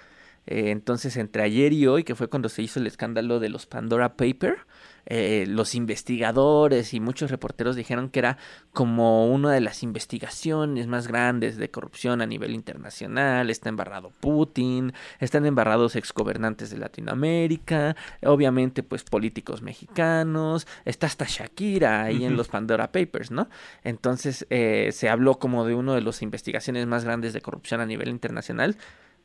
eh, 0.46 0.70
entonces 0.70 1.16
entre 1.16 1.42
ayer 1.42 1.72
y 1.72 1.86
hoy, 1.86 2.04
que 2.04 2.14
fue 2.14 2.28
cuando 2.28 2.48
se 2.48 2.62
hizo 2.62 2.80
el 2.80 2.86
escándalo 2.86 3.40
de 3.40 3.48
los 3.48 3.66
Pandora 3.66 4.16
Paper, 4.16 4.58
eh, 5.06 5.46
los 5.48 5.74
investigadores 5.74 6.94
y 6.94 7.00
muchos 7.00 7.30
reporteros 7.30 7.74
dijeron 7.74 8.08
que 8.08 8.20
era 8.20 8.38
como 8.72 9.26
una 9.26 9.52
de 9.52 9.60
las 9.60 9.82
investigaciones 9.82 10.86
más 10.86 11.08
grandes 11.08 11.56
de 11.56 11.70
corrupción 11.70 12.22
a 12.22 12.26
nivel 12.26 12.54
internacional. 12.54 13.50
Está 13.50 13.68
embarrado 13.68 14.12
Putin, 14.20 14.92
están 15.18 15.44
embarrados 15.46 15.96
exgobernantes 15.96 16.70
de 16.70 16.78
Latinoamérica, 16.78 17.96
obviamente 18.22 18.82
pues 18.82 19.02
políticos 19.02 19.62
mexicanos, 19.62 20.66
está 20.84 21.06
hasta 21.06 21.24
Shakira 21.26 22.02
ahí 22.04 22.24
en 22.24 22.36
los 22.36 22.48
Pandora 22.48 22.92
Papers, 22.92 23.30
¿no? 23.30 23.48
Entonces 23.82 24.46
eh, 24.50 24.90
se 24.92 25.08
habló 25.08 25.38
como 25.38 25.66
de 25.66 25.74
una 25.74 25.94
de 25.94 26.02
las 26.02 26.22
investigaciones 26.22 26.86
más 26.86 27.04
grandes 27.04 27.32
de 27.32 27.40
corrupción 27.40 27.80
a 27.80 27.86
nivel 27.86 28.08
internacional. 28.08 28.76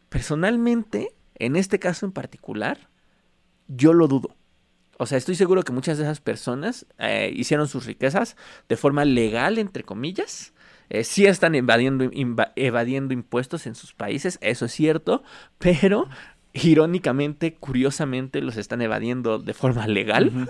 Personalmente, 0.09 1.15
en 1.35 1.55
este 1.55 1.79
caso 1.79 2.05
en 2.05 2.11
particular, 2.11 2.89
yo 3.67 3.93
lo 3.93 4.07
dudo. 4.07 4.35
O 4.97 5.05
sea, 5.05 5.17
estoy 5.17 5.35
seguro 5.35 5.63
que 5.63 5.71
muchas 5.73 5.97
de 5.97 6.05
esas 6.05 6.21
personas 6.21 6.87
eh, 6.97 7.31
hicieron 7.35 7.67
sus 7.67 7.85
riquezas 7.85 8.35
de 8.67 8.77
forma 8.77 9.05
legal, 9.05 9.59
entre 9.59 9.83
comillas. 9.83 10.53
Eh, 10.89 11.03
sí 11.03 11.25
están 11.25 11.53
evadiendo, 11.53 12.05
inva- 12.05 12.53
evadiendo 12.55 13.13
impuestos 13.13 13.67
en 13.67 13.75
sus 13.75 13.93
países, 13.93 14.39
eso 14.41 14.65
es 14.65 14.71
cierto, 14.71 15.21
pero 15.59 16.07
irónicamente, 16.63 17.55
curiosamente, 17.55 18.41
los 18.41 18.57
están 18.57 18.81
evadiendo 18.81 19.39
de 19.39 19.53
forma 19.53 19.87
legal. 19.87 20.49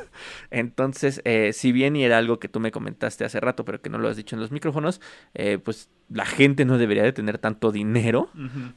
Entonces, 0.51 1.21
eh, 1.25 1.51
si 1.53 1.71
bien 1.71 1.95
y 1.95 2.03
era 2.03 2.17
algo 2.17 2.39
que 2.39 2.47
tú 2.47 2.59
me 2.59 2.71
comentaste 2.71 3.25
hace 3.25 3.39
rato, 3.39 3.65
pero 3.65 3.81
que 3.81 3.89
no 3.89 3.97
lo 3.97 4.07
has 4.09 4.17
dicho 4.17 4.35
en 4.35 4.41
los 4.41 4.51
micrófonos, 4.51 5.01
eh, 5.33 5.57
pues 5.57 5.89
la 6.09 6.25
gente 6.25 6.65
no 6.65 6.77
debería 6.77 7.03
de 7.03 7.13
tener 7.13 7.37
tanto 7.37 7.71
dinero 7.71 8.29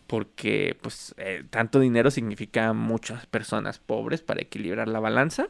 porque 0.09 0.77
pues 0.83 1.15
eh, 1.17 1.45
tanto 1.49 1.79
dinero 1.79 2.11
significa 2.11 2.73
muchas 2.73 3.27
personas 3.27 3.79
pobres 3.79 4.21
para 4.23 4.43
equilibrar 4.43 4.89
la 4.89 5.01
balanza. 5.01 5.49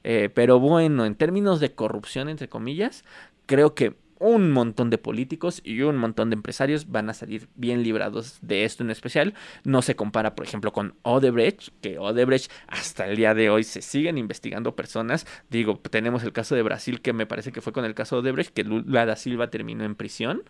Pero 0.00 0.58
bueno, 0.58 1.04
en 1.04 1.16
términos 1.16 1.60
de 1.60 1.74
corrupción, 1.74 2.30
entre 2.30 2.48
comillas, 2.48 3.04
creo 3.44 3.74
que 3.74 3.94
un 4.18 4.50
montón 4.50 4.90
de 4.90 4.98
políticos 4.98 5.60
y 5.64 5.82
un 5.82 5.96
montón 5.96 6.30
de 6.30 6.34
empresarios 6.34 6.90
van 6.90 7.10
a 7.10 7.14
salir 7.14 7.48
bien 7.54 7.82
librados 7.82 8.38
de 8.42 8.64
esto 8.64 8.82
en 8.82 8.90
especial. 8.90 9.34
No 9.64 9.82
se 9.82 9.96
compara, 9.96 10.34
por 10.34 10.46
ejemplo, 10.46 10.72
con 10.72 10.94
Odebrecht, 11.02 11.68
que 11.80 11.98
Odebrecht 11.98 12.50
hasta 12.66 13.06
el 13.06 13.16
día 13.16 13.34
de 13.34 13.50
hoy 13.50 13.64
se 13.64 13.82
siguen 13.82 14.18
investigando 14.18 14.74
personas. 14.74 15.26
Digo, 15.50 15.78
tenemos 15.90 16.22
el 16.22 16.32
caso 16.32 16.54
de 16.54 16.62
Brasil, 16.62 17.00
que 17.00 17.12
me 17.12 17.26
parece 17.26 17.52
que 17.52 17.60
fue 17.60 17.72
con 17.72 17.84
el 17.84 17.94
caso 17.94 18.16
de 18.16 18.28
Odebrecht, 18.28 18.52
que 18.52 18.64
Lula 18.64 19.06
da 19.06 19.16
Silva 19.16 19.50
terminó 19.50 19.84
en 19.84 19.94
prisión. 19.94 20.42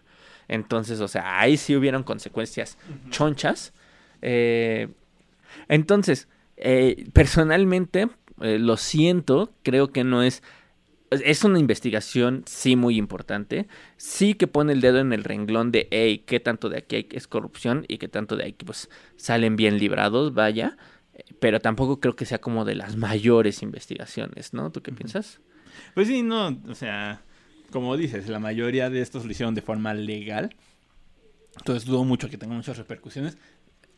Entonces, 0.48 1.00
o 1.00 1.08
sea, 1.08 1.40
ahí 1.40 1.56
sí 1.56 1.76
hubieron 1.76 2.02
consecuencias 2.02 2.78
chonchas. 3.10 3.72
Eh, 4.22 4.88
entonces, 5.68 6.28
eh, 6.56 7.06
personalmente, 7.12 8.08
eh, 8.40 8.58
lo 8.58 8.76
siento, 8.76 9.52
creo 9.62 9.88
que 9.88 10.04
no 10.04 10.22
es 10.22 10.42
es 11.10 11.44
una 11.44 11.58
investigación 11.58 12.42
sí 12.46 12.76
muy 12.76 12.96
importante, 12.96 13.66
sí 13.96 14.34
que 14.34 14.46
pone 14.46 14.72
el 14.72 14.80
dedo 14.80 14.98
en 14.98 15.12
el 15.12 15.24
renglón 15.24 15.72
de, 15.72 15.88
hey, 15.90 16.24
qué 16.26 16.40
tanto 16.40 16.68
de 16.68 16.78
aquí 16.78 17.08
es 17.10 17.26
corrupción 17.26 17.84
y 17.88 17.98
qué 17.98 18.08
tanto 18.08 18.36
de 18.36 18.44
aquí 18.44 18.64
pues 18.64 18.90
salen 19.16 19.56
bien 19.56 19.78
librados, 19.78 20.34
vaya, 20.34 20.76
pero 21.40 21.60
tampoco 21.60 22.00
creo 22.00 22.14
que 22.14 22.26
sea 22.26 22.40
como 22.40 22.64
de 22.64 22.74
las 22.74 22.96
mayores 22.96 23.62
investigaciones, 23.62 24.52
¿no? 24.52 24.70
¿Tú 24.70 24.82
qué 24.82 24.92
piensas? 24.92 25.40
Pues 25.94 26.08
sí, 26.08 26.22
no, 26.22 26.58
o 26.68 26.74
sea, 26.74 27.22
como 27.70 27.96
dices, 27.96 28.28
la 28.28 28.38
mayoría 28.38 28.90
de 28.90 29.00
estos 29.00 29.24
lo 29.24 29.30
hicieron 29.30 29.54
de 29.54 29.62
forma 29.62 29.94
legal, 29.94 30.54
entonces 31.56 31.86
dudo 31.86 32.04
mucho 32.04 32.28
que 32.28 32.38
tenga 32.38 32.54
muchas 32.54 32.76
repercusiones. 32.76 33.36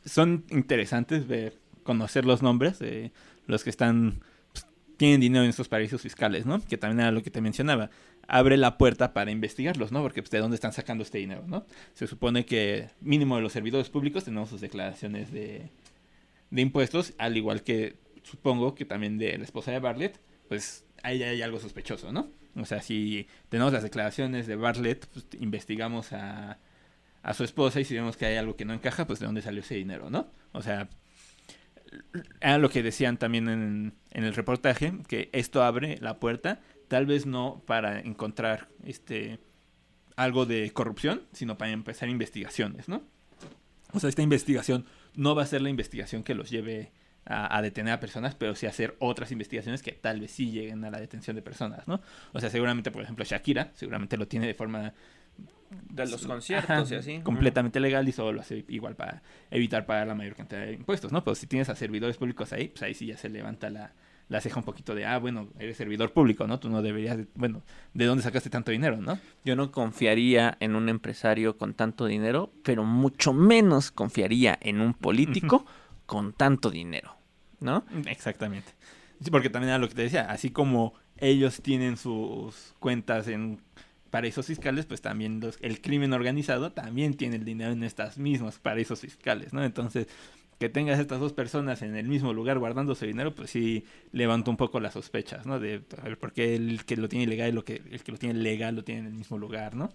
Son 0.04 0.44
interesantes 0.50 1.26
ver, 1.26 1.58
conocer 1.82 2.24
los 2.24 2.42
nombres 2.42 2.78
de 2.78 3.12
los 3.46 3.64
que 3.64 3.70
están 3.70 4.22
tienen 5.00 5.18
dinero 5.22 5.44
en 5.44 5.48
estos 5.48 5.66
paraísos 5.66 6.02
fiscales, 6.02 6.44
¿no? 6.44 6.60
Que 6.60 6.76
también 6.76 7.00
era 7.00 7.10
lo 7.10 7.22
que 7.22 7.30
te 7.30 7.40
mencionaba. 7.40 7.88
Abre 8.28 8.58
la 8.58 8.76
puerta 8.76 9.14
para 9.14 9.30
investigarlos, 9.30 9.92
¿no? 9.92 10.02
Porque 10.02 10.20
pues, 10.20 10.30
de 10.30 10.40
dónde 10.40 10.56
están 10.56 10.74
sacando 10.74 11.02
este 11.02 11.16
dinero, 11.16 11.42
¿no? 11.46 11.64
Se 11.94 12.06
supone 12.06 12.44
que 12.44 12.90
mínimo 13.00 13.36
de 13.36 13.40
los 13.40 13.50
servidores 13.50 13.88
públicos 13.88 14.24
tenemos 14.24 14.50
sus 14.50 14.60
declaraciones 14.60 15.32
de, 15.32 15.70
de 16.50 16.60
impuestos, 16.60 17.14
al 17.16 17.34
igual 17.34 17.62
que 17.62 17.96
supongo 18.24 18.74
que 18.74 18.84
también 18.84 19.16
de 19.16 19.38
la 19.38 19.44
esposa 19.44 19.70
de 19.70 19.78
Bartlett, 19.78 20.20
pues 20.48 20.84
ahí 21.02 21.22
hay 21.22 21.40
algo 21.40 21.58
sospechoso, 21.60 22.12
¿no? 22.12 22.28
O 22.54 22.66
sea, 22.66 22.82
si 22.82 23.26
tenemos 23.48 23.72
las 23.72 23.82
declaraciones 23.82 24.46
de 24.46 24.56
Bartlett, 24.56 25.06
pues 25.06 25.24
investigamos 25.40 26.12
a, 26.12 26.58
a 27.22 27.32
su 27.32 27.42
esposa 27.42 27.80
y 27.80 27.86
si 27.86 27.94
vemos 27.94 28.18
que 28.18 28.26
hay 28.26 28.36
algo 28.36 28.54
que 28.54 28.66
no 28.66 28.74
encaja, 28.74 29.06
pues 29.06 29.18
de 29.18 29.24
dónde 29.24 29.40
salió 29.40 29.60
ese 29.60 29.76
dinero, 29.76 30.10
¿no? 30.10 30.30
O 30.52 30.60
sea, 30.60 30.90
era 32.40 32.58
lo 32.58 32.70
que 32.70 32.82
decían 32.82 33.16
también 33.18 33.48
en, 33.48 33.94
el 34.10 34.34
reportaje, 34.34 34.92
que 35.08 35.30
esto 35.32 35.62
abre 35.62 35.98
la 36.00 36.18
puerta, 36.18 36.60
tal 36.88 37.06
vez 37.06 37.26
no 37.26 37.62
para 37.66 38.00
encontrar 38.00 38.68
este 38.84 39.38
algo 40.16 40.44
de 40.44 40.70
corrupción, 40.72 41.22
sino 41.32 41.56
para 41.56 41.70
empezar 41.70 42.08
investigaciones, 42.08 42.88
¿no? 42.88 43.02
O 43.92 44.00
sea, 44.00 44.10
esta 44.10 44.22
investigación 44.22 44.84
no 45.14 45.34
va 45.34 45.42
a 45.42 45.46
ser 45.46 45.62
la 45.62 45.70
investigación 45.70 46.22
que 46.22 46.34
los 46.34 46.50
lleve 46.50 46.92
a, 47.24 47.56
a, 47.56 47.62
detener 47.62 47.94
a 47.94 48.00
personas, 48.00 48.34
pero 48.34 48.54
sí 48.54 48.66
hacer 48.66 48.96
otras 48.98 49.32
investigaciones 49.32 49.82
que 49.82 49.92
tal 49.92 50.20
vez 50.20 50.30
sí 50.30 50.50
lleguen 50.50 50.84
a 50.84 50.90
la 50.90 51.00
detención 51.00 51.36
de 51.36 51.42
personas, 51.42 51.88
¿no? 51.88 52.02
O 52.32 52.40
sea, 52.40 52.50
seguramente, 52.50 52.90
por 52.90 53.02
ejemplo, 53.02 53.24
Shakira, 53.24 53.70
seguramente 53.74 54.16
lo 54.16 54.28
tiene 54.28 54.46
de 54.46 54.54
forma 54.54 54.92
de 55.70 56.06
los 56.06 56.26
conciertos 56.26 56.90
y 56.90 56.94
así. 56.94 57.20
Completamente 57.20 57.80
legal 57.80 58.08
y 58.08 58.12
solo 58.12 58.32
lo 58.32 58.40
hace 58.40 58.64
igual 58.68 58.96
para 58.96 59.22
evitar 59.50 59.86
pagar 59.86 60.06
la 60.06 60.14
mayor 60.14 60.34
cantidad 60.34 60.62
de 60.62 60.72
impuestos, 60.74 61.12
¿no? 61.12 61.22
Pero 61.24 61.34
si 61.34 61.46
tienes 61.46 61.68
a 61.68 61.76
servidores 61.76 62.16
públicos 62.16 62.52
ahí, 62.52 62.68
pues 62.68 62.82
ahí 62.82 62.94
sí 62.94 63.06
ya 63.06 63.16
se 63.16 63.28
levanta 63.28 63.70
la, 63.70 63.92
la 64.28 64.40
ceja 64.40 64.58
un 64.58 64.64
poquito 64.64 64.94
de, 64.94 65.04
ah, 65.06 65.18
bueno, 65.18 65.48
eres 65.58 65.76
servidor 65.76 66.12
público, 66.12 66.46
¿no? 66.46 66.58
Tú 66.60 66.70
no 66.70 66.82
deberías, 66.82 67.18
bueno, 67.34 67.62
¿de 67.94 68.04
dónde 68.04 68.22
sacaste 68.22 68.50
tanto 68.50 68.70
dinero, 68.70 68.96
no? 68.96 69.18
Yo 69.44 69.56
no 69.56 69.72
confiaría 69.72 70.56
en 70.60 70.76
un 70.76 70.88
empresario 70.88 71.58
con 71.58 71.74
tanto 71.74 72.06
dinero, 72.06 72.52
pero 72.62 72.84
mucho 72.84 73.32
menos 73.32 73.90
confiaría 73.90 74.58
en 74.60 74.80
un 74.80 74.94
político 74.94 75.66
con 76.06 76.32
tanto 76.32 76.70
dinero, 76.70 77.16
¿no? 77.60 77.84
Exactamente. 78.06 78.72
Sí, 79.20 79.30
porque 79.30 79.50
también 79.50 79.70
era 79.70 79.78
lo 79.78 79.88
que 79.88 79.94
te 79.94 80.02
decía, 80.02 80.30
así 80.30 80.50
como 80.50 80.94
ellos 81.18 81.60
tienen 81.60 81.96
sus 81.96 82.74
cuentas 82.78 83.28
en 83.28 83.60
paraísos 84.10 84.46
fiscales, 84.46 84.86
pues 84.86 85.00
también 85.00 85.40
los, 85.40 85.58
el 85.62 85.80
crimen 85.80 86.12
organizado 86.12 86.72
también 86.72 87.14
tiene 87.14 87.36
el 87.36 87.44
dinero 87.44 87.72
en 87.72 87.84
estas 87.84 88.18
mismas 88.18 88.58
paraísos 88.58 89.00
fiscales, 89.00 89.52
¿no? 89.52 89.64
Entonces, 89.64 90.08
que 90.58 90.68
tengas 90.68 91.00
estas 91.00 91.20
dos 91.20 91.32
personas 91.32 91.80
en 91.80 91.96
el 91.96 92.06
mismo 92.06 92.34
lugar 92.34 92.58
guardando 92.58 92.94
su 92.94 93.06
dinero, 93.06 93.34
pues 93.34 93.50
sí 93.50 93.84
levanta 94.12 94.50
un 94.50 94.58
poco 94.58 94.78
las 94.78 94.92
sospechas, 94.92 95.46
¿no? 95.46 95.58
De 95.58 95.82
a 95.98 96.02
ver, 96.02 96.18
por 96.18 96.32
qué 96.32 96.54
el 96.54 96.84
que 96.84 96.96
lo 96.96 97.08
tiene 97.08 97.24
ilegal 97.24 97.48
y 97.48 97.52
lo 97.52 97.64
que, 97.64 97.82
el 97.90 98.02
que 98.02 98.12
lo 98.12 98.18
tiene 98.18 98.38
legal 98.38 98.76
lo 98.76 98.84
tiene 98.84 99.00
en 99.00 99.06
el 99.06 99.14
mismo 99.14 99.38
lugar, 99.38 99.74
¿no? 99.74 99.90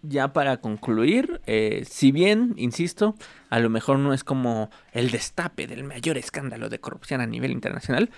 Ya 0.00 0.32
para 0.32 0.58
concluir, 0.58 1.40
eh, 1.46 1.84
si 1.84 2.12
bien, 2.12 2.54
insisto, 2.56 3.16
a 3.50 3.58
lo 3.58 3.68
mejor 3.68 3.98
no 3.98 4.14
es 4.14 4.22
como 4.24 4.70
el 4.92 5.10
destape 5.10 5.66
del 5.66 5.84
mayor 5.84 6.16
escándalo 6.16 6.68
de 6.68 6.78
corrupción 6.78 7.20
a 7.20 7.26
nivel 7.26 7.50
internacional, 7.50 8.10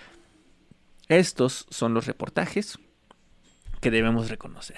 estos 1.09 1.65
son 1.69 1.93
los 1.93 2.05
reportajes 2.05 2.79
que 3.81 3.91
debemos 3.91 4.29
reconocer. 4.29 4.77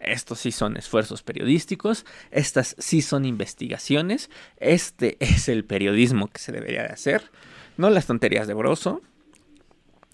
Estos 0.00 0.40
sí 0.40 0.50
son 0.50 0.76
esfuerzos 0.76 1.22
periodísticos, 1.22 2.04
estas 2.30 2.74
sí 2.78 3.02
son 3.02 3.24
investigaciones, 3.24 4.30
este 4.56 5.16
es 5.20 5.48
el 5.48 5.64
periodismo 5.64 6.28
que 6.28 6.40
se 6.40 6.50
debería 6.50 6.82
de 6.82 6.88
hacer, 6.88 7.30
no 7.76 7.90
las 7.90 8.06
tonterías 8.06 8.48
de 8.48 8.54
Broso, 8.54 9.02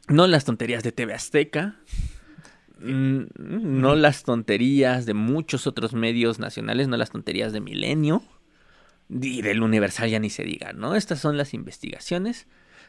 no 0.08 0.26
las 0.26 0.44
tonterías 0.44 0.82
de 0.82 0.92
TV 0.92 1.14
Azteca, 1.14 1.76
mm, 2.80 3.22
no 3.36 3.94
las 3.94 4.24
tonterías 4.24 5.06
de 5.06 5.14
muchos 5.14 5.66
otros 5.66 5.94
medios 5.94 6.38
nacionales, 6.38 6.88
no 6.88 6.96
las 6.96 7.10
tonterías 7.10 7.52
de 7.52 7.60
Milenio 7.60 8.22
y 9.08 9.42
del 9.42 9.62
Universal 9.62 10.10
ya 10.10 10.18
ni 10.18 10.28
se 10.28 10.42
diga, 10.42 10.72
¿no? 10.72 10.96
Estas 10.96 11.20
son 11.20 11.36
las 11.36 11.54
investigaciones 11.54 12.48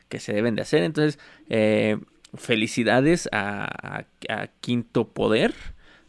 que 0.10 0.20
se 0.20 0.34
deben 0.34 0.56
de 0.56 0.64
hacer, 0.64 0.84
entonces... 0.84 1.20
Eh, 1.50 2.00
felicidades 2.38 3.30
a, 3.32 4.06
Quinto 4.62 5.10
Poder, 5.10 5.54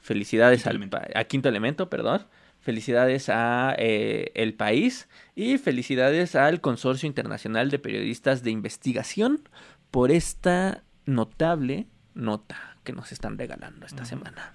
felicidades 0.00 0.66
al, 0.66 0.90
a 1.14 1.24
Quinto 1.24 1.48
Elemento, 1.48 1.90
perdón, 1.90 2.26
felicidades 2.60 3.28
a 3.28 3.74
eh, 3.78 4.32
El 4.34 4.54
País 4.54 5.08
y 5.34 5.58
felicidades 5.58 6.34
al 6.34 6.60
Consorcio 6.60 7.06
Internacional 7.06 7.70
de 7.70 7.78
Periodistas 7.78 8.42
de 8.42 8.50
Investigación 8.50 9.48
por 9.90 10.10
esta 10.10 10.82
notable 11.04 11.86
nota 12.14 12.76
que 12.82 12.92
nos 12.92 13.12
están 13.12 13.38
regalando 13.38 13.86
esta 13.86 14.04
semana. 14.04 14.54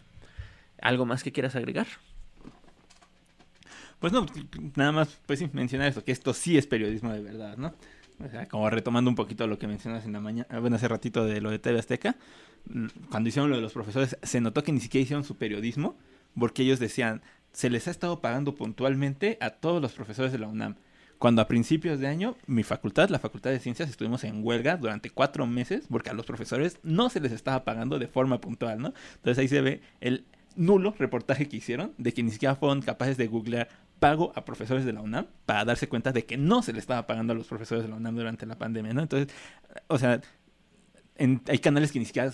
¿Algo 0.82 1.06
más 1.06 1.24
que 1.24 1.32
quieras 1.32 1.56
agregar? 1.56 1.88
Pues 4.00 4.12
no, 4.12 4.26
nada 4.76 4.92
más, 4.92 5.20
pues 5.28 5.40
sí, 5.40 5.50
mencionar 5.54 5.88
eso, 5.88 6.04
que 6.04 6.12
esto 6.12 6.34
sí 6.34 6.58
es 6.58 6.66
periodismo 6.66 7.14
de 7.14 7.22
verdad, 7.22 7.56
¿no? 7.58 7.76
Como 8.50 8.70
retomando 8.70 9.10
un 9.10 9.16
poquito 9.16 9.48
lo 9.48 9.58
que 9.58 9.68
mencionas 9.68 10.06
en 10.06 10.14
la 10.14 10.20
mañana, 10.20 10.48
ah, 10.50 10.60
bueno, 10.60 10.76
hace 10.76 10.88
ratito 10.88 11.26
de 11.26 11.42
lo 11.42 11.50
de 11.50 11.60
TV 11.60 11.80
Azteca, 11.80 12.16
mm, 12.66 12.88
cuando 13.10 13.30
hicieron 13.30 13.50
lo 13.50 13.56
de 13.56 13.62
los 13.62 13.74
profesores, 13.74 14.18
se 14.22 14.42
notó 14.42 14.64
que 14.64 14.72
ni 14.72 14.80
siquiera 14.80 15.04
hicieron 15.04 15.24
su 15.24 15.38
periodismo, 15.38 15.98
porque 16.38 16.64
ellos 16.64 16.80
decían, 16.80 17.22
se 17.52 17.70
les 17.70 17.88
ha 17.88 17.92
estado 17.92 18.22
pagando 18.22 18.56
puntualmente 18.56 19.38
a 19.42 19.52
todos 19.52 19.82
los 19.82 19.94
profesores 19.94 20.32
de 20.32 20.40
la 20.40 20.48
UNAM. 20.48 20.76
Cuando 21.22 21.44
a 21.44 21.48
principios 21.48 22.00
de 22.00 22.08
año, 22.08 22.36
mi 22.48 22.64
facultad, 22.64 23.10
la 23.10 23.20
Facultad 23.20 23.52
de 23.52 23.60
Ciencias, 23.60 23.90
estuvimos 23.90 24.24
en 24.24 24.44
huelga 24.44 24.76
durante 24.78 25.12
cuatro 25.12 25.46
meses 25.46 25.86
porque 25.88 26.10
a 26.10 26.14
los 26.14 26.26
profesores 26.26 26.80
no 26.82 27.12
se 27.12 27.20
les 27.20 27.32
estaba 27.32 27.64
pagando 27.64 28.00
de 28.00 28.08
forma 28.08 28.42
puntual, 28.42 28.80
¿no? 28.82 28.94
Entonces 29.18 29.38
ahí 29.38 29.48
se 29.48 29.62
ve 29.62 29.82
el 30.00 30.26
nulo 30.56 30.96
reportaje 30.98 31.48
que 31.48 31.58
hicieron 31.58 31.94
de 32.00 32.12
que 32.14 32.24
ni 32.24 32.32
siquiera 32.32 32.56
fueron 32.56 32.82
capaces 32.82 33.18
de 33.18 33.28
googlear 33.28 33.70
pago 34.02 34.34
a 34.36 34.44
profesores 34.44 34.84
de 34.84 34.94
la 34.94 35.02
UNAM 35.02 35.28
para 35.46 35.64
darse 35.64 35.88
cuenta 35.88 36.12
de 36.12 36.26
que 36.26 36.36
no 36.36 36.64
se 36.64 36.74
le 36.74 36.80
estaba 36.80 37.06
pagando 37.06 37.34
a 37.34 37.36
los 37.36 37.46
profesores 37.46 37.84
de 37.84 37.90
la 37.90 37.98
UNAM 37.98 38.16
durante 38.16 38.48
la 38.48 38.58
pandemia, 38.58 38.96
¿no? 38.96 39.04
Entonces, 39.04 39.32
o 39.86 40.00
sea, 40.00 40.20
hay 41.20 41.60
canales 41.60 41.92
que 41.92 42.00
ni 42.00 42.06
siquiera 42.06 42.32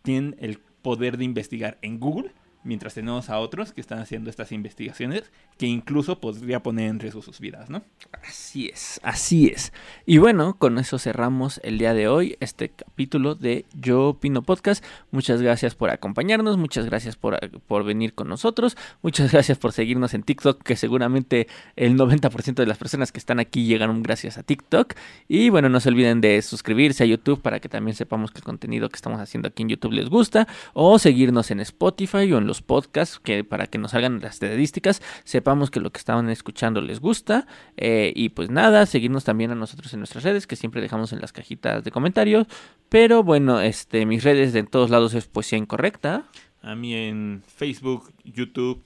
tienen 0.00 0.34
el 0.40 0.60
poder 0.80 1.18
de 1.18 1.24
investigar 1.24 1.76
en 1.82 2.00
Google 2.00 2.32
mientras 2.62 2.94
tenemos 2.94 3.30
a 3.30 3.38
otros 3.38 3.72
que 3.72 3.80
están 3.80 4.00
haciendo 4.00 4.30
estas 4.30 4.52
investigaciones 4.52 5.30
que 5.56 5.66
incluso 5.66 6.20
podría 6.20 6.62
poner 6.62 6.88
en 6.88 7.00
riesgo 7.00 7.22
sus 7.22 7.40
vidas, 7.40 7.70
¿no? 7.70 7.82
Así 8.26 8.68
es, 8.68 9.00
así 9.02 9.48
es. 9.48 9.72
Y 10.06 10.18
bueno, 10.18 10.56
con 10.58 10.78
eso 10.78 10.98
cerramos 10.98 11.60
el 11.64 11.78
día 11.78 11.94
de 11.94 12.08
hoy 12.08 12.36
este 12.40 12.70
capítulo 12.70 13.34
de 13.34 13.64
Yo 13.74 14.08
Opino 14.08 14.42
Podcast. 14.42 14.84
Muchas 15.10 15.42
gracias 15.42 15.74
por 15.74 15.90
acompañarnos, 15.90 16.56
muchas 16.56 16.86
gracias 16.86 17.16
por, 17.16 17.38
por 17.60 17.84
venir 17.84 18.14
con 18.14 18.28
nosotros, 18.28 18.76
muchas 19.02 19.32
gracias 19.32 19.58
por 19.58 19.72
seguirnos 19.72 20.14
en 20.14 20.22
TikTok, 20.22 20.62
que 20.62 20.76
seguramente 20.76 21.48
el 21.76 21.96
90% 21.96 22.54
de 22.54 22.66
las 22.66 22.78
personas 22.78 23.12
que 23.12 23.18
están 23.18 23.40
aquí 23.40 23.66
llegaron 23.66 24.02
gracias 24.02 24.38
a 24.38 24.42
TikTok. 24.42 24.94
Y 25.28 25.48
bueno, 25.48 25.68
no 25.68 25.80
se 25.80 25.88
olviden 25.88 26.20
de 26.20 26.40
suscribirse 26.42 27.04
a 27.04 27.06
YouTube 27.06 27.40
para 27.40 27.60
que 27.60 27.68
también 27.68 27.94
sepamos 27.96 28.30
que 28.30 28.38
el 28.38 28.44
contenido 28.44 28.88
que 28.88 28.96
estamos 28.96 29.20
haciendo 29.20 29.48
aquí 29.48 29.62
en 29.62 29.70
YouTube 29.70 29.92
les 29.92 30.08
gusta, 30.08 30.46
o 30.74 30.98
seguirnos 30.98 31.50
en 31.50 31.60
Spotify 31.60 32.32
o 32.32 32.38
en 32.38 32.49
los 32.50 32.62
podcasts, 32.62 33.20
que 33.20 33.44
para 33.44 33.68
que 33.68 33.78
nos 33.78 33.92
salgan 33.92 34.20
las 34.20 34.34
estadísticas, 34.34 35.02
sepamos 35.22 35.70
que 35.70 35.78
lo 35.78 35.92
que 35.92 35.98
estaban 35.98 36.28
escuchando 36.28 36.80
les 36.80 36.98
gusta. 36.98 37.46
Eh, 37.76 38.12
y 38.16 38.30
pues 38.30 38.50
nada, 38.50 38.86
seguirnos 38.86 39.22
también 39.22 39.52
a 39.52 39.54
nosotros 39.54 39.94
en 39.94 40.00
nuestras 40.00 40.24
redes, 40.24 40.48
que 40.48 40.56
siempre 40.56 40.82
dejamos 40.82 41.12
en 41.12 41.20
las 41.20 41.32
cajitas 41.32 41.84
de 41.84 41.92
comentarios. 41.92 42.48
Pero 42.88 43.22
bueno, 43.22 43.60
este, 43.60 44.04
mis 44.04 44.24
redes 44.24 44.52
de 44.52 44.64
todos 44.64 44.90
lados 44.90 45.14
es 45.14 45.28
Poesía 45.28 45.58
Incorrecta. 45.58 46.24
A 46.60 46.74
mí 46.74 46.92
en 46.92 47.42
Facebook, 47.46 48.12
YouTube, 48.24 48.82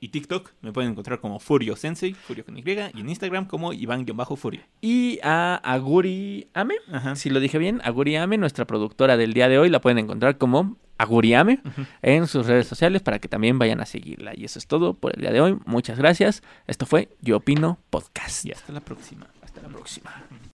y 0.00 0.08
TikTok 0.08 0.50
me 0.60 0.70
pueden 0.70 0.90
encontrar 0.90 1.18
como 1.18 1.38
Furio 1.38 1.76
Sensei, 1.76 2.12
Furio 2.12 2.44
con 2.44 2.58
Y, 2.58 2.62
y 2.66 3.00
en 3.00 3.08
Instagram 3.08 3.46
como 3.46 3.72
Iván-Furio. 3.72 4.60
Y 4.82 5.18
a 5.22 5.54
Aguri 5.64 6.48
Ame, 6.52 6.74
Ajá. 6.92 7.16
si 7.16 7.30
lo 7.30 7.40
dije 7.40 7.56
bien, 7.56 7.80
Aguri 7.84 8.16
Ame, 8.16 8.36
nuestra 8.36 8.66
productora 8.66 9.16
del 9.16 9.32
día 9.32 9.48
de 9.48 9.58
hoy, 9.58 9.70
la 9.70 9.80
pueden 9.80 9.98
encontrar 9.98 10.36
como 10.36 10.76
Aguriame 10.98 11.60
Ujú. 11.64 11.86
en 12.02 12.26
sus 12.26 12.46
redes 12.46 12.66
sociales 12.66 13.02
para 13.02 13.18
que 13.18 13.28
también 13.28 13.58
vayan 13.58 13.80
a 13.80 13.86
seguirla. 13.86 14.32
Y 14.34 14.44
eso 14.44 14.58
es 14.58 14.66
todo 14.66 14.94
por 14.94 15.14
el 15.14 15.20
día 15.22 15.32
de 15.32 15.40
hoy. 15.40 15.58
Muchas 15.66 15.98
gracias. 15.98 16.42
Esto 16.66 16.86
fue 16.86 17.08
Yo 17.20 17.38
Opino 17.38 17.78
Podcast. 17.90 18.44
Y 18.46 18.52
hasta 18.52 18.72
la 18.72 18.80
próxima. 18.80 19.26
Hasta 19.42 19.60
la 19.62 19.68
próxima. 19.68 20.10